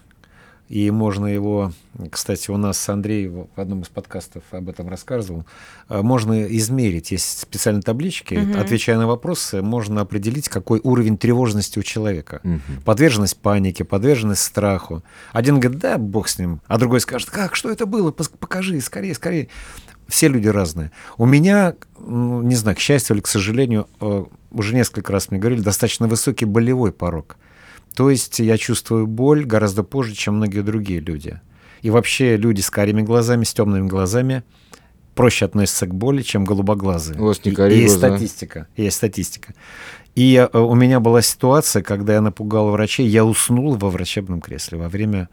И 0.68 0.88
можно 0.92 1.26
его, 1.26 1.72
кстати, 2.12 2.48
у 2.52 2.56
нас 2.56 2.88
Андрей 2.88 3.26
в 3.26 3.48
одном 3.56 3.82
из 3.82 3.88
подкастов 3.88 4.44
об 4.52 4.68
этом 4.68 4.88
рассказывал, 4.88 5.44
э, 5.88 6.00
можно 6.00 6.44
измерить. 6.44 7.10
Есть 7.10 7.40
специальные 7.40 7.82
таблички, 7.82 8.34
угу. 8.34 8.56
отвечая 8.56 8.96
на 8.96 9.08
вопросы, 9.08 9.62
можно 9.62 10.00
определить, 10.00 10.48
какой 10.48 10.80
уровень 10.84 11.18
тревожности 11.18 11.80
у 11.80 11.82
человека. 11.82 12.40
Угу. 12.44 12.82
Подверженность 12.84 13.36
панике, 13.38 13.82
подверженность 13.82 14.42
страху. 14.42 15.02
Один 15.32 15.58
говорит, 15.58 15.80
да, 15.80 15.98
бог 15.98 16.28
с 16.28 16.38
ним, 16.38 16.60
а 16.68 16.78
другой 16.78 17.00
скажет, 17.00 17.30
как, 17.30 17.56
что 17.56 17.68
это 17.68 17.84
было, 17.84 18.12
покажи, 18.12 18.80
скорее, 18.80 19.14
скорее. 19.14 19.48
Все 20.06 20.28
люди 20.28 20.46
разные. 20.46 20.92
У 21.18 21.26
меня, 21.26 21.74
ну, 21.98 22.42
не 22.42 22.54
знаю, 22.54 22.76
к 22.76 22.80
счастью 22.80 23.16
или 23.16 23.22
к 23.22 23.26
сожалению, 23.26 23.88
э, 24.00 24.24
уже 24.52 24.74
несколько 24.76 25.12
раз 25.12 25.32
мне 25.32 25.40
говорили, 25.40 25.62
достаточно 25.62 26.06
высокий 26.06 26.44
болевой 26.44 26.92
порог. 26.92 27.36
То 27.94 28.10
есть 28.10 28.38
я 28.38 28.56
чувствую 28.56 29.06
боль 29.06 29.44
гораздо 29.44 29.82
позже, 29.82 30.14
чем 30.14 30.36
многие 30.36 30.60
другие 30.60 31.00
люди. 31.00 31.40
И 31.82 31.90
вообще 31.90 32.36
люди 32.36 32.60
с 32.60 32.70
карими 32.70 33.02
глазами, 33.02 33.44
с 33.44 33.54
темными 33.54 33.88
глазами 33.88 34.42
проще 35.14 35.44
относятся 35.44 35.86
к 35.86 35.94
боли, 35.94 36.22
чем 36.22 36.44
голубоглазые. 36.44 37.20
У 37.20 37.24
вас 37.24 37.44
не 37.44 37.52
и, 37.52 37.54
и 37.54 37.82
есть 37.82 37.96
статистика. 37.96 38.68
Есть 38.76 38.96
статистика. 38.96 39.54
И 40.14 40.34
э, 40.36 40.58
у 40.58 40.74
меня 40.74 41.00
была 41.00 41.22
ситуация, 41.22 41.82
когда 41.82 42.14
я 42.14 42.20
напугал 42.20 42.70
врачей, 42.70 43.06
я 43.06 43.24
уснул 43.24 43.76
во 43.76 43.90
врачебном 43.90 44.40
кресле 44.40 44.78
во 44.78 44.88
время 44.88 45.28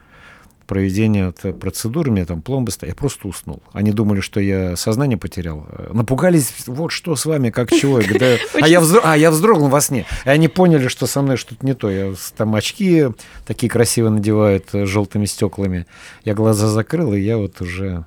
проведения 0.68 1.32
процедуры, 1.32 2.11
у 2.11 2.13
меня 2.13 2.26
там 2.26 2.41
пломбы 2.41 2.72
стоят, 2.72 2.93
я 2.93 2.95
просто 2.95 3.28
уснул. 3.28 3.63
Они 3.72 3.91
думали, 3.91 4.20
что 4.20 4.39
я 4.39 4.76
сознание 4.76 5.18
потерял. 5.18 5.65
Напугались, 5.91 6.53
вот 6.68 6.91
что 6.91 7.15
с 7.15 7.26
вами, 7.26 7.49
как 7.49 7.72
чего. 7.72 7.99
Я 7.99 8.07
говорю, 8.07 8.20
да, 8.20 8.38
а, 8.61 8.68
я 8.68 8.84
а 9.03 9.18
я 9.18 9.32
вздрогнул 9.32 9.70
во 9.70 9.82
сне. 9.82 10.05
И 10.26 10.30
они 10.30 10.47
поняли, 10.47 10.88
что 10.88 11.07
со 11.07 11.22
мной 11.22 11.38
что-то 11.38 11.65
не 11.65 11.74
то. 11.74 11.89
Я 11.89 12.13
там 12.36 12.53
очки 12.55 13.07
такие 13.45 13.70
красиво 13.70 14.09
надевают 14.09 14.70
э, 14.74 14.86
желтыми 14.86 15.26
стеклами. 15.26 15.88
Я 16.24 16.34
глаза 16.34 16.68
закрыл, 16.68 17.13
и 17.13 17.20
я 17.20 17.38
вот 17.38 17.61
уже 17.61 18.05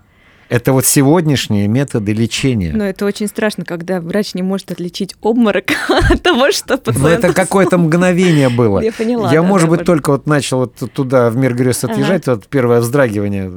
это 0.51 0.73
вот 0.73 0.85
сегодняшние 0.85 1.69
методы 1.69 2.13
лечения. 2.13 2.73
Но 2.75 2.85
это 2.85 3.07
очень 3.07 3.29
страшно, 3.29 3.65
когда 3.65 4.01
врач 4.01 4.35
не 4.35 4.43
может 4.43 4.73
отличить 4.73 5.15
обморок 5.23 5.67
от 5.89 6.23
того, 6.23 6.51
что 6.51 6.77
пациент... 6.77 7.03
Ну, 7.03 7.09
это 7.09 7.33
какое-то 7.33 7.79
мгновение 7.79 8.49
было. 8.49 8.81
Я 8.81 8.91
поняла. 8.91 9.33
Я, 9.33 9.43
да, 9.43 9.47
может 9.47 9.71
да, 9.71 9.77
быть, 9.77 9.87
только 9.87 10.11
вот 10.11 10.27
начал 10.27 10.59
вот 10.59 10.75
туда 10.93 11.31
в 11.31 11.37
мир 11.37 11.55
грез 11.55 11.85
отъезжать, 11.85 12.27
ага. 12.27 12.35
вот 12.35 12.49
первое 12.49 12.81
вздрагивание 12.81 13.51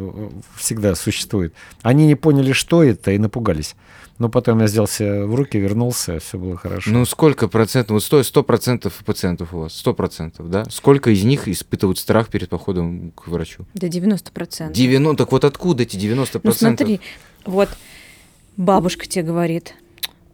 всегда 0.55 0.93
существует. 0.93 1.55
Они 1.81 2.05
не 2.05 2.13
поняли, 2.13 2.51
что 2.51 2.83
это, 2.83 3.09
и 3.11 3.17
напугались. 3.17 3.75
Но 4.24 4.30
потом 4.30 4.61
я 4.61 4.67
сделался 4.67 5.26
в 5.26 5.36
руки, 5.36 5.57
вернулся, 5.57 6.17
все 6.19 6.38
было 6.38 6.55
хорошо. 6.55 6.91
Ну, 6.91 7.03
сколько 7.03 7.49
процентов, 7.49 7.95
вот 7.95 8.03
сто, 8.05 8.24
сто 8.24 8.41
процентов 8.41 9.03
пациентов 9.05 9.53
у 9.53 9.59
вас, 9.59 9.74
сто 9.74 9.93
процентов, 9.93 10.49
да? 10.49 10.63
Сколько 10.69 11.09
из 11.09 11.26
них 11.26 11.49
испытывают 11.49 11.99
страх 11.99 12.30
перед 12.30 12.47
походом 12.47 13.11
к 13.11 13.28
врачу? 13.28 13.65
Да 13.74 13.89
90 13.89 14.32
процентов. 14.32 14.78
90, 14.78 15.17
так 15.17 15.34
вот 15.34 15.43
откуда 15.43 15.84
эти 15.84 15.97
90 15.97 16.39
процентов? 16.39 16.88
Ну, 16.88 16.95
смотри, 16.95 17.01
вот 17.45 17.67
бабушка 18.55 19.07
тебе 19.07 19.26
говорит, 19.26 19.76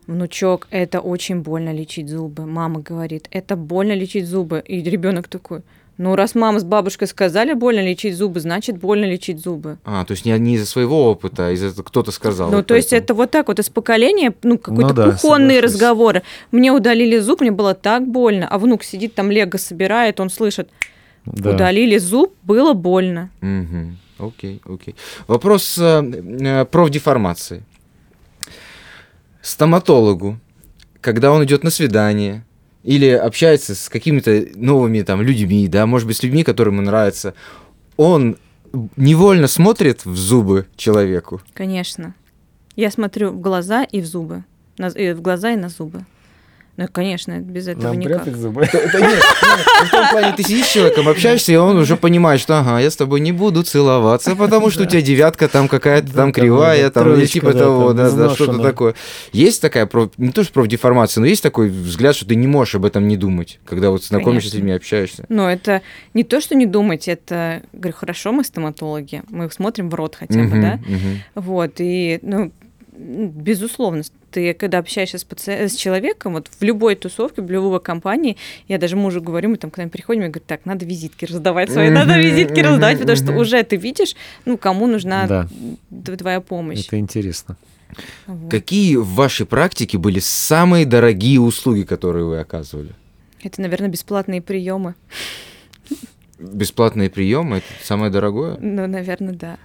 внучок, 0.06 0.68
это 0.70 1.00
очень 1.00 1.42
больно 1.42 1.74
лечить 1.74 2.10
зубы. 2.10 2.46
Мама 2.46 2.82
говорит, 2.82 3.28
это 3.32 3.56
больно 3.56 3.94
лечить 3.94 4.28
зубы. 4.28 4.64
И 4.68 4.84
ребенок 4.84 5.28
такой, 5.28 5.64
ну, 6.00 6.16
раз 6.16 6.34
мама 6.34 6.62
с 6.62 6.64
бабушкой 6.64 7.10
сказали 7.10 7.52
больно 7.52 7.82
лечить 7.82 8.16
зубы, 8.16 8.40
значит 8.40 8.78
больно 8.78 9.04
лечить 9.04 9.42
зубы. 9.44 9.80
А, 9.84 10.06
то 10.06 10.12
есть 10.14 10.24
не, 10.24 10.32
не 10.40 10.56
из-за 10.56 10.66
своего 10.66 11.12
опыта, 11.12 11.48
а 11.48 11.52
из-за 11.52 11.84
кто-то 11.84 12.12
сказал. 12.12 12.50
Ну, 12.50 12.56
вот 12.58 12.68
то 12.68 12.74
поэтому. 12.74 12.78
есть 12.78 12.94
это 12.94 13.14
вот 13.14 13.32
так 13.32 13.50
вот 13.50 13.60
из 13.60 13.70
поколения, 13.70 14.34
ну, 14.42 14.58
какой-то 14.58 14.88
ну, 14.88 14.94
да, 14.94 15.12
кухонные 15.12 15.58
соглашусь. 15.58 15.64
разговоры. 15.76 16.24
Мне 16.54 16.72
удалили 16.72 17.18
зуб, 17.20 17.42
мне 17.42 17.52
было 17.52 17.76
так 17.76 18.08
больно, 18.08 18.48
а 18.48 18.58
внук 18.60 18.86
сидит 18.86 19.14
там 19.14 19.30
лего 19.30 19.58
собирает, 19.58 20.22
он 20.22 20.30
слышит, 20.30 20.70
Да. 21.26 21.52
удалили 21.52 21.98
зуб, 21.98 22.34
было 22.44 22.72
больно. 22.72 23.30
Мгм. 23.42 23.98
Окей, 24.20 24.62
окей. 24.66 24.96
Вопрос 25.28 25.78
э, 25.78 26.02
э, 26.02 26.64
профдеформации. 26.64 27.66
Стоматологу, 29.42 30.38
когда 31.02 31.34
он 31.34 31.44
идет 31.44 31.64
на 31.66 31.72
свидание 31.72 32.46
или 32.84 33.08
общается 33.10 33.76
с 33.76 33.90
какими-то 33.90 34.46
новыми 34.56 35.02
там 35.02 35.22
людьми, 35.22 35.68
да, 35.68 35.86
может 35.86 36.08
быть, 36.08 36.18
с 36.18 36.24
людьми, 36.24 36.44
которые 36.44 36.74
ему 36.74 36.82
нравятся, 36.82 37.34
он 37.98 38.38
невольно 38.96 39.48
смотрит 39.48 40.06
в 40.06 40.16
зубы 40.16 40.68
человеку. 40.76 41.42
Конечно. 41.54 42.14
Я 42.76 42.92
смотрю 42.92 43.32
в 43.32 43.40
глаза 43.42 43.84
и 43.84 44.00
в 44.02 44.06
зубы. 44.06 44.44
На- 44.78 44.88
и 44.88 45.12
в 45.14 45.22
глаза 45.22 45.52
и 45.52 45.56
на 45.58 45.70
зубы. 45.70 46.06
Ну, 46.80 46.88
конечно, 46.90 47.40
без 47.40 47.68
этого 47.68 47.88
Нам 47.88 48.00
никак. 48.00 48.24
прятать 48.24 48.40
зубы? 48.40 48.66
Да 48.72 49.00
нет, 49.02 49.22
в 49.22 49.92
том 49.92 50.10
плане 50.12 50.34
ты 50.38 50.44
сидишь 50.44 50.66
с 50.68 50.72
человеком, 50.72 51.10
общаешься, 51.10 51.52
и 51.52 51.56
он 51.58 51.76
уже 51.76 51.98
понимает, 51.98 52.40
что 52.40 52.58
ага, 52.58 52.80
я 52.80 52.90
с 52.90 52.96
тобой 52.96 53.20
не 53.20 53.34
буду 53.34 53.64
целоваться, 53.64 54.34
потому 54.34 54.70
что 54.70 54.84
у 54.84 54.86
тебя 54.86 55.02
девятка 55.02 55.50
там 55.50 55.68
какая-то 55.68 56.14
там 56.14 56.32
кривая, 56.32 56.90
там, 56.90 57.14
или 57.16 57.26
типа 57.26 57.52
того, 57.52 57.92
да, 57.92 58.10
да, 58.10 58.30
что-то 58.30 58.60
такое. 58.60 58.96
Есть 59.34 59.62
такая, 59.62 59.88
проф- 59.88 60.14
не 60.16 60.32
то 60.32 60.42
что 60.46 60.54
профдеформация, 60.54 61.20
но 61.20 61.28
есть 61.28 61.44
такой 61.44 61.68
взгляд, 61.68 62.16
что 62.16 62.26
ты 62.26 62.36
не 62.36 62.48
можешь 62.48 62.76
об 62.76 62.86
этом 62.86 63.10
не 63.10 63.18
думать, 63.18 63.60
когда 63.66 63.90
вот 63.90 64.06
знакомишься 64.06 64.52
с 64.52 64.54
людьми, 64.54 64.72
общаешься. 64.72 65.26
Но 65.28 65.52
это 65.52 65.82
не 66.14 66.24
то, 66.24 66.40
что 66.40 66.56
не 66.56 66.66
думать, 66.66 67.10
это, 67.10 67.62
говорю, 67.74 67.98
хорошо, 67.98 68.32
мы 68.32 68.46
стоматологи, 68.46 69.22
мы 69.30 69.52
смотрим 69.52 69.90
в 69.90 69.96
рот 69.96 70.16
хотя 70.16 70.44
бы, 70.44 70.62
да? 70.62 70.80
Вот, 71.36 71.74
и, 71.80 72.20
ну, 72.22 72.54
безусловно, 73.00 74.04
ты, 74.32 74.54
когда 74.54 74.80
общаешься 74.80 75.18
с, 75.18 75.26
паци- 75.26 75.68
с 75.70 75.76
человеком, 75.76 76.34
вот 76.34 76.50
в 76.60 76.62
любой 76.64 76.96
тусовке, 76.96 77.42
в 77.42 77.50
любой 77.50 77.80
компании, 77.80 78.36
я 78.68 78.78
даже 78.78 78.96
мужу 78.96 79.22
говорю, 79.22 79.50
мы 79.50 79.58
там 79.58 79.72
к 79.72 79.78
нам 79.78 79.90
приходим, 79.90 80.22
я 80.24 80.28
говорю, 80.28 80.44
так, 80.46 80.66
надо 80.66 80.86
визитки 80.86 81.26
раздавать 81.26 81.72
свои, 81.72 81.90
надо 81.90 82.20
визитки 82.20 82.60
раздавать, 82.60 83.00
потому 83.00 83.16
что 83.16 83.34
уже 83.34 83.64
ты 83.64 83.78
видишь, 83.78 84.16
ну, 84.46 84.58
кому 84.58 84.86
нужна 84.88 85.28
Да. 85.28 85.48
твоя 86.18 86.42
помощь. 86.42 86.86
Это 86.88 87.00
интересно. 87.00 87.56
Вот. 88.28 88.52
Какие 88.52 88.98
в 88.98 89.08
вашей 89.08 89.46
практике 89.46 89.98
были 89.98 90.20
самые 90.20 90.86
дорогие 90.86 91.40
услуги, 91.40 91.84
которые 91.84 92.26
вы 92.26 92.40
оказывали? 92.40 92.92
Это, 93.44 93.62
наверное, 93.62 93.90
бесплатные 93.90 94.42
приемы. 94.42 94.94
Бесплатные 96.38 97.10
приемы, 97.10 97.58
это 97.58 97.66
самое 97.84 98.12
дорогое? 98.12 98.58
Ну, 98.60 98.88
наверное, 98.88 99.34
да. 99.34 99.58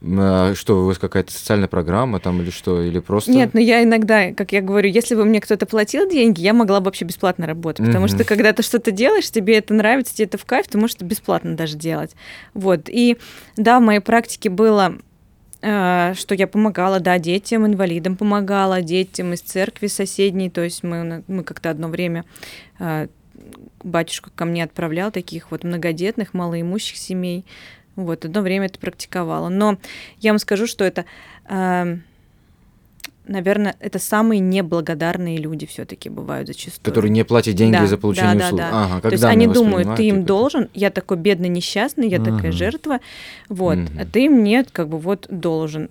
Что, 0.00 0.82
у 0.82 0.86
вас 0.86 0.98
какая-то 0.98 1.32
социальная 1.32 1.68
программа 1.68 2.20
там 2.20 2.42
или 2.42 2.50
что? 2.50 2.82
Или 2.82 2.98
просто... 2.98 3.30
Нет, 3.30 3.54
но 3.54 3.60
я 3.60 3.82
иногда, 3.82 4.32
как 4.32 4.52
я 4.52 4.60
говорю, 4.60 4.90
если 4.90 5.14
бы 5.14 5.24
мне 5.24 5.40
кто-то 5.40 5.64
платил 5.64 6.08
деньги, 6.08 6.42
я 6.42 6.52
могла 6.52 6.80
бы 6.80 6.86
вообще 6.86 7.06
бесплатно 7.06 7.46
работать. 7.46 7.86
Потому 7.86 8.06
Мгм. 8.06 8.14
что 8.14 8.24
когда 8.24 8.52
ты 8.52 8.62
что-то 8.62 8.90
делаешь, 8.90 9.30
тебе 9.30 9.56
это 9.56 9.72
нравится, 9.72 10.14
тебе 10.14 10.26
это 10.26 10.36
в 10.36 10.44
кайф, 10.44 10.68
ты 10.68 10.76
можешь 10.76 10.96
это 10.96 11.06
бесплатно 11.06 11.56
даже 11.56 11.78
делать. 11.78 12.14
Вот. 12.52 12.88
И 12.88 13.16
да, 13.56 13.80
в 13.80 13.82
моей 13.82 14.00
практике 14.00 14.50
было 14.50 14.96
э, 15.62 16.12
что 16.14 16.34
я 16.34 16.46
помогала, 16.46 17.00
да, 17.00 17.18
детям, 17.18 17.66
инвалидам 17.66 18.16
помогала, 18.16 18.82
детям 18.82 19.32
из 19.32 19.40
церкви 19.40 19.86
соседней, 19.86 20.50
то 20.50 20.62
есть 20.62 20.82
мы, 20.82 21.24
мы 21.26 21.42
как-то 21.44 21.70
одно 21.70 21.88
время 21.88 22.26
э, 22.78 23.08
батюшка 23.82 24.30
ко 24.34 24.44
мне 24.44 24.64
отправлял 24.64 25.10
таких 25.10 25.50
вот 25.50 25.64
многодетных, 25.64 26.34
малоимущих 26.34 26.98
семей, 26.98 27.44
вот, 27.96 28.24
одно 28.24 28.40
время 28.40 28.66
это 28.66 28.78
практиковала. 28.78 29.48
Но 29.48 29.78
я 30.18 30.32
вам 30.32 30.38
скажу, 30.38 30.66
что 30.66 30.84
это, 30.84 31.04
э, 31.48 31.96
наверное, 33.26 33.76
это 33.80 33.98
самые 33.98 34.40
неблагодарные 34.40 35.38
люди 35.38 35.66
все-таки 35.66 36.08
бывают 36.08 36.48
зачастую. 36.48 36.84
Которые 36.84 37.10
не 37.10 37.24
платят 37.24 37.54
деньги 37.54 37.76
Да, 37.76 37.86
за 37.86 37.98
получение 37.98 38.34
да, 38.34 38.40
да, 38.40 38.46
услуг. 38.46 38.60
да. 38.60 38.84
Ага, 38.84 39.00
То 39.00 39.10
есть 39.10 39.24
они 39.24 39.46
думают, 39.46 39.96
ты 39.96 40.08
им 40.08 40.16
типа, 40.16 40.26
должен, 40.26 40.68
я 40.74 40.90
такой 40.90 41.16
бедный 41.16 41.48
несчастный, 41.48 42.08
я 42.08 42.18
такая 42.18 42.50
Мгм. 42.50 42.52
жертва, 42.52 43.00
вот, 43.48 43.78
Мгм. 43.78 43.98
а 43.98 44.04
ты 44.04 44.28
мне 44.28 44.64
как 44.64 44.88
бы 44.88 44.98
вот 44.98 45.26
должен. 45.30 45.90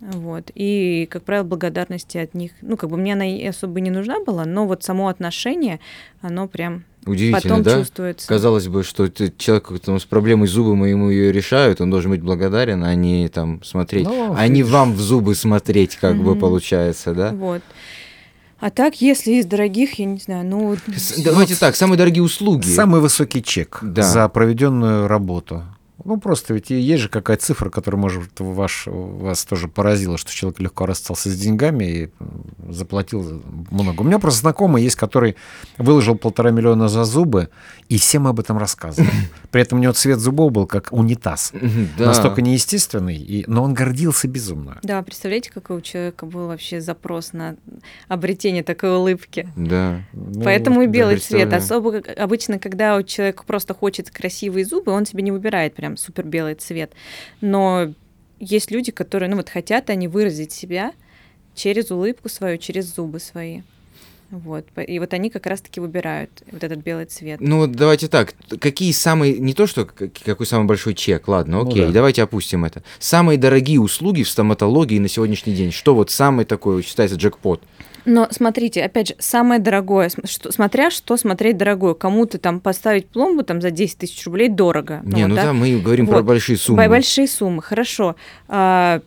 Вот. 0.00 0.50
И, 0.54 1.08
как 1.10 1.22
правило, 1.22 1.44
благодарности 1.44 2.18
от 2.18 2.34
них, 2.34 2.52
ну, 2.60 2.76
как 2.76 2.90
бы 2.90 2.98
мне 2.98 3.14
она 3.14 3.24
и 3.26 3.46
особо 3.46 3.80
не 3.80 3.90
нужна 3.90 4.22
была, 4.22 4.44
но 4.44 4.66
вот 4.66 4.82
само 4.82 5.08
отношение, 5.08 5.80
оно 6.20 6.46
прям 6.46 6.84
Удивительно, 7.06 7.40
потом 7.56 7.62
да? 7.62 7.78
чувствуется. 7.80 8.28
Казалось 8.28 8.68
бы, 8.68 8.82
что 8.82 9.08
ты, 9.08 9.32
человек 9.36 9.70
там, 9.84 10.00
с 10.00 10.04
проблемой 10.04 10.48
зубом, 10.48 10.84
и 10.86 10.90
ему 10.90 11.10
ее 11.10 11.32
решают, 11.32 11.80
он 11.80 11.90
должен 11.90 12.10
быть 12.10 12.22
благодарен, 12.22 12.82
а 12.84 12.94
не 12.94 13.28
там 13.28 13.62
смотреть. 13.62 14.04
Ну, 14.04 14.34
а 14.36 14.48
не 14.48 14.62
вам 14.64 14.94
в 14.94 15.00
зубы 15.00 15.34
смотреть, 15.34 15.96
как 15.96 16.16
бы 16.16 16.34
получается, 16.36 17.14
да? 17.14 17.32
Вот. 17.32 17.62
А 18.60 18.70
так, 18.70 19.00
если 19.02 19.32
из 19.32 19.44
дорогих, 19.46 19.98
я 19.98 20.06
не 20.06 20.18
знаю, 20.18 20.46
ну, 20.46 20.76
С- 20.96 21.20
Давайте 21.22 21.54
так, 21.54 21.76
самые 21.76 21.98
дорогие 21.98 22.22
услуги. 22.22 22.66
Самый 22.66 23.00
высокий 23.00 23.42
чек 23.42 23.80
Да. 23.82 24.02
за 24.02 24.26
проведенную 24.28 25.06
работу. 25.06 25.62
Ну, 26.04 26.18
просто 26.18 26.54
ведь 26.54 26.70
и 26.70 26.78
есть 26.78 27.02
же 27.04 27.08
какая-то 27.08 27.42
цифра, 27.42 27.70
которая, 27.70 28.00
может, 28.00 28.38
ваш, 28.38 28.86
вас 28.86 29.44
тоже 29.44 29.68
поразила, 29.68 30.18
что 30.18 30.30
человек 30.32 30.60
легко 30.60 30.86
расстался 30.86 31.30
с 31.30 31.38
деньгами 31.38 31.84
и 31.84 32.10
заплатил 32.68 33.42
много. 33.70 34.02
У 34.02 34.04
меня 34.04 34.18
просто 34.18 34.40
знакомый 34.40 34.82
есть, 34.82 34.96
который 34.96 35.36
выложил 35.78 36.16
полтора 36.16 36.50
миллиона 36.50 36.88
за 36.88 37.04
зубы, 37.04 37.48
и 37.88 37.98
всем 37.98 38.26
об 38.26 38.40
этом 38.40 38.58
рассказывал. 38.58 39.08
При 39.50 39.62
этом 39.62 39.78
у 39.78 39.82
него 39.82 39.92
цвет 39.92 40.18
зубов 40.18 40.52
был 40.52 40.66
как 40.66 40.88
унитаз. 40.90 41.52
Да. 41.98 42.06
Настолько 42.06 42.42
неестественный, 42.42 43.16
и, 43.16 43.44
но 43.46 43.62
он 43.62 43.74
гордился 43.74 44.28
безумно. 44.28 44.78
да, 44.82 45.02
представляете, 45.02 45.50
какой 45.50 45.78
у 45.78 45.80
человека 45.80 46.26
был 46.26 46.48
вообще 46.48 46.80
запрос 46.80 47.32
на 47.32 47.56
обретение 48.08 48.62
такой 48.62 48.96
улыбки. 48.96 49.48
Да. 49.56 50.02
Ну, 50.12 50.42
Поэтому 50.42 50.82
и 50.82 50.86
да. 50.86 50.92
белый 50.92 51.16
цвет. 51.18 51.48
представляю. 51.48 51.62
Особо 51.62 52.22
обычно, 52.22 52.58
когда 52.58 52.96
у 52.96 53.02
человека 53.02 53.44
просто 53.46 53.74
хочет 53.74 54.10
красивые 54.10 54.64
зубы, 54.64 54.92
он 54.92 55.06
себе 55.06 55.22
не 55.22 55.32
выбирает 55.32 55.74
прям 55.74 55.93
супер 55.96 56.24
белый 56.26 56.54
цвет. 56.54 56.92
Но 57.40 57.92
есть 58.40 58.70
люди, 58.70 58.92
которые, 58.92 59.28
ну 59.28 59.36
вот 59.36 59.48
хотят 59.48 59.90
они 59.90 60.08
выразить 60.08 60.52
себя 60.52 60.92
через 61.54 61.90
улыбку 61.90 62.28
свою, 62.28 62.58
через 62.58 62.94
зубы 62.94 63.20
свои. 63.20 63.62
Вот. 64.34 64.66
И 64.86 64.98
вот 64.98 65.14
они 65.14 65.30
как 65.30 65.46
раз-таки 65.46 65.78
выбирают 65.78 66.30
вот 66.50 66.64
этот 66.64 66.78
белый 66.80 67.04
цвет. 67.06 67.40
Ну, 67.40 67.68
давайте 67.68 68.08
так, 68.08 68.34
какие 68.60 68.90
самые, 68.90 69.38
не 69.38 69.54
то, 69.54 69.66
что 69.68 69.86
какой 69.86 70.44
самый 70.46 70.66
большой 70.66 70.94
чек, 70.94 71.28
ладно, 71.28 71.58
Ну 71.62 71.68
окей, 71.68 71.86
да. 71.86 71.92
давайте 71.92 72.22
опустим 72.24 72.64
это. 72.64 72.82
Самые 72.98 73.38
дорогие 73.38 73.80
услуги 73.80 74.24
в 74.24 74.28
стоматологии 74.28 74.98
на 74.98 75.08
сегодняшний 75.08 75.54
день, 75.54 75.70
что 75.70 75.94
вот 75.94 76.10
самый 76.10 76.44
такой 76.44 76.82
считается 76.82 77.16
джекпот? 77.16 77.62
Но 78.06 78.28
смотрите, 78.30 78.82
опять 78.82 79.08
же, 79.08 79.14
самое 79.18 79.60
дорогое, 79.60 80.10
что- 80.24 80.52
смотря 80.52 80.90
что 80.90 81.16
смотреть 81.16 81.56
дорогое. 81.56 81.94
Кому-то 81.94 82.36
там 82.38 82.60
поставить 82.60 83.06
пломбу 83.06 83.44
там 83.44 83.62
за 83.62 83.70
10 83.70 83.96
тысяч 83.98 84.26
рублей 84.26 84.48
дорого. 84.50 85.00
Не, 85.04 85.22
вот, 85.22 85.28
ну 85.28 85.34
да? 85.36 85.44
да, 85.44 85.52
мы 85.54 85.78
говорим 85.80 86.06
про 86.06 86.16
Вот. 86.16 86.24
большие 86.26 86.58
суммы. 86.58 86.86
Большие 86.88 87.26
суммы, 87.28 87.62
хорошо. 87.62 88.16
А, 88.48 89.00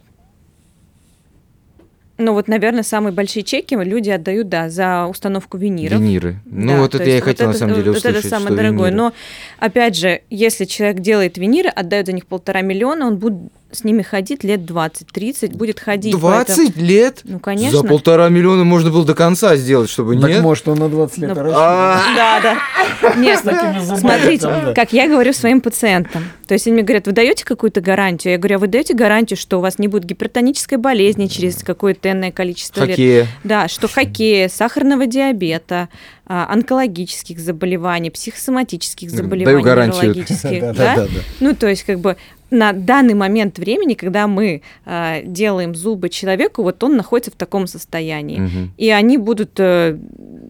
ну 2.18 2.34
вот, 2.34 2.47
наверное, 2.47 2.84
самые 2.84 3.13
большие 3.13 3.43
чеки 3.43 3.76
люди 3.76 4.09
отдают, 4.09 4.49
да, 4.49 4.70
за 4.70 5.05
установку 5.07 5.57
виниров. 5.57 5.99
Виниры. 5.99 6.38
Ну, 6.45 6.68
Да, 6.74 6.78
вот 6.80 6.91
то 6.91 6.97
это 6.97 7.09
я 7.09 7.18
и 7.18 7.22
хотел 7.22 7.47
вот 7.47 7.53
на 7.53 7.59
самом 7.59 7.76
деле 7.76 7.91
вот 7.91 7.97
услышать, 7.97 8.20
это 8.26 8.30
самое 8.30 8.47
что 8.47 8.55
дорогое. 8.55 8.89
виниры. 8.89 8.95
Но 8.95 9.13
опять 9.59 9.95
же, 9.95 10.22
если 10.30 10.65
человек 10.65 10.99
делает 10.99 11.38
виниры, 11.38 11.70
отдает 11.70 12.07
за 12.07 12.13
них 12.13 12.26
полтора 12.26 12.61
миллиона, 12.61 13.07
он 13.07 13.18
будет 13.18 13.51
с 13.72 13.84
ними 13.84 14.01
ходить 14.01 14.43
лет 14.43 14.61
20-30, 14.61 15.55
будет 15.55 15.80
ходить. 15.80 16.13
поэтому- 16.20 16.55
20 16.70 16.78
лет? 16.78 17.20
Ну, 17.24 17.39
конечно. 17.39 17.80
За 17.80 17.84
полтора 17.84 18.30
миллиона 18.30 18.63
можно 18.63 18.91
было 18.91 19.05
до 19.05 19.13
конца 19.13 19.55
сделать, 19.57 19.89
чтобы 19.89 20.20
Так 20.20 20.30
нет? 20.30 20.41
может, 20.41 20.68
он 20.68 20.78
на 20.80 20.89
20 20.89 21.18
лет 21.20 21.36
Ну. 21.36 21.51
А, 21.53 22.01
Да, 22.15 22.39
да. 22.41 22.57
Нет, 23.18 23.39
смотрите, 23.41 24.74
как 24.76 24.93
я 24.93 25.07
говорю 25.07 25.34
своим 25.34 25.61
пациентам. 25.61 26.24
То 26.47 26.53
есть 26.53 26.65
они 26.68 26.76
мне 26.76 26.84
говорят, 26.84 27.05
вы 27.07 27.11
даете 27.13 27.43
какую-то 27.45 27.82
гарантию? 27.82 28.34
Я 28.34 28.38
говорю, 28.38 28.55
а 28.55 28.59
вы 28.59 28.68
даете 28.68 28.93
гарантию, 28.93 29.38
что 29.38 29.57
у 29.57 29.61
вас 29.61 29.78
не 29.80 29.88
будет 29.88 30.05
гипертонической 30.05 30.78
болезни 30.78 31.28
через 31.28 31.57
какое-то 31.57 32.09
энное 32.11 32.32
количество 32.32 32.82
лет? 32.82 32.91
Хоккея. 32.91 33.28
Да, 33.43 33.68
что 33.68 33.88
хоккея, 33.88 34.47
сахарного 34.49 35.05
диабета, 35.05 35.89
онкологических 36.28 37.40
заболеваний, 37.40 38.10
психосоматических 38.10 39.10
Даю 39.12 39.24
заболеваний, 39.24 39.64
гарантию. 39.64 40.10
неврологических. 40.10 40.64
Да. 40.78 41.08
Ну, 41.40 41.56
то 41.56 41.68
есть, 41.68 41.84
как 41.84 42.00
бы 42.00 42.18
на 42.50 42.74
данный 42.74 43.14
момент 43.14 43.60
времени, 43.60 43.94
когда 43.94 44.28
мы 44.28 44.62
а, 44.86 45.22
делаем 45.22 45.76
зубы 45.76 46.10
человеку, 46.10 46.64
вот 46.64 46.84
он 46.84 46.96
находится 46.96 47.32
в 47.32 47.36
таком 47.36 47.68
состоянии. 47.68 48.40
Мгм. 48.40 48.72
И 48.78 48.90
они 48.90 49.18
будут, 49.18 49.52
э, 49.58 49.98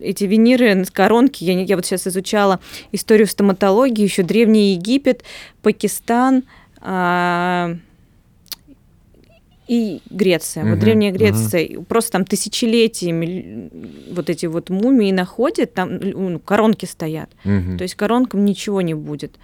эти 0.02 0.26
виниры, 0.26 0.86
коронки, 0.92 1.44
я, 1.44 1.60
я 1.60 1.76
вот 1.76 1.86
сейчас 1.86 2.08
изучала 2.08 2.60
историю 2.92 3.28
стоматологии, 3.28 4.04
еще 4.04 4.24
Древний 4.24 4.74
Египет, 4.74 5.24
Пакистан 5.62 6.44
а, 6.82 7.76
и 9.68 10.02
Греция. 10.10 10.64
Мгм, 10.64 10.72
Вот 10.72 10.80
Древняя 10.80 11.12
Греция, 11.12 11.82
просто 11.82 12.12
там 12.14 12.26
тысячелетиями 12.26 13.70
вот 14.12 14.30
эти 14.30 14.46
вот 14.46 14.70
мумии 14.70 15.12
находят, 15.12 15.74
там 15.74 15.98
ну, 16.00 16.40
коронки 16.40 16.86
стоят. 16.86 17.30
Мгм. 17.44 17.78
То 17.78 17.84
есть 17.84 17.96
коронкам 17.96 18.46
ничего 18.46 18.82
не 18.82 18.94
будет. 18.94 19.36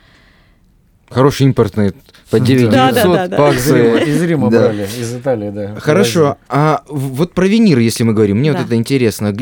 Хорошие 1.09 1.47
импортные 1.47 1.93
по 2.32 2.39
9 2.39 2.69
Да, 2.71 2.91
да, 2.91 3.03
да, 3.03 3.28
да. 3.28 3.38
по 3.38 3.53
Из 3.53 3.69
Рима, 3.71 3.97
акции. 3.97 4.11
из 4.11 4.21
Рима 4.24 4.49
Да. 4.49 4.59
брали, 4.61 4.84
из 4.84 5.15
Италии, 5.15 5.49
да. 5.51 5.76
Хорошо, 5.76 6.38
а 6.49 6.84
вот 6.88 7.34
про 7.34 7.45
виниры, 7.45 7.84
если 7.84 8.03
мы 8.03 8.13
говорим, 8.13 8.38
мне 8.39 8.51
Да. 8.51 8.59
вот 8.59 8.67
это 8.67 8.76
интересно. 8.76 9.36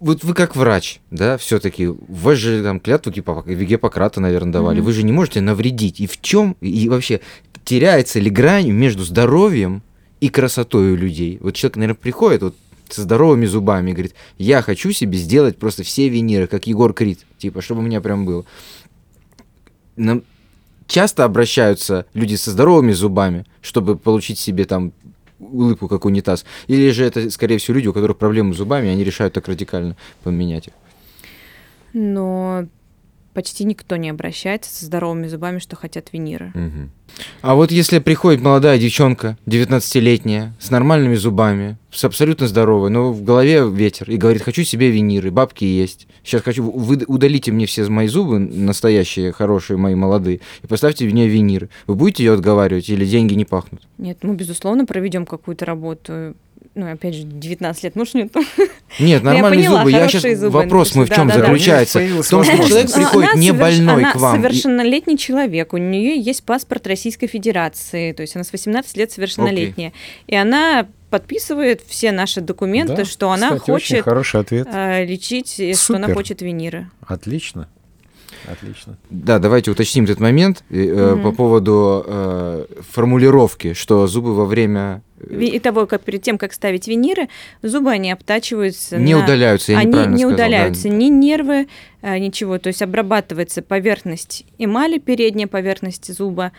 Вот 0.00 0.24
вы 0.24 0.34
как 0.34 0.56
врач, 0.56 1.00
да, 1.10 1.36
все-таки, 1.36 1.86
вы 1.86 2.34
же 2.34 2.62
там 2.62 2.80
клятву 2.80 3.12
Гиппократа, 3.12 4.20
наверное, 4.20 4.52
давали, 4.52 4.80
mm-hmm. 4.80 4.84
вы 4.84 4.92
же 4.92 5.02
не 5.02 5.12
можете 5.12 5.40
навредить. 5.42 6.00
И 6.00 6.06
в 6.06 6.20
чем, 6.20 6.56
и 6.62 6.88
вообще, 6.88 7.20
теряется 7.64 8.18
ли 8.18 8.30
грань 8.30 8.70
между 8.70 9.04
здоровьем 9.04 9.82
и 10.22 10.28
красотой 10.28 10.92
у 10.92 10.96
людей? 10.96 11.38
Вот 11.40 11.56
человек, 11.56 11.76
наверное, 11.76 12.00
приходит 12.00 12.42
вот 12.42 12.54
со 12.88 13.02
здоровыми 13.02 13.44
зубами 13.44 13.90
и 13.90 13.92
говорит, 13.92 14.14
я 14.38 14.62
хочу 14.62 14.92
себе 14.92 15.18
сделать 15.18 15.58
просто 15.58 15.82
все 15.82 16.08
виниры, 16.08 16.46
как 16.46 16.68
Егор 16.68 16.94
Крид, 16.94 17.26
типа, 17.38 17.60
чтобы 17.60 17.80
у 17.80 17.84
меня 17.84 18.00
прям 18.00 18.24
было. 18.24 18.44
Нам 19.96 20.22
часто 20.86 21.24
обращаются 21.24 22.06
люди 22.14 22.36
со 22.36 22.52
здоровыми 22.52 22.92
зубами, 22.92 23.46
чтобы 23.62 23.96
получить 23.96 24.38
себе 24.38 24.64
там 24.64 24.92
улыбку, 25.40 25.88
как 25.88 26.04
унитаз? 26.04 26.44
Или 26.68 26.90
же 26.90 27.04
это, 27.04 27.28
скорее 27.28 27.58
всего, 27.58 27.74
люди, 27.74 27.88
у 27.88 27.92
которых 27.92 28.16
проблемы 28.16 28.54
с 28.54 28.58
зубами, 28.58 28.90
они 28.90 29.02
решают 29.02 29.34
так 29.34 29.48
радикально 29.48 29.96
поменять 30.22 30.68
их? 30.68 30.72
Но 31.94 32.68
почти 33.32 33.64
никто 33.64 33.96
не 33.96 34.10
обращается 34.10 34.74
со 34.74 34.86
здоровыми 34.86 35.26
зубами, 35.26 35.58
что 35.58 35.76
хотят 35.76 36.12
виниры. 36.12 36.52
Угу. 36.54 36.90
А 37.42 37.54
вот 37.54 37.70
если 37.70 37.98
приходит 37.98 38.40
молодая 38.40 38.78
девчонка, 38.78 39.36
19-летняя, 39.46 40.54
с 40.58 40.70
нормальными 40.70 41.14
зубами, 41.14 41.76
с 41.90 42.04
абсолютно 42.04 42.46
здоровой, 42.46 42.90
но 42.90 43.12
в 43.12 43.22
голове 43.22 43.68
ветер, 43.68 44.10
и 44.10 44.16
говорит, 44.16 44.42
хочу 44.42 44.64
себе 44.64 44.90
виниры, 44.90 45.30
бабки 45.30 45.64
есть. 45.64 46.06
Сейчас 46.24 46.42
хочу, 46.42 46.62
вы 46.62 47.04
удалите 47.06 47.52
мне 47.52 47.66
все 47.66 47.84
мои 47.88 48.06
зубы, 48.06 48.38
настоящие, 48.38 49.32
хорошие, 49.32 49.76
мои 49.76 49.94
молодые, 49.94 50.40
и 50.62 50.66
поставьте 50.66 51.04
мне 51.06 51.28
виниры. 51.28 51.68
Вы 51.86 51.94
будете 51.94 52.24
ее 52.24 52.32
отговаривать 52.32 52.88
или 52.88 53.04
деньги 53.04 53.34
не 53.34 53.44
пахнут? 53.44 53.82
Нет, 53.98 54.18
мы, 54.22 54.34
безусловно, 54.34 54.86
проведем 54.86 55.26
какую-то 55.26 55.64
работу 55.66 56.34
ну, 56.74 56.90
опять 56.90 57.14
же, 57.14 57.24
19 57.24 57.84
лет, 57.84 57.96
ну 57.96 58.04
что 58.04 58.18
нет? 58.18 58.32
Нет, 58.98 59.22
нормальные 59.22 59.68
зубы. 59.68 59.90
Я 59.90 60.08
сейчас 60.08 60.38
зубы, 60.38 60.52
вопрос 60.52 60.94
мой 60.94 61.06
в 61.06 61.10
чем 61.10 61.28
да, 61.28 61.34
заключается? 61.34 61.98
Да, 61.98 62.22
В 62.22 62.28
том, 62.28 62.44
что 62.44 62.56
человек 62.56 62.92
приходит 62.92 63.34
не 63.34 63.52
больной 63.52 64.04
к 64.04 64.16
вам. 64.16 64.36
совершеннолетний 64.36 65.18
человек, 65.18 65.72
у 65.74 65.76
нее 65.76 66.18
есть 66.18 66.44
паспорт 66.44 66.86
Российской 66.86 67.26
Федерации, 67.26 68.12
то 68.12 68.22
есть 68.22 68.36
она 68.36 68.44
с 68.44 68.52
18 68.52 68.96
лет 68.96 69.12
совершеннолетняя. 69.12 69.92
И 70.26 70.34
она 70.34 70.86
подписывает 71.10 71.82
все 71.86 72.10
наши 72.10 72.40
документы, 72.40 72.96
да, 72.96 73.04
что 73.04 73.30
она 73.30 73.48
кстати, 73.48 73.70
хочет 73.70 74.04
хороший 74.04 74.40
ответ. 74.40 74.66
Э, 74.72 75.04
лечить, 75.04 75.50
Супер. 75.50 75.76
что 75.76 75.96
она 75.96 76.14
хочет 76.14 76.40
виниры. 76.40 76.90
Отлично. 77.06 77.68
Отлично. 78.46 78.96
Да, 79.10 79.38
давайте 79.38 79.70
уточним 79.70 80.04
этот 80.04 80.20
момент 80.20 80.64
э, 80.70 81.16
по 81.22 81.32
поводу 81.32 82.04
э, 82.06 82.66
формулировки, 82.90 83.74
что 83.74 84.06
зубы 84.06 84.34
во 84.34 84.44
время 84.44 85.02
и 85.30 85.60
того, 85.60 85.86
как 85.86 86.02
перед 86.02 86.22
тем, 86.22 86.36
как 86.36 86.52
ставить 86.52 86.88
виниры, 86.88 87.28
зубы 87.62 87.90
они 87.92 88.10
обтачиваются. 88.10 88.96
Не 88.98 89.14
на... 89.14 89.22
удаляются, 89.22 89.72
я 89.72 89.78
Они 89.78 89.92
не 89.92 90.18
сказал, 90.18 90.32
удаляются, 90.32 90.88
да. 90.88 90.94
ни 90.94 91.04
нервы, 91.04 91.68
ничего. 92.02 92.58
То 92.58 92.68
есть 92.68 92.82
обрабатывается 92.82 93.62
поверхность 93.62 94.44
эмали, 94.58 94.98
передняя 94.98 95.46
поверхность 95.46 96.12
зуба. 96.12 96.50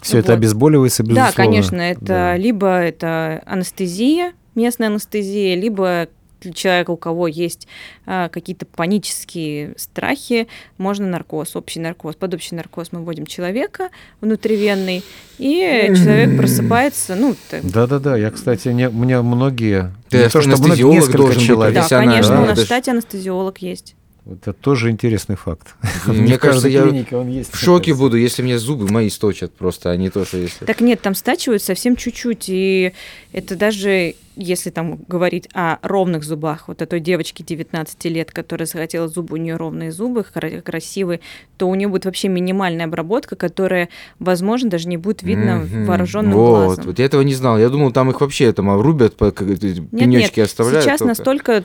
Все 0.00 0.16
вот. 0.16 0.24
это 0.24 0.34
обезболивается, 0.34 1.02
безусловно. 1.02 1.32
Да, 1.36 1.36
конечно, 1.36 1.80
это 1.80 2.04
да. 2.04 2.36
либо 2.36 2.68
это 2.68 3.42
анестезия, 3.46 4.32
местная 4.54 4.88
анестезия, 4.88 5.56
либо 5.56 6.08
человека, 6.52 6.90
у 6.90 6.96
кого 6.96 7.28
есть 7.28 7.66
а, 8.06 8.28
какие-то 8.28 8.66
панические 8.66 9.74
страхи, 9.76 10.48
можно 10.78 11.06
наркоз, 11.06 11.56
общий 11.56 11.80
наркоз. 11.80 12.16
Под 12.16 12.34
общий 12.34 12.54
наркоз 12.54 12.88
мы 12.92 13.00
вводим 13.02 13.26
человека 13.26 13.90
внутривенный, 14.20 15.02
и 15.38 15.92
человек 15.94 16.36
просыпается, 16.36 17.16
ну... 17.16 17.34
Да-да-да, 17.62 18.16
я, 18.16 18.30
кстати, 18.30 18.68
не, 18.68 18.88
у 18.88 18.92
меня 18.92 19.22
многие... 19.22 19.92
Ты 20.08 20.18
не 20.18 20.28
то, 20.28 20.40
что 20.40 20.50
несколько 20.50 21.40
человек. 21.40 21.74
Да, 21.88 21.88
конечно, 21.88 22.36
да, 22.36 22.42
у 22.42 22.46
нас 22.46 22.58
в 22.58 22.64
штате 22.64 22.90
анестезиолог 22.90 23.58
есть. 23.58 23.94
Вот 24.24 24.38
это 24.40 24.54
тоже 24.54 24.90
интересный 24.90 25.36
факт. 25.36 25.74
Мне 26.06 26.38
кажется, 26.38 26.68
я 26.68 26.84
в 26.84 27.56
шоке 27.56 27.94
буду, 27.94 28.16
если 28.16 28.42
мне 28.42 28.58
зубы 28.58 28.90
мои 28.90 29.10
сточат 29.10 29.52
просто, 29.52 29.90
а 29.90 29.96
не 29.96 30.08
то, 30.08 30.24
что 30.24 30.38
если... 30.38 30.64
Так 30.64 30.80
нет, 30.80 31.02
там 31.02 31.14
стачивают 31.14 31.62
совсем 31.62 31.94
чуть-чуть, 31.94 32.46
и 32.48 32.94
это 33.32 33.54
даже 33.54 34.14
если 34.36 34.70
там 34.70 34.98
говорить 35.08 35.48
о 35.54 35.78
ровных 35.82 36.24
зубах, 36.24 36.68
вот 36.68 36.82
о 36.82 36.86
той 36.86 37.00
девочке 37.00 37.44
19 37.44 38.04
лет, 38.06 38.30
которая 38.32 38.66
захотела 38.66 39.08
зубы, 39.08 39.34
у 39.34 39.36
нее 39.36 39.56
ровные 39.56 39.92
зубы, 39.92 40.24
красивые, 40.24 41.20
то 41.56 41.68
у 41.68 41.74
нее 41.74 41.88
будет 41.88 42.04
вообще 42.04 42.28
минимальная 42.28 42.86
обработка, 42.86 43.36
которая, 43.36 43.88
возможно, 44.18 44.70
даже 44.70 44.88
не 44.88 44.96
будет 44.96 45.22
видно 45.22 45.62
mm-hmm. 45.62 45.84
вооруженным 45.84 46.32
вот, 46.32 46.48
глазом. 46.48 46.84
Вот 46.86 46.98
я 46.98 47.04
этого 47.04 47.22
не 47.22 47.34
знал. 47.34 47.58
Я 47.58 47.68
думал, 47.68 47.92
там 47.92 48.10
их 48.10 48.20
вообще 48.20 48.52
там 48.52 48.80
рубят, 48.80 49.16
пенечки 49.16 49.90
нет, 49.92 50.36
нет. 50.36 50.46
оставляют. 50.46 50.84
Сейчас 50.84 50.98
только. 50.98 51.08
настолько 51.08 51.64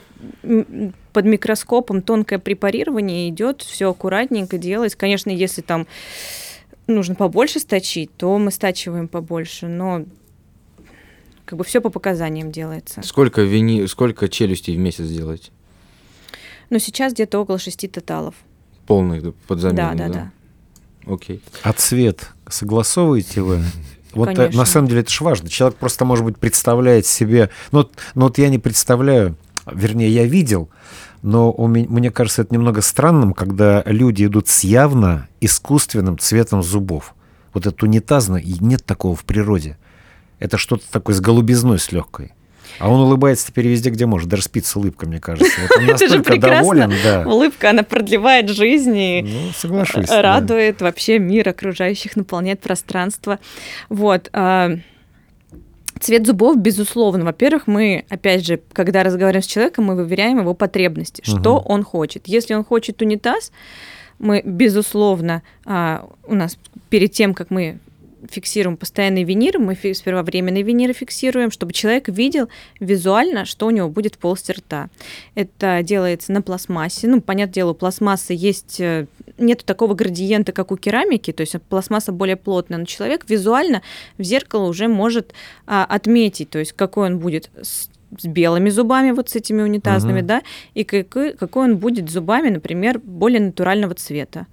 под 1.12 1.24
микроскопом 1.24 2.02
тонкое 2.02 2.38
препарирование 2.38 3.28
идет, 3.28 3.62
все 3.62 3.90
аккуратненько 3.90 4.58
делать. 4.58 4.94
Конечно, 4.94 5.30
если 5.30 5.60
там 5.60 5.86
нужно 6.86 7.14
побольше 7.14 7.60
сточить, 7.60 8.10
то 8.16 8.38
мы 8.38 8.50
стачиваем 8.50 9.08
побольше, 9.08 9.66
но 9.66 10.04
как 11.50 11.58
бы 11.58 11.64
все 11.64 11.80
по 11.80 11.90
показаниям 11.90 12.52
делается. 12.52 13.02
Сколько 13.02 13.42
вини, 13.42 13.84
сколько 13.88 14.28
челюстей 14.28 14.76
в 14.76 14.78
месяц 14.78 15.08
делаете? 15.08 15.50
Ну, 16.70 16.78
сейчас 16.78 17.12
где-то 17.12 17.40
около 17.40 17.58
шести 17.58 17.88
тоталов. 17.88 18.36
Полных 18.86 19.34
под 19.48 19.58
замену, 19.58 19.76
да? 19.76 19.94
Да, 19.94 20.08
да, 20.08 20.14
да. 21.06 21.12
Окей. 21.12 21.42
А 21.64 21.72
цвет 21.72 22.28
согласовываете 22.48 23.42
вы? 23.42 23.64
Вот 24.12 24.28
э, 24.28 24.34
Конечно. 24.36 24.60
на 24.60 24.64
самом 24.64 24.86
деле 24.86 25.00
это 25.00 25.10
же 25.10 25.24
важно. 25.24 25.48
Человек 25.48 25.76
просто, 25.76 26.04
может 26.04 26.24
быть, 26.24 26.36
представляет 26.36 27.04
себе... 27.04 27.50
Ну, 27.72 27.90
ну 28.14 28.26
вот 28.26 28.38
я 28.38 28.48
не 28.48 28.60
представляю, 28.60 29.34
вернее, 29.66 30.08
я 30.08 30.26
видел, 30.26 30.68
но 31.22 31.50
у 31.50 31.66
меня, 31.66 31.88
мне 31.88 32.12
кажется, 32.12 32.42
это 32.42 32.54
немного 32.54 32.80
странным, 32.80 33.34
когда 33.34 33.82
люди 33.86 34.24
идут 34.24 34.46
с 34.46 34.62
явно 34.62 35.26
искусственным 35.40 36.16
цветом 36.16 36.62
зубов. 36.62 37.16
Вот 37.52 37.66
это 37.66 37.84
унитазно, 37.84 38.36
и 38.36 38.54
нет 38.60 38.84
такого 38.84 39.16
в 39.16 39.24
природе. 39.24 39.78
Это 40.40 40.58
что-то 40.58 40.84
такое 40.90 41.14
с 41.14 41.20
голубизной, 41.20 41.78
с 41.78 41.92
легкой. 41.92 42.32
А 42.78 42.88
он 42.88 43.00
улыбается 43.00 43.48
теперь 43.48 43.68
везде, 43.68 43.90
где 43.90 44.06
может. 44.06 44.28
Даже 44.28 44.42
спит 44.42 44.64
с 44.64 44.74
улыбкой, 44.74 45.08
мне 45.08 45.20
кажется. 45.20 45.60
Вот 45.60 45.78
он 45.78 45.86
настолько 45.86 46.38
доволен, 46.38 46.92
да. 47.04 47.24
Улыбка, 47.26 47.70
она 47.70 47.82
продлевает 47.82 48.48
жизнь 48.48 48.96
и 48.96 49.22
ну, 49.22 49.52
соглашусь, 49.54 50.08
радует 50.08 50.78
да. 50.78 50.86
вообще 50.86 51.18
мир 51.18 51.48
окружающих, 51.48 52.16
наполняет 52.16 52.60
пространство. 52.60 53.38
Вот. 53.90 54.30
А, 54.32 54.70
цвет 56.00 56.26
зубов, 56.26 56.58
безусловно. 56.58 57.24
Во-первых, 57.24 57.66
мы, 57.66 58.06
опять 58.08 58.46
же, 58.46 58.60
когда 58.72 59.02
разговариваем 59.02 59.42
с 59.42 59.46
человеком, 59.46 59.84
мы 59.84 59.94
выверяем 59.94 60.38
его 60.38 60.54
потребности, 60.54 61.22
что 61.24 61.56
угу. 61.56 61.68
он 61.68 61.84
хочет. 61.84 62.28
Если 62.28 62.54
он 62.54 62.64
хочет 62.64 63.02
унитаз, 63.02 63.52
мы, 64.18 64.42
безусловно, 64.44 65.42
а, 65.66 66.08
у 66.26 66.34
нас 66.34 66.56
перед 66.88 67.12
тем, 67.12 67.34
как 67.34 67.50
мы 67.50 67.78
фиксируем 68.28 68.76
постоянные 68.76 69.24
виниры, 69.24 69.58
мы 69.58 69.74
сперва 69.74 70.22
временные 70.22 70.62
виниры 70.62 70.92
фиксируем, 70.92 71.50
чтобы 71.50 71.72
человек 71.72 72.08
видел 72.08 72.48
визуально, 72.80 73.44
что 73.44 73.66
у 73.66 73.70
него 73.70 73.88
будет 73.88 74.16
в 74.16 74.18
полости 74.18 74.52
рта. 74.52 74.88
Это 75.34 75.80
делается 75.82 76.32
на 76.32 76.42
пластмассе. 76.42 77.08
Ну, 77.08 77.20
понятное 77.20 77.54
дело, 77.54 77.70
у 77.70 77.74
пластмассы 77.74 78.34
есть 78.34 78.80
э, 78.80 79.06
нет 79.38 79.64
такого 79.64 79.94
градиента, 79.94 80.52
как 80.52 80.72
у 80.72 80.76
керамики, 80.76 81.32
то 81.32 81.40
есть 81.40 81.54
пластмасса 81.68 82.12
более 82.12 82.36
плотная, 82.36 82.78
но 82.78 82.84
человек 82.84 83.24
визуально 83.28 83.82
в 84.18 84.22
зеркало 84.22 84.66
уже 84.66 84.88
может 84.88 85.32
а, 85.66 85.84
отметить, 85.84 86.50
то 86.50 86.58
есть 86.58 86.72
какой 86.72 87.06
он 87.06 87.18
будет 87.18 87.50
с 87.60 87.88
с 88.18 88.24
белыми 88.24 88.70
зубами, 88.70 89.12
вот 89.12 89.28
с 89.30 89.36
этими 89.36 89.62
унитазными, 89.62 90.18
угу. 90.18 90.26
да, 90.26 90.42
и 90.74 90.82
какой, 90.82 91.32
какой 91.32 91.64
он 91.66 91.78
будет 91.78 92.10
зубами, 92.10 92.48
например, 92.48 92.98
более 92.98 93.40
натурального 93.40 93.94
цвета 93.94 94.48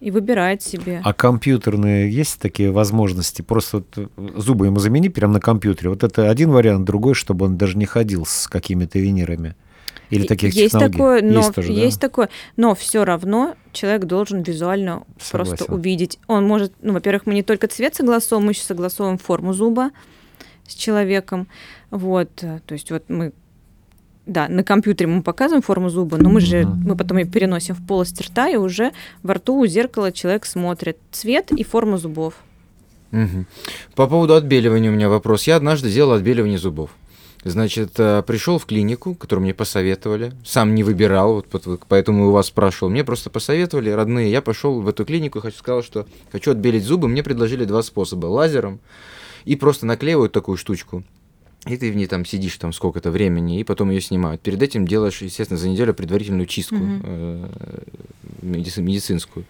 и 0.00 0.10
выбирает 0.10 0.62
себе. 0.62 1.00
А 1.04 1.12
компьютерные 1.12 2.10
есть 2.10 2.40
такие 2.40 2.70
возможности? 2.70 3.42
Просто 3.42 3.78
вот 3.78 3.86
э, 3.96 4.06
зубы 4.36 4.66
ему 4.66 4.78
замени 4.78 5.08
прямо 5.08 5.34
на 5.34 5.40
компьютере. 5.40 5.90
Вот 5.90 6.04
это 6.04 6.30
один 6.30 6.50
вариант, 6.50 6.84
другой, 6.84 7.14
чтобы 7.14 7.46
он 7.46 7.56
даже 7.56 7.76
не 7.76 7.86
ходил 7.86 8.24
с 8.24 8.48
какими-то 8.48 8.98
винирами. 8.98 9.56
Или 10.10 10.26
таких 10.26 10.54
есть 10.54 10.72
технологий? 10.72 10.92
Такое, 10.92 11.22
но, 11.22 11.38
есть, 11.38 11.54
тоже, 11.54 11.72
есть 11.72 12.00
да? 12.00 12.08
такое, 12.08 12.28
но 12.56 12.74
все 12.74 13.04
равно 13.04 13.56
человек 13.72 14.04
должен 14.04 14.42
визуально 14.42 15.02
Согласен. 15.20 15.56
просто 15.56 15.72
увидеть. 15.72 16.18
Он 16.26 16.46
может, 16.46 16.72
ну, 16.80 16.94
во-первых, 16.94 17.26
мы 17.26 17.34
не 17.34 17.42
только 17.42 17.68
цвет 17.68 17.94
согласовываем, 17.94 18.46
мы 18.46 18.52
еще 18.52 18.62
согласовываем 18.62 19.18
форму 19.18 19.52
зуба 19.52 19.90
с 20.66 20.74
человеком. 20.74 21.46
Вот, 21.90 22.34
то 22.36 22.60
есть 22.70 22.90
вот 22.90 23.04
мы 23.08 23.32
да, 24.28 24.46
на 24.48 24.62
компьютере 24.62 25.08
мы 25.08 25.22
показываем 25.22 25.62
форму 25.62 25.88
зуба, 25.88 26.18
но 26.18 26.28
мы 26.28 26.40
же 26.40 26.64
мы 26.66 26.96
потом 26.96 27.18
ее 27.18 27.26
переносим 27.26 27.74
в 27.74 27.84
полость 27.84 28.20
рта, 28.20 28.48
и 28.48 28.56
уже 28.56 28.92
во 29.22 29.34
рту 29.34 29.58
у 29.58 29.66
зеркала 29.66 30.12
человек 30.12 30.44
смотрит 30.44 30.98
цвет 31.10 31.50
и 31.50 31.64
форму 31.64 31.96
зубов. 31.96 32.34
Угу. 33.10 33.46
По 33.94 34.06
поводу 34.06 34.34
отбеливания 34.34 34.90
у 34.90 34.94
меня 34.94 35.08
вопрос. 35.08 35.44
Я 35.44 35.56
однажды 35.56 35.90
делал 35.90 36.12
отбеливание 36.12 36.58
зубов. 36.58 36.90
Значит, 37.42 37.92
э, 37.98 38.22
пришел 38.26 38.58
в 38.58 38.66
клинику, 38.66 39.14
которую 39.14 39.44
мне 39.44 39.54
посоветовали. 39.54 40.32
Сам 40.44 40.74
не 40.74 40.84
выбирал, 40.84 41.44
вот 41.50 41.80
поэтому 41.88 42.28
у 42.28 42.32
вас 42.32 42.48
спрашивал. 42.48 42.90
Мне 42.90 43.04
просто 43.04 43.30
посоветовали, 43.30 43.88
родные. 43.90 44.30
Я 44.30 44.42
пошел 44.42 44.82
в 44.82 44.88
эту 44.88 45.06
клинику, 45.06 45.40
хочу 45.40 45.56
сказал, 45.56 45.82
что 45.82 46.06
хочу 46.32 46.50
отбелить 46.50 46.84
зубы. 46.84 47.08
Мне 47.08 47.22
предложили 47.22 47.64
два 47.64 47.82
способа. 47.82 48.26
Лазером 48.26 48.80
и 49.46 49.56
просто 49.56 49.86
наклеивают 49.86 50.32
такую 50.32 50.58
штучку 50.58 51.02
и 51.66 51.76
ты 51.76 51.90
в 51.90 51.96
ней 51.96 52.06
там 52.06 52.24
сидишь 52.24 52.56
там 52.56 52.72
сколько-то 52.72 53.10
времени, 53.10 53.60
и 53.60 53.64
потом 53.64 53.90
ее 53.90 54.00
снимают. 54.00 54.40
Перед 54.40 54.62
этим 54.62 54.86
делаешь, 54.86 55.20
естественно, 55.22 55.58
за 55.58 55.68
неделю 55.68 55.92
предварительную 55.94 56.46
чистку 56.46 56.78
э, 56.80 57.48
медици- 58.42 58.80
медицинскую. 58.80 59.44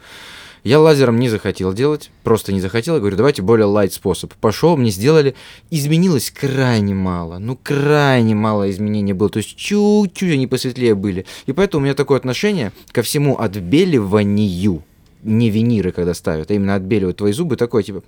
Я 0.65 0.81
лазером 0.81 1.19
не 1.19 1.29
захотел 1.29 1.73
делать, 1.73 2.11
просто 2.25 2.53
не 2.53 2.61
захотел. 2.61 2.95
Я 2.95 3.01
говорю, 3.01 3.17
давайте 3.17 3.43
более 3.43 3.67
лайт 3.67 3.93
способ. 3.93 4.35
Пошел, 4.35 4.77
мне 4.77 4.91
сделали. 4.91 5.35
Изменилось 5.71 6.31
крайне 6.31 6.95
мало. 6.95 7.39
Ну, 7.39 7.57
крайне 7.57 8.35
мало 8.35 8.69
изменений 8.71 9.13
было. 9.13 9.31
То 9.31 9.39
есть 9.39 9.57
чуть-чуть 9.57 10.33
они 10.33 10.47
посветлее 10.47 10.95
были. 10.95 11.27
И 11.47 11.53
поэтому 11.53 11.83
у 11.83 11.85
меня 11.85 11.95
такое 11.95 12.19
отношение 12.19 12.73
ко 12.91 13.03
всему 13.03 13.39
отбеливанию. 13.39 14.83
Не 15.23 15.51
виниры, 15.51 15.93
когда 15.93 16.15
ставят, 16.15 16.51
а 16.51 16.55
именно 16.55 16.75
отбеливают 16.75 17.17
твои 17.17 17.33
зубы, 17.33 17.57
такое 17.57 17.83
типа, 17.83 18.03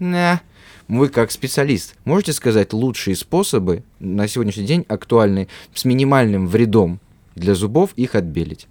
вы 0.99 1.09
как 1.09 1.30
специалист, 1.30 1.95
можете 2.05 2.32
сказать 2.32 2.72
лучшие 2.72 3.14
способы 3.14 3.84
на 4.01 4.26
сегодняшний 4.26 4.64
день 4.64 4.84
актуальные 4.88 5.49
с 5.72 5.84
минимальным 5.84 6.47
вредом 6.47 7.01
для 7.36 7.55
зубов 7.55 7.93
их 7.95 8.14
отбелить? 8.14 8.66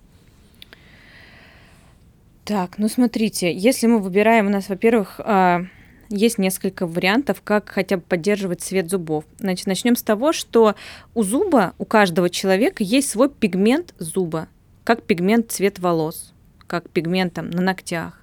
Так, 2.44 2.78
ну 2.78 2.90
смотрите, 2.90 3.56
если 3.56 3.88
мы 3.88 4.00
выбираем, 4.00 4.48
у 4.48 4.50
нас, 4.50 4.70
во-первых, 4.70 5.20
а, 5.20 5.66
есть 6.10 6.40
несколько 6.40 6.88
вариантов, 6.88 7.42
как 7.44 7.70
хотя 7.70 7.98
бы 7.98 8.04
поддерживать 8.04 8.62
цвет 8.62 8.90
зубов. 8.90 9.24
Значит, 9.38 9.68
начнем 9.68 9.96
с 9.96 10.02
того, 10.04 10.34
что 10.34 10.76
у 11.14 11.24
зуба, 11.24 11.74
у 11.78 11.86
каждого 11.86 12.30
человека 12.30 12.84
есть 12.84 13.10
свой 13.10 13.30
пигмент 13.30 13.94
зуба, 14.00 14.48
как 14.84 15.04
пигмент 15.04 15.52
цвет 15.52 15.80
волос, 15.80 16.34
как 16.68 16.90
пигмент 16.90 17.34
там 17.34 17.50
на 17.50 17.62
ногтях, 17.62 18.19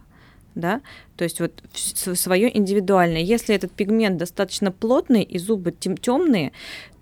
да, 0.57 0.81
то 1.17 1.25
есть 1.25 1.41
вот 1.41 1.63
свое 1.73 2.57
индивидуальное. 2.57 3.21
Если 3.21 3.55
этот 3.55 3.71
пигмент 3.71 4.17
достаточно 4.17 4.73
плотный 4.73 5.23
и 5.23 5.39
зубы 5.39 5.71
темные, 5.71 6.51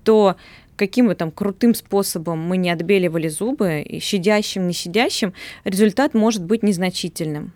то 0.02 0.36
каким 0.76 1.06
бы 1.06 1.14
там 1.14 1.30
крутым 1.30 1.74
способом 1.74 2.40
мы 2.40 2.56
не 2.56 2.70
отбеливали 2.70 3.28
зубы, 3.28 3.80
и 3.80 4.00
щадящим, 4.00 4.66
не 4.66 4.74
щадящим, 4.74 5.32
результат 5.64 6.14
может 6.14 6.44
быть 6.44 6.62
незначительным. 6.62 7.52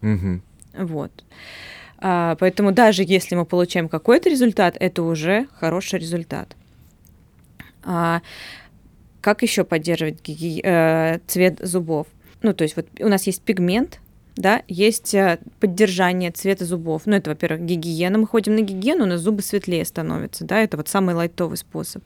Мгм. 0.00 0.42
Вот. 0.76 1.24
А, 1.98 2.36
поэтому 2.36 2.72
даже 2.72 3.02
если 3.02 3.36
мы 3.36 3.46
получаем 3.46 3.88
какой-то 3.88 4.28
результат, 4.28 4.76
это 4.78 5.02
уже 5.02 5.46
хороший 5.58 5.98
результат. 6.00 6.56
А, 7.84 8.20
как 9.20 9.42
еще 9.42 9.64
поддерживать 9.64 10.20
гиги- 10.22 10.60
э, 10.62 11.20
цвет 11.26 11.58
зубов? 11.60 12.06
Ну, 12.42 12.52
то 12.52 12.64
есть 12.64 12.76
вот 12.76 12.86
у 13.00 13.08
нас 13.08 13.26
есть 13.26 13.42
пигмент, 13.42 14.00
да, 14.36 14.62
есть 14.68 15.14
э, 15.14 15.38
поддержание 15.60 16.30
цвета 16.30 16.64
зубов. 16.64 17.02
Ну, 17.06 17.16
это, 17.16 17.30
во-первых, 17.30 17.62
гигиена. 17.62 18.18
Мы 18.18 18.26
ходим 18.26 18.54
на 18.54 18.60
гигиену, 18.60 19.04
у 19.04 19.06
нас 19.08 19.20
зубы 19.20 19.42
светлее 19.42 19.84
становятся, 19.84 20.44
да, 20.44 20.60
это 20.62 20.76
вот 20.76 20.88
самый 20.88 21.14
лайтовый 21.14 21.56
способ. 21.56 22.02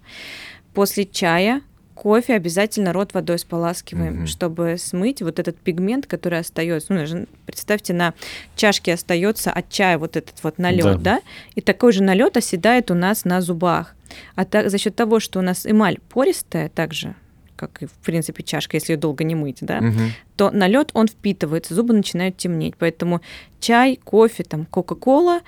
После 0.74 1.04
чая, 1.04 1.62
кофе 1.94 2.34
обязательно 2.34 2.92
рот 2.92 3.12
водой 3.12 3.38
споласкиваем, 3.38 4.14
Мгм. 4.20 4.26
чтобы 4.26 4.76
смыть 4.78 5.20
вот 5.22 5.38
этот 5.38 5.58
пигмент, 5.58 6.06
который 6.06 6.38
остается. 6.38 6.92
Ну, 6.94 7.26
представьте, 7.46 7.92
на 7.92 8.14
чашке 8.56 8.94
остается 8.94 9.50
от 9.52 9.68
чая 9.68 9.98
вот 9.98 10.16
этот 10.16 10.42
вот 10.42 10.58
налет, 10.58 11.02
Да. 11.02 11.16
да. 11.16 11.20
и 11.56 11.60
такой 11.60 11.92
же 11.92 12.02
налет 12.02 12.36
оседает 12.36 12.90
у 12.90 12.94
нас 12.94 13.24
на 13.24 13.40
зубах. 13.42 13.94
А 14.34 14.44
так, 14.44 14.70
за 14.70 14.78
счет 14.78 14.96
того, 14.96 15.20
что 15.20 15.40
у 15.40 15.42
нас 15.42 15.66
эмаль 15.66 15.98
пористая, 16.08 16.68
также 16.68 17.14
как 17.60 17.82
и 17.82 17.86
в 17.86 17.92
принципе 17.92 18.42
чашка, 18.42 18.76
если 18.76 18.94
ее 18.94 18.98
долго 18.98 19.22
не 19.22 19.34
мыть, 19.34 19.58
да, 19.60 19.80
Мгм. 19.80 20.12
то 20.36 20.50
налет 20.50 20.90
он 20.94 21.06
впитывается, 21.06 21.74
зубы 21.74 21.92
начинают 21.92 22.36
темнеть. 22.38 22.74
Поэтому 22.78 23.20
чай, 23.60 24.00
кофе, 24.02 24.44
там, 24.44 24.64
кока-кола 24.64 25.40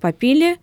попили, 0.00 0.58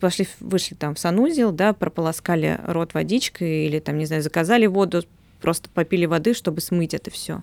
пошли, 0.00 0.26
вышли 0.40 0.74
там 0.74 0.94
в 0.94 0.98
санузел, 0.98 1.52
да, 1.52 1.72
прополоскали 1.74 2.58
рот 2.66 2.94
водичкой 2.94 3.66
или 3.66 3.78
там, 3.78 3.98
не 3.98 4.06
знаю, 4.06 4.22
заказали 4.22 4.66
воду, 4.66 5.04
просто 5.42 5.68
попили 5.68 6.06
воды, 6.06 6.32
чтобы 6.34 6.60
смыть 6.60 6.94
это 6.94 7.10
все. 7.10 7.42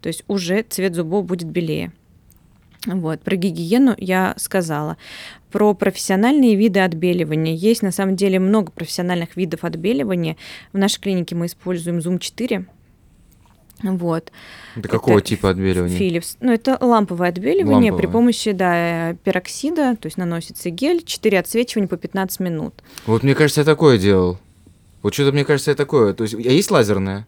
То 0.00 0.08
есть 0.08 0.24
уже 0.26 0.62
цвет 0.62 0.94
зубов 0.94 1.24
будет 1.24 1.48
белее. 1.48 1.92
Вот, 2.86 3.20
про 3.20 3.36
гигиену 3.36 3.94
я 3.98 4.34
сказала. 4.38 4.96
Про 5.50 5.74
профессиональные 5.74 6.54
виды 6.54 6.80
отбеливания. 6.80 7.54
Есть 7.54 7.82
на 7.82 7.90
самом 7.90 8.16
деле 8.16 8.38
много 8.38 8.70
профессиональных 8.70 9.36
видов 9.36 9.64
отбеливания. 9.64 10.36
В 10.72 10.78
нашей 10.78 11.00
клинике 11.00 11.34
мы 11.34 11.46
используем 11.46 11.98
Zoom 11.98 12.18
4. 12.18 12.66
Вот. 13.82 14.30
Это 14.76 14.88
какого 14.88 15.18
Это 15.18 15.28
типа 15.28 15.50
отбеливания? 15.50 15.98
Philips. 15.98 16.36
Ну, 16.40 16.52
это 16.52 16.76
ламповое 16.80 17.30
отбеливание 17.30 17.92
при 17.92 18.06
Ламповое. 18.06 18.12
помощи 18.12 18.52
да, 18.52 19.14
пероксида, 19.24 19.96
то 19.96 20.06
есть 20.06 20.18
наносится 20.18 20.70
гель, 20.70 21.02
4 21.04 21.38
отсвечивания 21.38 21.88
по 21.88 21.96
15 21.96 22.40
минут. 22.40 22.74
Вот 23.06 23.22
мне 23.22 23.34
кажется, 23.34 23.62
я 23.62 23.64
такое 23.64 23.98
делал. 23.98 24.38
Вот 25.02 25.14
что-то 25.14 25.32
мне 25.32 25.44
кажется, 25.44 25.70
я 25.70 25.74
такое. 25.74 26.12
То 26.12 26.24
есть, 26.24 26.34
а 26.34 26.38
есть 26.38 26.70
лазерное? 26.70 27.26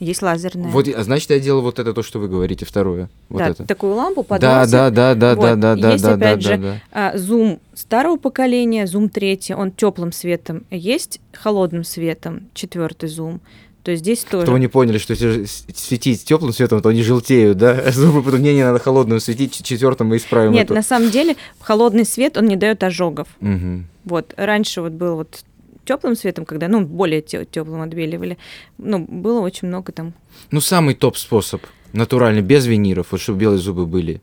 Есть 0.00 0.22
лазерная. 0.22 0.70
Вот, 0.70 0.88
а 0.88 1.04
значит, 1.04 1.28
я 1.28 1.38
делал 1.38 1.60
вот 1.60 1.78
это 1.78 1.92
то, 1.92 2.02
что 2.02 2.18
вы 2.18 2.28
говорите, 2.28 2.64
второе. 2.64 3.10
Вот 3.28 3.38
да, 3.38 3.48
это. 3.48 3.66
такую 3.66 3.94
лампу 3.94 4.22
Да, 4.22 4.28
подносим. 4.64 4.70
да, 4.72 4.90
да, 4.90 5.14
да, 5.14 5.34
Вот. 5.34 5.42
да, 5.42 5.54
да, 5.56 5.76
да, 5.76 5.92
Есть, 5.92 6.04
да, 6.04 6.16
да, 6.16 6.30
опять 6.30 6.44
да, 6.44 6.50
же, 6.50 6.58
да. 6.58 6.80
А, 6.90 7.16
Zoom 7.16 7.60
старого 7.74 8.16
поколения, 8.16 8.84
Zoom 8.84 9.10
третий, 9.10 9.52
он 9.54 9.70
теплым 9.70 10.12
светом. 10.12 10.64
Есть 10.70 11.20
холодным 11.34 11.84
светом, 11.84 12.48
четвертый 12.54 13.10
Zoom. 13.10 13.40
То 13.82 13.90
есть 13.90 14.02
здесь 14.02 14.24
тоже. 14.24 14.44
Что 14.46 14.52
вы 14.52 14.60
не 14.60 14.68
поняли, 14.68 14.98
что 14.98 15.12
если 15.12 15.44
светить 15.74 16.24
теплым 16.24 16.52
светом, 16.52 16.80
то 16.80 16.88
они 16.88 17.02
желтеют, 17.02 17.58
да? 17.58 17.90
Зубы 17.92 18.22
потом, 18.22 18.42
не, 18.42 18.54
не 18.54 18.62
надо 18.62 18.78
холодным 18.78 19.20
светить, 19.20 19.62
четвертым 19.62 20.08
мы 20.08 20.16
исправим 20.16 20.52
Нет, 20.52 20.64
эту. 20.64 20.74
на 20.74 20.82
самом 20.82 21.10
деле 21.10 21.36
холодный 21.60 22.04
свет, 22.06 22.38
он 22.38 22.46
не 22.46 22.56
дает 22.56 22.82
ожогов. 22.82 23.28
Мгм. 23.40 23.86
Вот 24.04 24.32
раньше 24.36 24.80
вот 24.80 24.92
был 24.92 25.16
вот 25.16 25.44
теплым 25.84 26.16
светом, 26.16 26.44
когда, 26.44 26.68
ну, 26.68 26.80
более 26.84 27.20
теплым 27.22 27.82
отбеливали, 27.82 28.38
ну, 28.78 28.98
было 29.08 29.40
очень 29.40 29.68
много 29.68 29.92
там, 29.92 30.14
Ну, 30.50 30.60
самый 30.60 30.94
топ 30.94 31.16
способ, 31.16 31.62
натуральный, 31.92 32.42
без 32.42 32.66
виниров, 32.66 33.08
вот 33.10 33.20
чтобы 33.20 33.38
белые 33.40 33.58
зубы 33.58 33.86
были. 33.86 34.20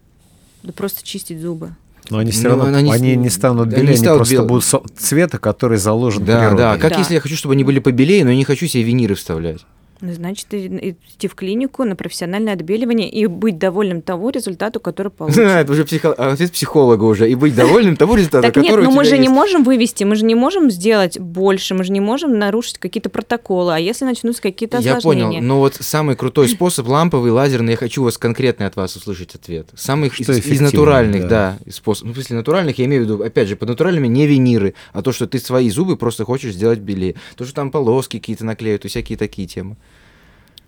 да 0.63 0.73
просто 0.73 1.03
чистить 1.05 1.39
зубы. 1.41 1.75
Но 2.09 2.19
они 2.19 2.31
все 2.31 2.43
Ну, 2.43 2.49
равно 2.57 2.77
они 2.77 2.91
они, 2.91 3.15
не 3.17 3.29
станут 3.29 3.67
они 3.67 3.75
белее, 3.75 3.87
они, 3.89 3.97
станут 3.97 4.17
просто 4.19 4.35
бел- 4.35 4.45
будут 4.47 4.63
цвета, 4.97 5.39
который 5.39 5.77
заложен 5.77 6.23
Да, 6.23 6.37
природой. 6.39 6.57
да. 6.57 6.77
Как 6.77 6.93
Да. 6.93 6.99
если 6.99 7.15
я 7.15 7.19
хочу, 7.19 7.35
чтобы 7.35 7.53
они 7.53 7.63
были 7.65 7.79
побелее, 7.79 8.23
но 8.23 8.31
я 8.31 8.37
не 8.37 8.45
хочу 8.45 8.65
себе 8.67 8.83
виниры 8.83 9.15
вставлять? 9.15 9.65
Ну, 10.01 10.13
Значит, 10.13 10.53
идти 10.53 11.27
в 11.27 11.35
клинику 11.35 11.83
на 11.83 11.95
профессиональное 11.95 12.53
отбеливание 12.53 13.09
и 13.09 13.25
быть 13.25 13.57
довольным 13.57 14.01
того 14.01 14.29
результату, 14.29 14.79
который 14.79 15.11
получится. 15.17 15.41
Это 15.43 15.71
уже 15.71 15.85
психо- 15.85 16.13
ответ 16.13 16.51
психолога 16.51 17.03
уже. 17.03 17.29
И 17.29 17.35
быть 17.35 17.55
довольным 17.55 17.95
того 17.95 18.15
результата, 18.15 18.47
Так 18.47 18.55
нет, 18.57 18.67
который 18.67 18.85
у 18.85 18.89
ну 18.89 18.95
мы 18.95 19.05
же 19.05 19.17
не 19.17 19.29
можем 19.29 19.63
вывести, 19.63 20.03
мы 20.03 20.15
же 20.15 20.25
не 20.25 20.35
можем 20.35 20.69
сделать 20.69 21.19
больше, 21.19 21.73
мы 21.73 21.83
же 21.83 21.91
не 21.91 21.99
можем 21.99 22.37
нарушить 22.37 22.77
какие-то 22.77 23.09
протоколы. 23.09 23.73
А 23.75 23.79
если 23.79 24.05
начнутся 24.05 24.41
какие-то 24.41 24.77
Я 24.77 24.95
понял, 24.95 24.97
осложнения? 25.27 25.41
но 25.41 25.59
вот 25.59 25.75
самый 25.79 26.15
крутой 26.15 26.47
способ, 26.49 26.87
ламповый, 26.87 27.31
лазерный, 27.31 27.71
я 27.71 27.77
хочу 27.77 28.03
вас 28.03 28.17
конкретный 28.17 28.67
от 28.67 28.75
вас 28.75 28.95
услышать 28.95 29.35
ответ. 29.35 29.69
Самый 29.75 30.09
Что 30.09 30.33
из, 30.33 30.61
натуральных, 30.61 31.23
да. 31.23 31.57
да, 31.65 31.71
способ. 31.71 32.07
Ну, 32.07 32.11
в 32.13 32.15
смысле 32.15 32.37
натуральных, 32.37 32.77
я 32.79 32.85
имею 32.85 33.03
в 33.03 33.05
виду, 33.05 33.23
опять 33.23 33.47
же, 33.47 33.55
под 33.55 33.69
натуральными 33.69 34.07
не 34.07 34.27
виниры, 34.27 34.73
а 34.93 35.01
то, 35.01 35.11
что 35.11 35.27
ты 35.27 35.39
свои 35.39 35.69
зубы 35.69 35.97
просто 35.97 36.25
хочешь 36.25 36.53
сделать 36.53 36.79
белее. 36.79 37.15
То, 37.35 37.45
что 37.45 37.53
там 37.53 37.71
полоски 37.71 38.19
какие-то 38.19 38.45
наклеют 38.45 38.85
и 38.85 38.87
всякие 38.87 39.17
такие 39.17 39.47
темы. 39.47 39.75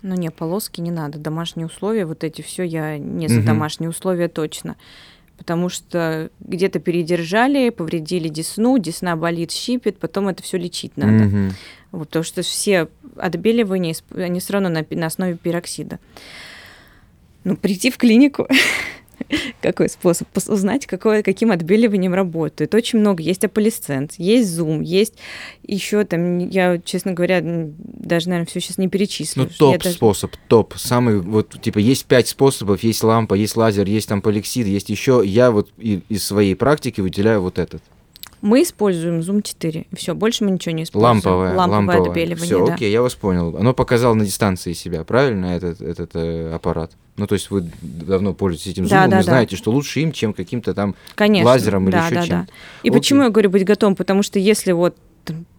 Ну 0.02 0.16
не, 0.16 0.32
полоски 0.32 0.82
не 0.82 0.92
надо. 0.92 1.18
Домашние 1.20 1.66
условия, 1.68 2.06
вот 2.06 2.24
эти 2.24 2.42
все 2.42 2.64
я 2.64 2.98
не 2.98 3.28
за 3.28 3.38
Мгм. 3.38 3.46
домашние 3.46 3.90
условия 3.90 4.28
точно. 4.28 4.76
Потому 5.38 5.70
что 5.70 6.30
где-то 6.42 6.80
передержали, 6.80 7.70
повредили 7.70 8.28
десну, 8.28 8.78
десна 8.78 9.16
болит, 9.16 9.52
щипет, 9.52 9.98
потом 9.98 10.28
это 10.28 10.44
все 10.44 10.58
лечить 10.58 10.98
надо. 10.98 11.26
Мгм. 11.26 11.52
Вот, 11.92 12.08
потому 12.10 12.24
что 12.24 12.42
все 12.42 12.88
отбеливания, 13.16 13.96
они 14.16 14.40
все 14.40 14.54
равно 14.54 14.70
на, 14.70 14.86
на 14.90 15.06
основе 15.06 15.36
пероксида. 15.38 16.00
Ну, 17.46 17.56
прийти 17.56 17.90
в 17.90 17.98
клинику, 17.98 18.48
какой 19.62 19.90
способ? 19.90 20.28
Пос- 20.34 20.52
Узнать, 20.52 20.86
какое, 20.86 21.24
каким 21.24 21.52
отбеливанием 21.52 22.14
работает. 22.14 22.74
Очень 22.74 23.00
много. 23.00 23.22
Есть 23.22 23.44
аполисцент, 23.46 24.14
есть 24.18 24.50
зум, 24.52 24.82
есть 24.82 25.16
еще 25.64 26.04
там, 26.04 26.38
я, 26.50 26.80
честно 26.84 27.14
говоря, 27.14 27.42
даже, 27.44 28.30
наверное, 28.30 28.48
все 28.48 28.60
сейчас 28.60 28.78
не 28.78 28.88
перечислю. 28.88 29.44
Ну, 29.44 29.50
Я 29.50 29.56
топ 29.58 29.84
даже- 29.84 29.96
способ, 29.96 30.36
топ. 30.48 30.74
Самый, 30.78 31.20
вот, 31.20 31.62
типа, 31.62 31.78
есть 31.80 32.06
пять 32.06 32.28
способов, 32.28 32.84
есть 32.84 33.04
лампа, 33.04 33.34
есть 33.36 33.56
лазер, 33.56 33.86
есть 33.88 34.10
там 34.10 34.22
поликсид, 34.22 34.68
есть 34.68 34.90
еще. 34.90 35.22
Я 35.26 35.52
вот 35.52 35.70
из 35.78 36.24
своей 36.24 36.56
практики 36.56 37.02
выделяю 37.02 37.42
вот 37.42 37.60
этот. 37.60 37.82
Мы 38.42 38.62
используем 38.64 39.20
Zoom 39.20 39.42
4. 39.42 39.86
Все, 39.94 40.16
больше 40.16 40.44
мы 40.46 40.52
ничего 40.52 40.74
не 40.74 40.84
используем. 40.84 41.16
Ламповое, 41.16 41.54
Ламповое 41.56 41.80
ламповое. 41.98 42.10
отбеливание, 42.10 42.46
Все, 42.46 42.66
да. 42.66 42.74
окей, 42.74 42.92
я 42.92 43.02
вас 43.02 43.16
понял. 43.16 43.56
Оно 43.58 43.74
показало 43.74 44.14
на 44.14 44.26
дистанции 44.26 44.74
себя, 44.74 45.04
правильно, 45.04 45.48
этот, 45.48 45.82
этот 45.82 46.12
э, 46.16 46.54
аппарат? 46.54 46.92
Ну, 47.18 47.28
то 47.28 47.34
есть 47.34 47.52
вы 47.52 47.70
давно 47.82 48.34
пользуетесь 48.34 48.72
этим 48.72 48.84
Да, 48.86 48.90
зумом, 48.90 49.10
да, 49.10 49.18
вы 49.18 49.24
да. 49.24 49.32
знаете, 49.32 49.56
что 49.58 49.72
лучше 49.72 50.00
им, 50.00 50.14
чем 50.14 50.34
каким-то 50.34 50.74
там... 50.74 50.96
Конечно. 51.16 51.48
лазером 51.50 51.84
или 51.90 51.92
да, 51.92 52.06
ещё 52.06 52.16
да, 52.16 52.22
чем-то. 52.22 52.36
да. 52.48 52.54
И 52.84 52.90
Окей. 52.90 52.92
почему 53.00 53.24
я 53.24 53.30
говорю 53.30 53.50
быть 53.50 53.66
готовым? 53.66 53.96
Потому 53.98 54.24
что 54.24 54.40
если 54.40 54.72
вот 54.72 54.96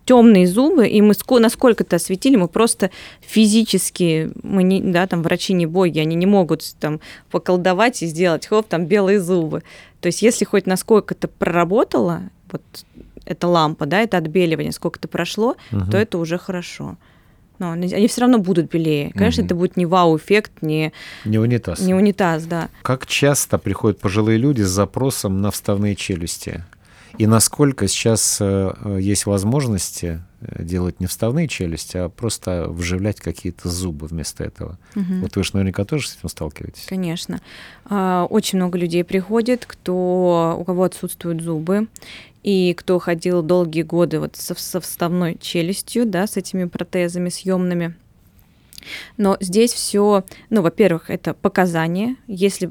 темные 0.07 0.47
зубы, 0.49 0.89
и 0.89 1.01
мы 1.03 1.13
ско- 1.13 1.39
насколько-то 1.39 1.97
осветили, 1.97 2.35
мы 2.37 2.49
просто 2.49 2.91
физически, 3.21 4.31
мы 4.43 4.63
не, 4.63 4.81
да, 4.81 5.07
там 5.07 5.23
врачи 5.23 5.53
не 5.53 5.67
боги, 5.67 5.99
они 5.99 6.17
не 6.17 6.27
могут 6.27 6.65
там 6.81 7.01
поколдовать 7.31 8.03
и 8.03 8.07
сделать, 8.07 8.47
хоп, 8.47 8.67
там 8.67 8.87
белые 8.87 9.21
зубы. 9.21 9.63
То 10.01 10.07
есть 10.07 10.23
если 10.23 10.45
хоть 10.45 10.67
насколько-то 10.67 11.29
проработало, 11.29 12.23
вот 12.53 12.63
это 13.25 13.47
лампа, 13.49 13.87
да, 13.87 14.01
это 14.01 14.17
отбеливание, 14.17 14.73
сколько-то 14.73 15.09
прошло, 15.09 15.57
Мгм. 15.71 15.91
то 15.91 15.97
это 15.99 16.19
уже 16.19 16.39
хорошо. 16.39 16.97
Но 17.59 17.73
они, 17.73 18.07
все 18.09 18.23
равно 18.23 18.39
будут 18.39 18.71
белее. 18.71 19.11
Конечно, 19.13 19.43
Мгм. 19.43 19.47
это 19.47 19.55
будет 19.55 19.77
не 19.77 19.85
вау-эффект, 19.85 20.63
не, 20.63 20.93
Не 21.27 21.39
унитаз. 21.39 21.81
не 21.81 21.95
унитаз, 21.95 22.45
да. 22.47 22.71
Как 22.83 23.07
часто 23.07 23.59
приходят 23.59 24.01
пожилые 24.01 24.39
люди 24.39 24.63
с 24.63 24.69
запросом 24.71 25.43
на 25.43 25.51
вставные 25.51 25.95
челюсти? 25.95 26.65
И 27.19 27.27
насколько 27.27 27.87
сейчас 27.87 28.39
э, 28.41 28.99
есть 29.01 29.27
возможности 29.27 30.23
э, 30.41 30.63
делать 30.63 31.01
не 31.01 31.07
вставные 31.07 31.49
челюсти, 31.49 31.99
а 31.99 32.09
просто 32.09 32.67
вживлять 32.71 33.21
какие-то 33.21 33.69
зубы 33.69 34.07
вместо 34.07 34.43
этого? 34.45 34.79
Мгм. 34.95 35.21
Вот 35.21 35.37
вы 35.37 35.45
же 35.45 35.51
наверняка 35.53 35.85
тоже 35.85 36.09
с 36.09 36.17
этим 36.17 36.31
сталкиваетесь. 36.31 36.87
Конечно. 36.89 37.41
А, 37.85 38.25
Очень 38.31 38.59
много 38.59 38.79
людей 38.79 39.05
приходит, 39.05 39.67
кто, 39.67 40.57
у 40.59 40.65
кого 40.65 40.85
отсутствуют 40.85 41.43
зубы, 41.43 41.89
и 42.43 42.75
кто 42.75 42.99
ходил 42.99 43.43
долгие 43.43 43.83
годы 43.83 44.21
вот 44.21 44.37
со, 44.37 44.55
со 44.55 44.81
вставной 44.81 45.37
челюстью, 45.41 46.07
да, 46.07 46.27
с 46.27 46.37
этими 46.37 46.65
протезами 46.65 47.29
съемными. 47.29 47.95
Но 49.17 49.37
здесь 49.41 49.73
все, 49.73 50.25
ну, 50.49 50.63
во-первых, 50.63 51.11
это 51.11 51.35
показания, 51.35 52.17
если, 52.27 52.71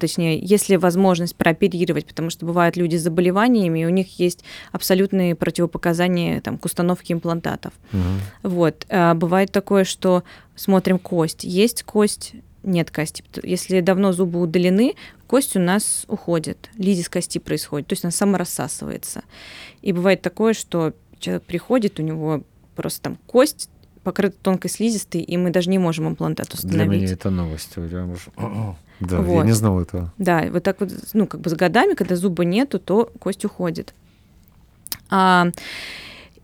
точнее, 0.00 0.38
если 0.38 0.76
возможность 0.76 1.36
прооперировать, 1.36 2.06
потому 2.06 2.30
что 2.30 2.46
бывают 2.46 2.76
люди 2.76 2.96
с 2.96 3.02
заболеваниями, 3.02 3.80
и 3.80 3.84
у 3.84 3.90
них 3.90 4.18
есть 4.18 4.44
абсолютные 4.72 5.34
противопоказания 5.34 6.40
там, 6.40 6.58
к 6.58 6.64
установке 6.64 7.12
имплантатов. 7.12 7.74
Мгм. 7.92 8.20
Вот. 8.42 8.86
А 8.88 9.14
бывает 9.14 9.52
такое, 9.52 9.84
что 9.84 10.24
смотрим 10.56 10.98
кость. 10.98 11.44
Есть 11.44 11.82
кость, 11.82 12.34
нет 12.62 12.90
кости. 12.90 13.22
Если 13.42 13.80
давно 13.80 14.12
зубы 14.12 14.40
удалены, 14.40 14.94
кость 15.34 15.56
у 15.56 15.58
нас 15.58 16.04
уходит. 16.06 16.70
Лизис 16.78 17.08
кости 17.08 17.38
происходит. 17.38 17.88
То 17.88 17.94
есть 17.94 18.04
она 18.04 18.12
саморассасывается. 18.12 19.24
И 19.82 19.92
бывает 19.92 20.22
такое, 20.22 20.54
что 20.54 20.92
человек 21.18 21.42
приходит, 21.42 21.98
у 21.98 22.04
него 22.04 22.44
просто 22.76 23.00
там 23.02 23.18
кость 23.26 23.68
покрыта 24.04 24.36
тонкой 24.40 24.68
слизистой, 24.70 25.22
и 25.22 25.36
мы 25.36 25.50
даже 25.50 25.70
не 25.70 25.78
можем 25.78 26.06
имплантат 26.06 26.50
Для 26.50 26.54
установить. 26.56 27.02
меня 27.02 27.12
это 27.14 27.30
новость. 27.30 27.70
Я 27.76 28.04
уж- 28.04 28.28
Да, 29.00 29.16
я 29.16 29.22
Вот. 29.22 29.44
не 29.44 29.50
знал 29.50 29.80
этого. 29.80 30.12
Да, 30.18 30.44
вот 30.52 30.62
так 30.62 30.78
вот, 30.78 30.92
ну, 31.14 31.26
как 31.26 31.40
бы 31.40 31.50
с 31.50 31.54
годами, 31.54 31.94
когда 31.94 32.14
зуба 32.14 32.44
нету, 32.44 32.78
то 32.78 33.10
кость 33.18 33.44
уходит. 33.44 33.92
А, 35.10 35.48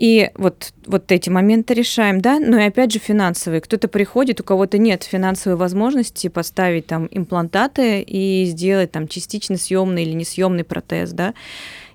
и 0.01 0.31
вот, 0.35 0.73
вот 0.87 1.13
эти 1.13 1.29
моменты 1.29 1.75
решаем, 1.75 2.23
да, 2.23 2.41
но 2.41 2.59
и 2.59 2.63
опять 2.63 2.91
же 2.91 2.99
финансовые. 2.99 3.61
Кто-то 3.61 3.87
приходит, 3.87 4.41
у 4.41 4.45
кого-то 4.45 4.79
нет 4.79 5.03
финансовой 5.03 5.59
возможности 5.59 6.29
поставить 6.29 6.87
там 6.87 7.07
имплантаты 7.11 8.01
и 8.01 8.47
сделать 8.47 8.93
там 8.93 9.09
частично 9.09 9.59
съемный 9.59 10.05
или 10.05 10.13
несъемный 10.13 10.65
протез, 10.65 11.13
да. 11.13 11.35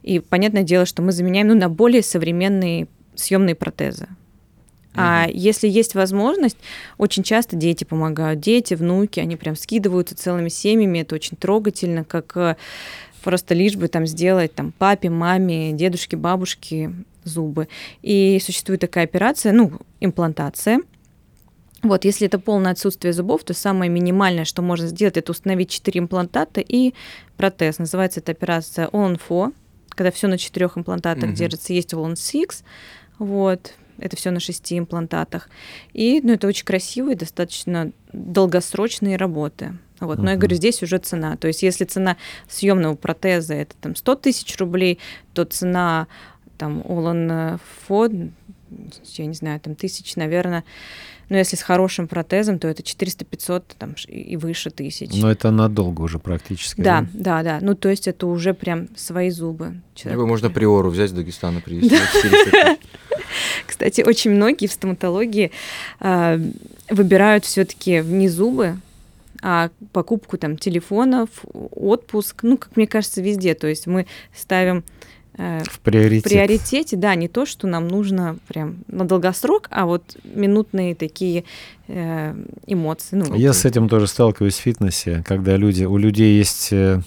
И 0.04 0.20
понятное 0.20 0.62
дело, 0.62 0.86
что 0.86 1.02
мы 1.02 1.14
заменяем 1.14 1.48
ну, 1.48 1.56
на 1.56 1.68
более 1.68 2.04
современные 2.04 2.88
съемные 3.16 3.56
протезы. 3.56 4.08
А 4.94 5.28
если 5.28 5.68
есть 5.68 5.96
возможность, 5.96 6.58
очень 7.00 7.24
часто 7.24 7.56
дети 7.56 7.86
помогают. 7.86 8.40
Дети, 8.40 8.76
внуки, 8.76 9.20
они 9.20 9.36
прям 9.36 9.56
скидываются 9.56 10.16
целыми 10.16 10.50
семьями. 10.50 11.00
Это 11.00 11.16
очень 11.16 11.38
трогательно, 11.38 12.04
как 12.06 12.38
э, 12.38 12.56
просто 13.24 13.56
лишь 13.56 13.76
бы 13.76 13.88
там 13.88 14.06
сделать 14.06 14.54
там 14.54 14.72
папе, 14.72 15.10
маме, 15.10 15.74
дедушке, 15.74 16.18
бабушке 16.18 16.94
зубы. 17.26 17.68
И 18.02 18.40
существует 18.42 18.80
такая 18.82 19.04
операция, 19.04 19.52
ну, 19.52 19.74
имплантация. 20.00 20.80
Вот, 21.84 22.06
если 22.06 22.26
это 22.26 22.40
полное 22.40 22.72
отсутствие 22.72 23.14
зубов, 23.14 23.44
то 23.44 23.54
самое 23.54 23.92
минимальное, 23.92 24.46
что 24.46 24.62
можно 24.62 24.88
сделать, 24.88 25.18
это 25.18 25.32
установить 25.32 25.70
4 25.70 26.00
имплантата 26.00 26.62
и 26.62 26.94
протез. 27.38 27.78
Называется 27.78 28.22
эта 28.22 28.32
операция 28.32 28.88
Four, 28.88 29.54
когда 29.90 30.12
все 30.12 30.28
на 30.28 30.38
четырех 30.38 30.78
имплантатах 30.78 31.26
Мгм. 31.30 31.36
держится. 31.36 31.74
Есть 31.74 31.94
on 31.94 32.14
Six, 32.14 32.64
вот, 33.20 33.74
это 33.98 34.18
все 34.18 34.32
на 34.32 34.40
шести 34.40 34.78
имплантатах. 34.78 35.50
И, 35.94 36.22
ну, 36.24 36.34
это 36.34 36.48
очень 36.48 36.66
красивые, 36.66 37.16
достаточно 37.16 37.92
долгосрочные 38.12 39.18
работы. 39.18 39.78
Вот. 40.00 40.20
Но 40.20 40.32
я 40.32 40.36
говорю, 40.38 40.58
здесь 40.58 40.84
уже 40.84 40.98
цена. 40.98 41.38
То 41.38 41.48
есть, 41.48 41.64
если 41.64 41.86
цена 41.86 42.18
съемного 42.50 42.96
протеза 42.96 43.54
это 43.54 43.76
там 43.80 43.96
100 43.96 44.16
тысяч 44.16 44.58
рублей, 44.58 45.00
то 45.34 45.46
цена 45.46 46.08
там 46.58 46.80
All 46.82 47.12
on 47.14 47.60
Four, 47.88 48.32
я 49.18 49.26
не 49.26 49.34
знаю, 49.34 49.60
там 49.60 49.76
тысяч, 49.76 50.16
наверное, 50.16 50.64
но 51.30 51.38
если 51.38 51.56
с 51.56 51.62
хорошим 51.62 52.08
протезом, 52.08 52.60
то 52.60 52.68
это 52.68 52.84
400-500 52.84 53.64
там, 53.80 53.96
и 54.08 54.38
выше 54.38 54.70
тысяч. 54.70 55.10
Но 55.14 55.32
это 55.32 55.50
надолго 55.50 56.02
уже 56.02 56.20
практически. 56.20 56.82
Да, 56.82 57.08
да, 57.14 57.42
да. 57.42 57.60
Ну, 57.62 57.74
то 57.76 57.90
есть 57.90 58.08
это 58.08 58.28
уже 58.28 58.54
прям 58.54 58.88
свои 58.96 59.32
зубы. 59.32 59.82
Человек- 59.96 60.20
Либо 60.20 60.28
можно 60.28 60.50
приору 60.52 60.90
взять 60.92 61.10
с 61.10 61.14
Дагестана 61.14 61.62
привезти. 61.62 61.96
вот 61.96 62.22
400 62.22 62.52
тысяч. 62.52 62.80
Кстати, 63.66 64.02
очень 64.02 64.32
многие 64.32 64.68
в 64.68 64.72
стоматологии 64.72 65.52
а, 66.00 66.40
выбирают 66.90 67.44
все-таки 67.46 68.02
не 68.06 68.30
зубы, 68.30 68.78
а 69.42 69.70
покупку 69.94 70.38
там 70.38 70.58
телефонов, 70.58 71.30
отпуск, 71.54 72.44
ну, 72.44 72.58
как 72.58 72.76
мне 72.78 72.88
кажется, 72.88 73.22
везде. 73.22 73.56
То 73.56 73.68
есть 73.68 73.88
мы 73.88 74.06
ставим 74.36 74.84
э, 75.38 75.64
В 75.64 75.76
в 75.76 75.80
приоритет. 75.80 76.24
приоритете, 76.24 76.96
да, 76.96 77.16
не 77.16 77.28
то, 77.28 77.46
что 77.46 77.68
нам 77.68 77.88
нужно 77.88 78.38
прям 78.48 78.78
на 78.88 79.06
долгосрок, 79.06 79.68
а 79.72 79.86
вот 79.86 80.18
минутные 80.24 80.96
такие 80.96 81.44
э, 81.88 82.36
эмоции. 82.68 83.16
Ну, 83.16 83.36
Я 83.36 83.54
с 83.54 83.66
этим 83.66 83.90
тоже 83.90 84.08
сталкиваюсь 84.08 84.56
в 84.56 84.62
фитнесе, 84.62 85.24
когда 85.26 85.58
люди, 85.58 85.84
у 85.84 85.98
людей 85.98 86.38
есть 86.38 86.70
э, 86.72 87.02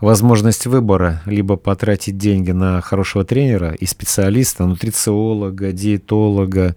возможность 0.00 0.66
выбора, 0.66 1.22
либо 1.26 1.56
потратить 1.56 2.16
деньги 2.18 2.50
на 2.50 2.80
хорошего 2.80 3.24
тренера 3.24 3.72
и 3.72 3.86
специалиста, 3.86 4.66
нутрициолога, 4.66 5.72
диетолога, 5.72 6.76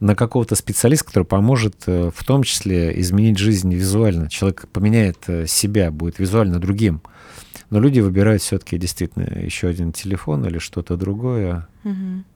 на 0.00 0.16
какого-то 0.16 0.56
специалиста, 0.56 1.06
который 1.06 1.24
поможет 1.24 1.86
в 1.86 2.24
том 2.26 2.42
числе 2.42 2.98
изменить 3.00 3.38
жизнь 3.38 3.72
визуально. 3.72 4.28
Человек 4.28 4.66
поменяет 4.72 5.18
себя, 5.46 5.92
будет 5.92 6.18
визуально 6.18 6.58
другим. 6.58 7.02
Но 7.72 7.80
люди 7.80 8.00
выбирают 8.00 8.42
все-таки 8.42 8.76
действительно 8.76 9.22
еще 9.42 9.66
один 9.66 9.92
телефон 9.92 10.44
или 10.44 10.58
что-то 10.58 10.98
другое. 10.98 11.66
Мгм. 11.84 12.26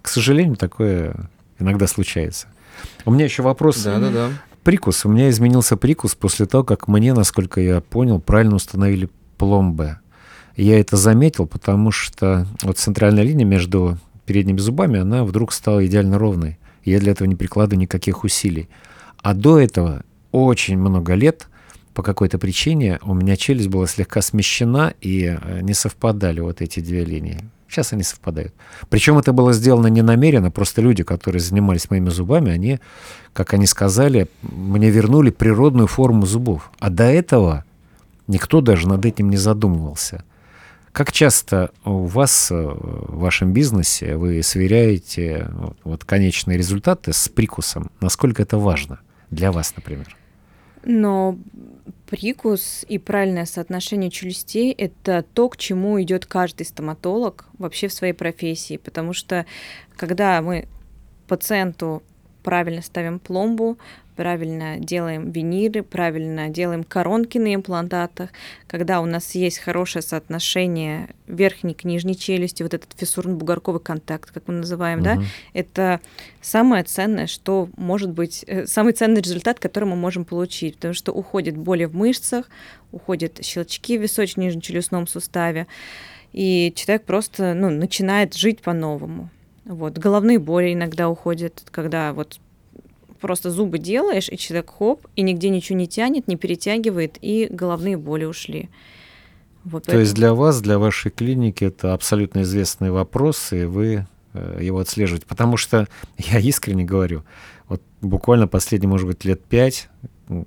К 0.00 0.06
сожалению, 0.06 0.54
такое 0.54 1.28
иногда 1.58 1.88
случается. 1.88 2.46
У 3.04 3.10
меня 3.10 3.24
еще 3.24 3.42
вопрос. 3.42 3.82
Да-да-да. 3.82 4.28
Прикус. 4.62 5.04
У 5.04 5.08
меня 5.08 5.28
изменился 5.28 5.76
прикус 5.76 6.14
после 6.14 6.46
того, 6.46 6.62
как 6.62 6.86
мне, 6.86 7.14
насколько 7.14 7.60
я 7.60 7.80
понял, 7.80 8.20
правильно 8.20 8.54
установили 8.54 9.08
пломбы. 9.38 9.98
Я 10.54 10.78
это 10.78 10.96
заметил, 10.96 11.48
потому 11.48 11.90
что 11.90 12.46
вот 12.62 12.78
центральная 12.78 13.24
линия 13.24 13.44
между 13.44 13.98
передними 14.24 14.58
зубами, 14.58 15.00
она 15.00 15.24
вдруг 15.24 15.52
стала 15.52 15.84
идеально 15.84 16.16
ровной. 16.16 16.60
Я 16.84 17.00
для 17.00 17.10
этого 17.10 17.26
не 17.26 17.34
прикладываю 17.34 17.80
никаких 17.80 18.22
усилий. 18.22 18.68
А 19.20 19.34
до 19.34 19.58
этого 19.58 20.04
очень 20.30 20.78
много 20.78 21.14
лет 21.14 21.48
по 21.96 22.02
какой-то 22.02 22.38
причине 22.38 23.00
у 23.02 23.14
меня 23.14 23.36
челюсть 23.36 23.68
была 23.68 23.86
слегка 23.86 24.20
смещена, 24.20 24.92
и 25.00 25.34
э, 25.40 25.60
не 25.62 25.72
совпадали 25.72 26.40
вот 26.40 26.60
эти 26.60 26.80
две 26.80 27.06
линии. 27.06 27.40
Сейчас 27.70 27.94
они 27.94 28.02
совпадают. 28.02 28.54
Причем 28.90 29.16
это 29.16 29.32
было 29.32 29.54
сделано 29.54 29.86
не 29.86 30.02
намеренно, 30.02 30.50
просто 30.50 30.82
люди, 30.82 31.02
которые 31.04 31.40
занимались 31.40 31.88
моими 31.88 32.10
зубами, 32.10 32.52
они, 32.52 32.80
как 33.32 33.54
они 33.54 33.66
сказали, 33.66 34.28
мне 34.42 34.90
вернули 34.90 35.30
природную 35.30 35.86
форму 35.86 36.26
зубов. 36.26 36.70
А 36.80 36.90
до 36.90 37.04
этого 37.04 37.64
никто 38.26 38.60
даже 38.60 38.86
над 38.86 39.06
этим 39.06 39.30
не 39.30 39.38
задумывался. 39.38 40.22
Как 40.92 41.12
часто 41.12 41.70
у 41.86 42.04
вас 42.04 42.50
э, 42.50 42.54
в 42.54 43.20
вашем 43.20 43.54
бизнесе 43.54 44.18
вы 44.18 44.42
сверяете 44.42 45.50
вот, 45.82 46.04
конечные 46.04 46.58
результаты 46.58 47.14
с 47.14 47.30
прикусом? 47.30 47.90
Насколько 48.02 48.42
это 48.42 48.58
важно 48.58 49.00
для 49.30 49.50
вас, 49.50 49.72
например? 49.74 50.14
Но 50.88 51.36
прикус 52.08 52.84
и 52.88 52.98
правильное 52.98 53.44
соотношение 53.44 54.08
челюстей– 54.08 54.70
это 54.78 55.24
то, 55.34 55.48
к 55.48 55.56
чему 55.56 56.00
идет 56.00 56.26
каждый 56.26 56.64
стоматолог 56.64 57.46
вообще 57.58 57.88
в 57.88 57.92
своей 57.92 58.12
профессии. 58.12 58.76
Потому 58.76 59.12
что 59.12 59.46
когда 59.96 60.40
мы 60.40 60.68
пациенту 61.26 62.04
правильно 62.44 62.82
ставим 62.82 63.18
пломбу, 63.18 63.78
правильно 64.16 64.78
делаем 64.78 65.30
виниры, 65.30 65.82
правильно 65.82 66.48
делаем 66.48 66.82
коронки 66.84 67.38
на 67.38 67.54
имплантатах, 67.54 68.30
когда 68.66 69.00
у 69.00 69.06
нас 69.06 69.34
есть 69.34 69.58
хорошее 69.58 70.02
соотношение 70.02 71.08
верхней 71.26 71.74
к 71.74 71.84
нижней 71.84 72.16
челюсти, 72.16 72.62
вот 72.62 72.74
этот 72.74 72.94
фиссурно-бугорковый 73.00 73.80
контакт, 73.80 74.30
как 74.30 74.48
мы 74.48 74.54
называем, 74.54 75.02
да, 75.02 75.16
Мгм. 75.16 75.24
это 75.52 76.00
самое 76.40 76.82
ценное, 76.84 77.26
что 77.26 77.68
может 77.76 78.10
быть, 78.10 78.44
э, 78.46 78.66
самый 78.66 78.92
ценный 78.92 79.20
результат, 79.20 79.60
который 79.60 79.84
мы 79.84 79.96
можем 79.96 80.24
получить, 80.24 80.76
потому 80.76 80.94
что 80.94 81.12
уходит 81.12 81.56
боли 81.56 81.84
в 81.84 81.94
мышцах, 81.94 82.48
уходят 82.92 83.44
щелчки 83.44 83.98
в 83.98 84.02
височно-нижнечелюстном 84.02 85.06
суставе, 85.06 85.66
и 86.32 86.72
человек 86.74 87.04
просто 87.04 87.54
ну, 87.54 87.70
начинает 87.70 88.34
жить 88.34 88.60
по-новому. 88.60 89.30
Вот. 89.64 89.98
Головные 89.98 90.38
боли 90.38 90.72
иногда 90.72 91.08
уходят, 91.08 91.64
когда 91.70 92.12
вот 92.12 92.38
просто 93.26 93.50
зубы 93.50 93.78
делаешь, 93.78 94.28
и 94.30 94.38
человек 94.38 94.70
хоп, 94.70 95.04
и 95.16 95.22
нигде 95.22 95.48
ничего 95.48 95.76
не 95.76 95.88
тянет, 95.88 96.28
не 96.28 96.36
перетягивает, 96.36 97.18
и 97.20 97.48
головные 97.50 97.96
боли 97.96 98.24
ушли. 98.24 98.68
Вот 99.64 99.82
То 99.82 99.86
поэтому... 99.86 100.00
есть 100.02 100.14
для 100.14 100.32
вас, 100.32 100.60
для 100.60 100.78
вашей 100.78 101.10
клиники 101.10 101.64
это 101.64 101.92
абсолютно 101.92 102.42
известный 102.42 102.92
вопрос, 102.92 103.52
и 103.52 103.64
вы 103.64 104.06
э, 104.32 104.58
его 104.62 104.78
отслеживаете. 104.78 105.26
Потому 105.26 105.56
что 105.56 105.88
я 106.18 106.38
искренне 106.38 106.84
говорю, 106.84 107.24
вот 107.66 107.82
буквально 108.00 108.46
последние, 108.46 108.88
может 108.88 109.08
быть, 109.08 109.24
лет 109.24 109.42
пять, 109.44 109.88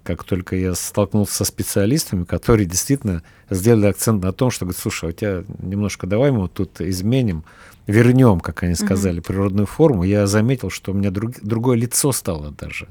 как 0.03 0.23
только 0.23 0.55
я 0.55 0.73
столкнулся 0.73 1.33
со 1.33 1.43
специалистами, 1.43 2.23
которые 2.23 2.65
действительно 2.65 3.23
сделали 3.49 3.87
акцент 3.87 4.23
на 4.23 4.31
том, 4.31 4.51
что 4.51 4.65
говорят, 4.65 4.81
слушай, 4.81 5.05
а 5.05 5.09
у 5.09 5.11
тебя 5.11 5.43
немножко 5.59 6.07
давай 6.07 6.31
мы 6.31 6.41
вот 6.43 6.53
тут 6.53 6.79
изменим, 6.79 7.43
вернем, 7.89 8.39
как 8.39 8.63
они 8.63 8.75
сказали, 8.75 9.19
uh-huh. 9.19 9.25
природную 9.25 9.65
форму, 9.65 10.03
я 10.03 10.27
заметил, 10.27 10.69
что 10.69 10.91
у 10.91 10.95
меня 10.95 11.11
друг, 11.11 11.33
другое 11.41 11.77
лицо 11.77 12.11
стало 12.11 12.51
даже. 12.51 12.87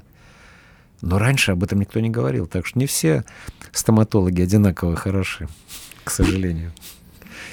Но 1.01 1.19
раньше 1.19 1.53
об 1.53 1.63
этом 1.63 1.79
никто 1.79 2.01
не 2.01 2.11
говорил, 2.11 2.47
так 2.47 2.67
что 2.67 2.79
не 2.79 2.87
все 2.87 3.25
стоматологи 3.73 4.43
одинаково 4.43 4.97
хороши, 4.97 5.49
к 6.05 6.11
сожалению. 6.11 6.73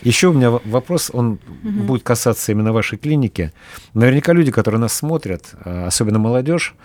Еще 0.02 0.28
у 0.28 0.34
меня 0.34 0.50
вопрос, 0.52 1.10
он 1.14 1.40
угу. 1.64 1.84
будет 1.84 2.04
касаться 2.04 2.52
именно 2.52 2.74
вашей 2.74 2.98
клиники. 2.98 3.54
Наверняка 3.94 4.34
люди, 4.34 4.52
которые 4.52 4.82
нас 4.82 4.94
смотрят, 4.94 5.54
а, 5.64 5.88
особенно 5.88 6.20
молодежь, 6.20 6.76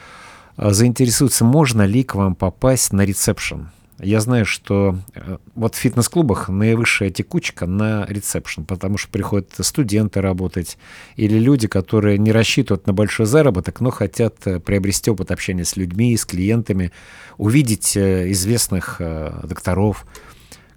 а, 0.56 0.72
заинтересуются, 0.72 1.44
можно 1.44 1.82
ли 1.82 2.04
к 2.04 2.14
вам 2.14 2.34
попасть 2.34 2.92
на 2.92 3.04
ресепшн. 3.04 3.70
Я 4.02 4.20
знаю, 4.20 4.46
что 4.46 4.96
э, 5.14 5.36
вот 5.54 5.74
в 5.74 5.78
фитнес-клубах 5.78 6.48
наивысшая 6.48 7.10
текучка 7.10 7.66
на 7.66 8.06
ресепшн, 8.06 8.64
потому 8.64 8.96
что 8.96 9.10
приходят 9.10 9.52
студенты 9.60 10.22
работать 10.22 10.78
или 11.16 11.38
люди, 11.38 11.68
которые 11.68 12.16
не 12.16 12.32
рассчитывают 12.32 12.86
на 12.86 12.94
большой 12.94 13.26
заработок, 13.26 13.80
но 13.80 13.90
хотят 13.90 14.46
э, 14.46 14.58
приобрести 14.58 15.10
опыт 15.10 15.30
общения 15.30 15.66
с 15.66 15.76
людьми, 15.76 16.16
с 16.16 16.24
клиентами, 16.24 16.92
увидеть 17.36 17.94
э, 17.94 18.30
известных 18.30 19.02
докторов. 19.44 20.06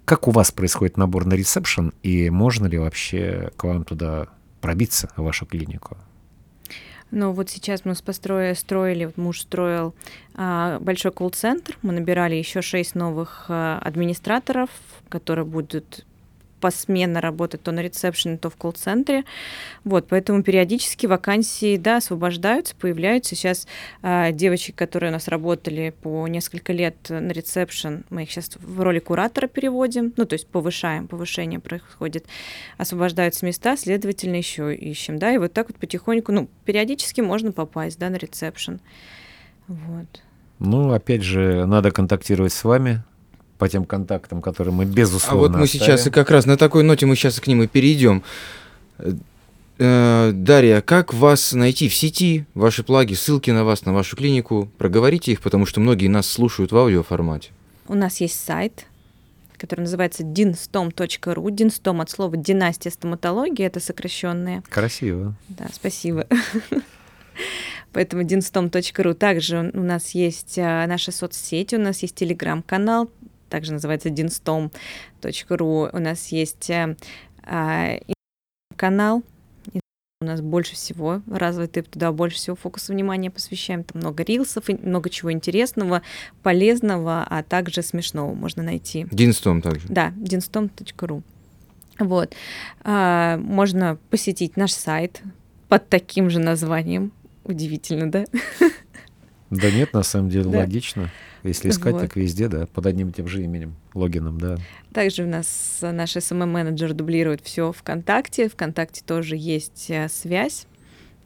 Как 0.04 0.28
у 0.28 0.30
вас 0.30 0.52
происходит 0.52 0.98
набор 0.98 1.24
на 1.24 1.32
ресепшн 1.32 1.94
и 2.02 2.28
можно 2.28 2.66
ли 2.66 2.76
вообще 2.76 3.52
к 3.56 3.64
вам 3.64 3.84
туда 3.84 4.28
пробиться, 4.60 5.08
в 5.16 5.22
вашу 5.22 5.46
клинику? 5.46 5.96
Ну 7.16 7.30
вот 7.30 7.48
сейчас 7.48 7.84
мы 7.84 7.94
построили, 7.94 8.54
строили, 8.54 9.04
вот 9.04 9.16
муж 9.16 9.42
строил 9.42 9.94
а, 10.34 10.80
большой 10.80 11.12
колл-центр, 11.12 11.78
мы 11.80 11.92
набирали 11.92 12.34
еще 12.34 12.60
шесть 12.60 12.96
новых 12.96 13.44
а, 13.48 13.78
администраторов, 13.78 14.68
которые 15.08 15.44
будут 15.44 16.04
посменно 16.64 17.20
работать 17.20 17.62
то 17.62 17.72
на 17.72 17.80
ресепшене, 17.80 18.38
то 18.38 18.48
в 18.48 18.56
колл-центре. 18.56 19.24
Вот, 19.84 20.06
поэтому 20.08 20.42
периодически 20.42 21.04
вакансии, 21.04 21.76
да, 21.76 21.98
освобождаются, 21.98 22.74
появляются. 22.74 23.34
Сейчас 23.34 23.68
э, 24.00 24.32
девочки, 24.32 24.70
которые 24.70 25.10
у 25.10 25.12
нас 25.12 25.28
работали 25.28 25.92
по 26.00 26.26
несколько 26.26 26.72
лет 26.72 26.96
на 27.10 27.32
ресепшн, 27.32 28.04
мы 28.08 28.22
их 28.22 28.30
сейчас 28.30 28.56
в 28.58 28.80
роли 28.80 28.98
куратора 28.98 29.46
переводим, 29.46 30.14
ну, 30.16 30.24
то 30.24 30.32
есть 30.32 30.46
повышаем, 30.46 31.06
повышение 31.06 31.60
происходит, 31.60 32.24
освобождаются 32.78 33.44
места, 33.44 33.76
следовательно, 33.76 34.36
еще 34.36 34.74
ищем, 34.74 35.18
да, 35.18 35.34
и 35.34 35.36
вот 35.36 35.52
так 35.52 35.68
вот 35.68 35.76
потихоньку, 35.76 36.32
ну, 36.32 36.48
периодически 36.64 37.20
можно 37.20 37.52
попасть, 37.52 37.98
да, 37.98 38.08
на 38.08 38.16
ресепшн. 38.16 38.80
Вот. 39.66 40.22
Ну, 40.60 40.94
опять 40.94 41.22
же, 41.24 41.66
надо 41.66 41.90
контактировать 41.90 42.54
с 42.54 42.64
вами, 42.64 43.02
по 43.58 43.68
тем 43.68 43.84
контактам, 43.84 44.42
которые 44.42 44.74
мы 44.74 44.84
безусловно 44.84 45.38
А 45.38 45.40
вот 45.40 45.56
мы 45.56 45.64
оставим. 45.64 45.86
сейчас 45.86 46.06
и 46.06 46.10
как 46.10 46.30
раз 46.30 46.46
на 46.46 46.56
такой 46.56 46.82
ноте 46.82 47.06
мы 47.06 47.16
сейчас 47.16 47.40
к 47.40 47.46
ним 47.46 47.62
и 47.62 47.66
перейдем. 47.66 48.22
Э, 49.78 50.30
Дарья, 50.32 50.80
как 50.80 51.12
вас 51.12 51.52
найти 51.52 51.88
в 51.88 51.94
сети, 51.94 52.46
ваши 52.54 52.84
плаги, 52.84 53.14
ссылки 53.14 53.50
на 53.50 53.64
вас, 53.64 53.84
на 53.84 53.92
вашу 53.92 54.16
клинику? 54.16 54.68
Проговорите 54.78 55.32
их, 55.32 55.40
потому 55.40 55.66
что 55.66 55.80
многие 55.80 56.08
нас 56.08 56.28
слушают 56.28 56.70
в 56.70 56.76
аудиоформате. 56.76 57.50
У 57.88 57.94
нас 57.94 58.20
есть 58.20 58.38
сайт, 58.38 58.86
который 59.56 59.80
называется 59.80 60.22
dinstom.ru. 60.22 61.44
Dinstom 61.48 62.02
от 62.02 62.10
слова 62.10 62.36
династия 62.36 62.90
стоматологии, 62.90 63.64
это 63.64 63.80
сокращенное. 63.80 64.62
Красиво. 64.70 65.34
Да, 65.48 65.66
спасибо. 65.72 66.26
Поэтому 67.92 68.22
dinstom.ru. 68.22 69.14
Также 69.14 69.70
у 69.74 69.82
нас 69.82 70.10
есть 70.10 70.58
а, 70.58 70.86
наши 70.86 71.10
соцсети, 71.12 71.74
у 71.74 71.80
нас 71.80 72.00
есть 72.02 72.14
телеграм-канал, 72.14 73.10
также 73.54 73.72
называется 73.72 74.08
dinstom.ru. 74.08 75.90
У 75.92 75.98
нас 76.00 76.26
есть 76.32 76.68
э, 76.70 76.96
э, 77.46 77.98
канал, 78.74 79.22
у 80.20 80.24
нас 80.24 80.40
больше 80.40 80.74
всего 80.74 81.22
развитый, 81.30 81.84
туда 81.84 82.10
больше 82.10 82.36
всего 82.38 82.56
фокуса 82.56 82.92
внимания 82.92 83.30
посвящаем. 83.30 83.84
Там 83.84 84.00
много 84.00 84.24
рилсов, 84.24 84.64
много 84.68 85.08
чего 85.08 85.30
интересного, 85.30 86.02
полезного, 86.42 87.24
а 87.30 87.44
также 87.44 87.82
смешного 87.82 88.34
можно 88.34 88.64
найти. 88.64 89.06
Динстом 89.12 89.62
также? 89.62 89.86
Да, 89.86 90.12
dinstom.ru. 90.16 91.22
Вот. 92.00 92.34
А, 92.82 93.36
можно 93.36 93.98
посетить 94.10 94.56
наш 94.56 94.72
сайт 94.72 95.22
под 95.68 95.88
таким 95.88 96.28
же 96.28 96.40
названием. 96.40 97.12
Удивительно, 97.44 98.10
да? 98.10 98.24
Да 99.54 99.70
нет, 99.70 99.92
на 99.92 100.02
самом 100.02 100.30
деле 100.30 100.50
да. 100.50 100.58
логично. 100.58 101.10
Если 101.42 101.68
искать, 101.68 101.92
вот. 101.92 102.00
так 102.00 102.16
везде, 102.16 102.48
да, 102.48 102.66
под 102.66 102.86
одним 102.86 103.10
и 103.10 103.12
тем 103.12 103.28
же 103.28 103.42
именем, 103.42 103.76
логином, 103.92 104.40
да. 104.40 104.56
Также 104.92 105.24
у 105.24 105.26
нас 105.28 105.78
наш 105.82 106.16
SMM-менеджер 106.16 106.94
дублирует 106.94 107.42
все 107.42 107.72
ВКонтакте. 107.72 108.48
ВКонтакте 108.48 109.02
тоже 109.06 109.36
есть 109.36 109.86
э, 109.90 110.08
связь. 110.08 110.66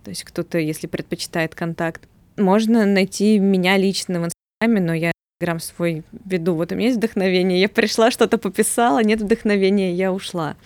То 0.05 0.11
есть 0.11 0.25
кто-то, 0.25 0.59
если 0.59 0.87
предпочитает 0.87 1.55
контакт, 1.55 2.09
можно 2.37 2.85
найти 2.87 3.39
меня 3.39 3.77
лично 3.77 4.21
в 4.21 4.25
Инстаграме, 4.27 4.87
но 4.87 4.95
я 4.95 5.13
Инстаграм 5.41 5.61
свой 5.61 6.03
веду. 6.25 6.55
Вот 6.55 6.73
у 6.73 6.75
меня 6.75 6.87
есть 6.87 6.99
вдохновение, 6.99 7.61
я 7.61 7.69
пришла, 7.69 8.11
что-то 8.11 8.39
пописала, 8.39 9.03
нет 9.05 9.21
вдохновения, 9.21 9.95
я 9.95 10.13
ушла. 10.13 10.57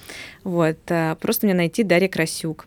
Вот. 0.45 0.79
Э, 0.89 1.17
просто 1.21 1.47
мне 1.47 1.55
найти 1.55 1.83
Дарья 1.83 2.09
Красюк. 2.09 2.67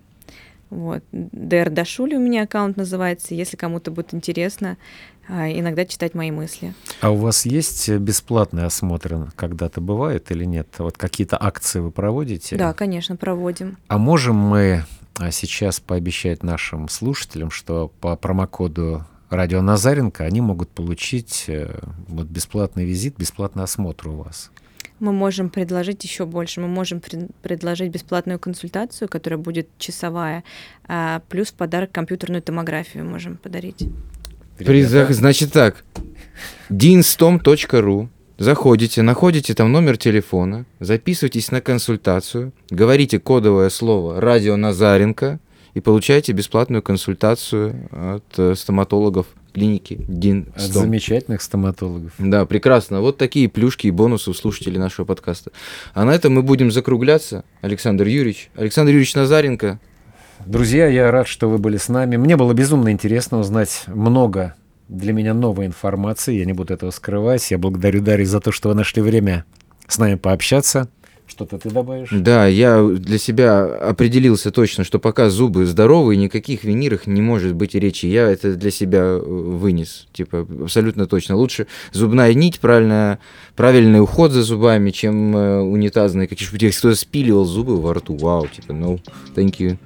Вот. 0.69 1.03
ДР 1.11 1.69
Дашули 1.69 2.15
у 2.15 2.19
меня 2.19 2.43
аккаунт 2.43 2.77
называется. 2.77 3.35
Если 3.35 3.55
кому-то 3.55 3.91
будет 3.91 4.13
интересно, 4.13 4.77
а, 5.27 5.49
иногда 5.49 5.85
читать 5.85 6.13
мои 6.13 6.31
мысли. 6.31 6.73
А 7.01 7.11
у 7.11 7.15
вас 7.15 7.45
есть 7.45 7.89
бесплатный 7.89 8.65
осмотр 8.65 9.31
когда-то 9.35 9.81
бывает 9.81 10.31
или 10.31 10.45
нет? 10.45 10.67
Вот 10.77 10.97
какие-то 10.97 11.37
акции 11.41 11.79
вы 11.79 11.91
проводите? 11.91 12.55
Да, 12.55 12.73
конечно, 12.73 13.15
проводим. 13.15 13.77
А 13.87 13.97
можем 13.97 14.35
мы 14.35 14.85
а, 15.17 15.31
сейчас 15.31 15.79
пообещать 15.79 16.43
нашим 16.43 16.89
слушателям, 16.89 17.49
что 17.49 17.91
по 18.01 18.15
промокоду 18.15 19.05
Радио 19.29 19.61
Назаренко 19.61 20.23
они 20.23 20.41
могут 20.41 20.69
получить 20.69 21.45
э, 21.47 21.79
вот 22.07 22.27
бесплатный 22.27 22.85
визит, 22.85 23.17
бесплатный 23.17 23.63
осмотр 23.63 24.09
у 24.09 24.17
вас? 24.17 24.51
Мы 24.99 25.11
можем 25.11 25.49
предложить 25.49 26.03
еще 26.03 26.25
больше. 26.25 26.61
Мы 26.61 26.67
можем 26.67 26.99
пред, 26.99 27.29
предложить 27.41 27.91
бесплатную 27.91 28.39
консультацию, 28.39 29.07
которая 29.09 29.37
будет 29.37 29.67
часовая, 29.77 30.43
а, 30.87 31.21
плюс 31.29 31.49
в 31.49 31.53
подарок 31.53 31.91
компьютерную 31.91 32.41
томографию 32.41 33.05
можем 33.05 33.37
подарить. 33.37 33.87
Призах, 34.57 35.11
значит 35.11 35.51
так, 35.51 35.83
dinstom.ru 36.69 38.09
Заходите, 38.37 39.01
находите 39.01 39.53
там 39.53 39.71
номер 39.71 39.95
телефона, 39.95 40.65
записывайтесь 40.81 41.51
на 41.51 41.61
консультацию, 41.61 42.51
говорите 42.69 43.17
кодовое 43.17 43.69
слово 43.69 44.19
«Радио 44.19 44.57
Назаренко» 44.57 45.39
и 45.73 45.79
получаете 45.79 46.33
бесплатную 46.33 46.81
консультацию 46.81 47.89
от 47.91 48.25
э, 48.37 48.55
стоматологов 48.55 49.27
клиники 49.55 50.03
Дин 50.09 50.47
От 50.53 50.63
замечательных 50.63 51.41
стоматологов. 51.41 52.11
Да, 52.19 52.45
прекрасно. 52.45 52.99
Вот 52.99 53.17
такие 53.17 53.47
плюшки 53.47 53.87
и 53.87 53.91
бонусы 53.91 54.29
у 54.29 54.33
слушателей 54.33 54.77
нашего 54.77 55.05
подкаста. 55.05 55.51
А 55.93 56.03
на 56.03 56.11
этом 56.11 56.33
мы 56.33 56.43
будем 56.43 56.71
закругляться. 56.71 57.45
Александр 57.61 58.05
Юрьевич. 58.05 58.49
Александр 58.55 58.91
Юрьевич 58.91 59.15
Назаренко. 59.15 59.79
Друзья, 60.45 60.87
я 60.87 61.09
рад, 61.09 61.29
что 61.29 61.49
вы 61.49 61.57
были 61.57 61.77
с 61.77 61.87
нами. 61.87 62.17
Мне 62.17 62.35
было 62.35 62.51
безумно 62.51 62.91
интересно 62.91 63.39
узнать 63.39 63.83
много 63.87 64.55
для 64.89 65.13
меня 65.13 65.33
новой 65.33 65.67
информации. 65.67 66.35
Я 66.35 66.43
не 66.43 66.53
буду 66.53 66.73
этого 66.73 66.91
скрывать. 66.91 67.49
Я 67.49 67.57
благодарю 67.57 68.01
Дарью 68.01 68.27
за 68.27 68.41
то, 68.41 68.51
что 68.51 68.67
вы 68.67 68.75
нашли 68.75 69.01
время 69.01 69.45
с 69.87 69.97
нами 69.97 70.15
пообщаться. 70.15 70.89
Что-то 71.27 71.57
ты 71.57 71.69
добавишь? 71.69 72.09
Да, 72.11 72.45
я 72.45 72.83
для 72.83 73.17
себя 73.17 73.65
определился 73.65 74.51
точно, 74.51 74.83
что 74.83 74.99
пока 74.99 75.29
зубы 75.29 75.65
здоровые, 75.65 76.17
никаких 76.17 76.63
винирах 76.63 77.07
не 77.07 77.21
может 77.21 77.55
быть 77.55 77.73
речи. 77.73 78.05
Я 78.05 78.29
это 78.29 78.55
для 78.55 78.71
себя 78.71 78.99
э, 79.01 79.19
вынес, 79.19 80.07
типа, 80.13 80.47
абсолютно 80.61 81.07
точно. 81.07 81.35
Лучше 81.35 81.67
зубная 81.91 82.33
нить, 82.33 82.59
правильно, 82.59 83.19
правильный 83.55 84.01
уход 84.01 84.31
за 84.31 84.43
зубами, 84.43 84.91
чем 84.91 85.35
э, 85.35 85.59
унитазные. 85.61 86.27
Какие 86.27 86.47
то 86.47 86.77
кто-то 86.77 86.95
спиливал 86.95 87.45
зубы 87.45 87.81
во 87.81 87.95
рту. 87.95 88.15
Вау, 88.15 88.47
типа, 88.47 88.71
no, 88.71 89.01
thank 89.35 89.57
you. 89.57 89.77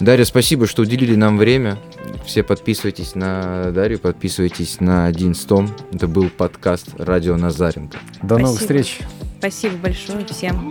Дарья, 0.00 0.24
спасибо, 0.24 0.66
что 0.66 0.82
уделили 0.82 1.16
нам 1.16 1.38
время. 1.38 1.76
Все 2.24 2.42
подписывайтесь 2.42 3.14
на 3.14 3.72
Дарью, 3.72 3.98
подписывайтесь 3.98 4.80
на 4.80 5.06
один 5.06 5.34
стом. 5.34 5.68
Это 5.92 6.06
был 6.06 6.30
подкаст 6.30 6.88
Радио 6.98 7.36
Назаренко. 7.36 7.98
До 8.22 8.26
спасибо. 8.26 8.38
новых 8.38 8.60
встреч. 8.60 8.98
Спасибо 9.38 9.76
большое 9.76 10.24
всем. 10.26 10.68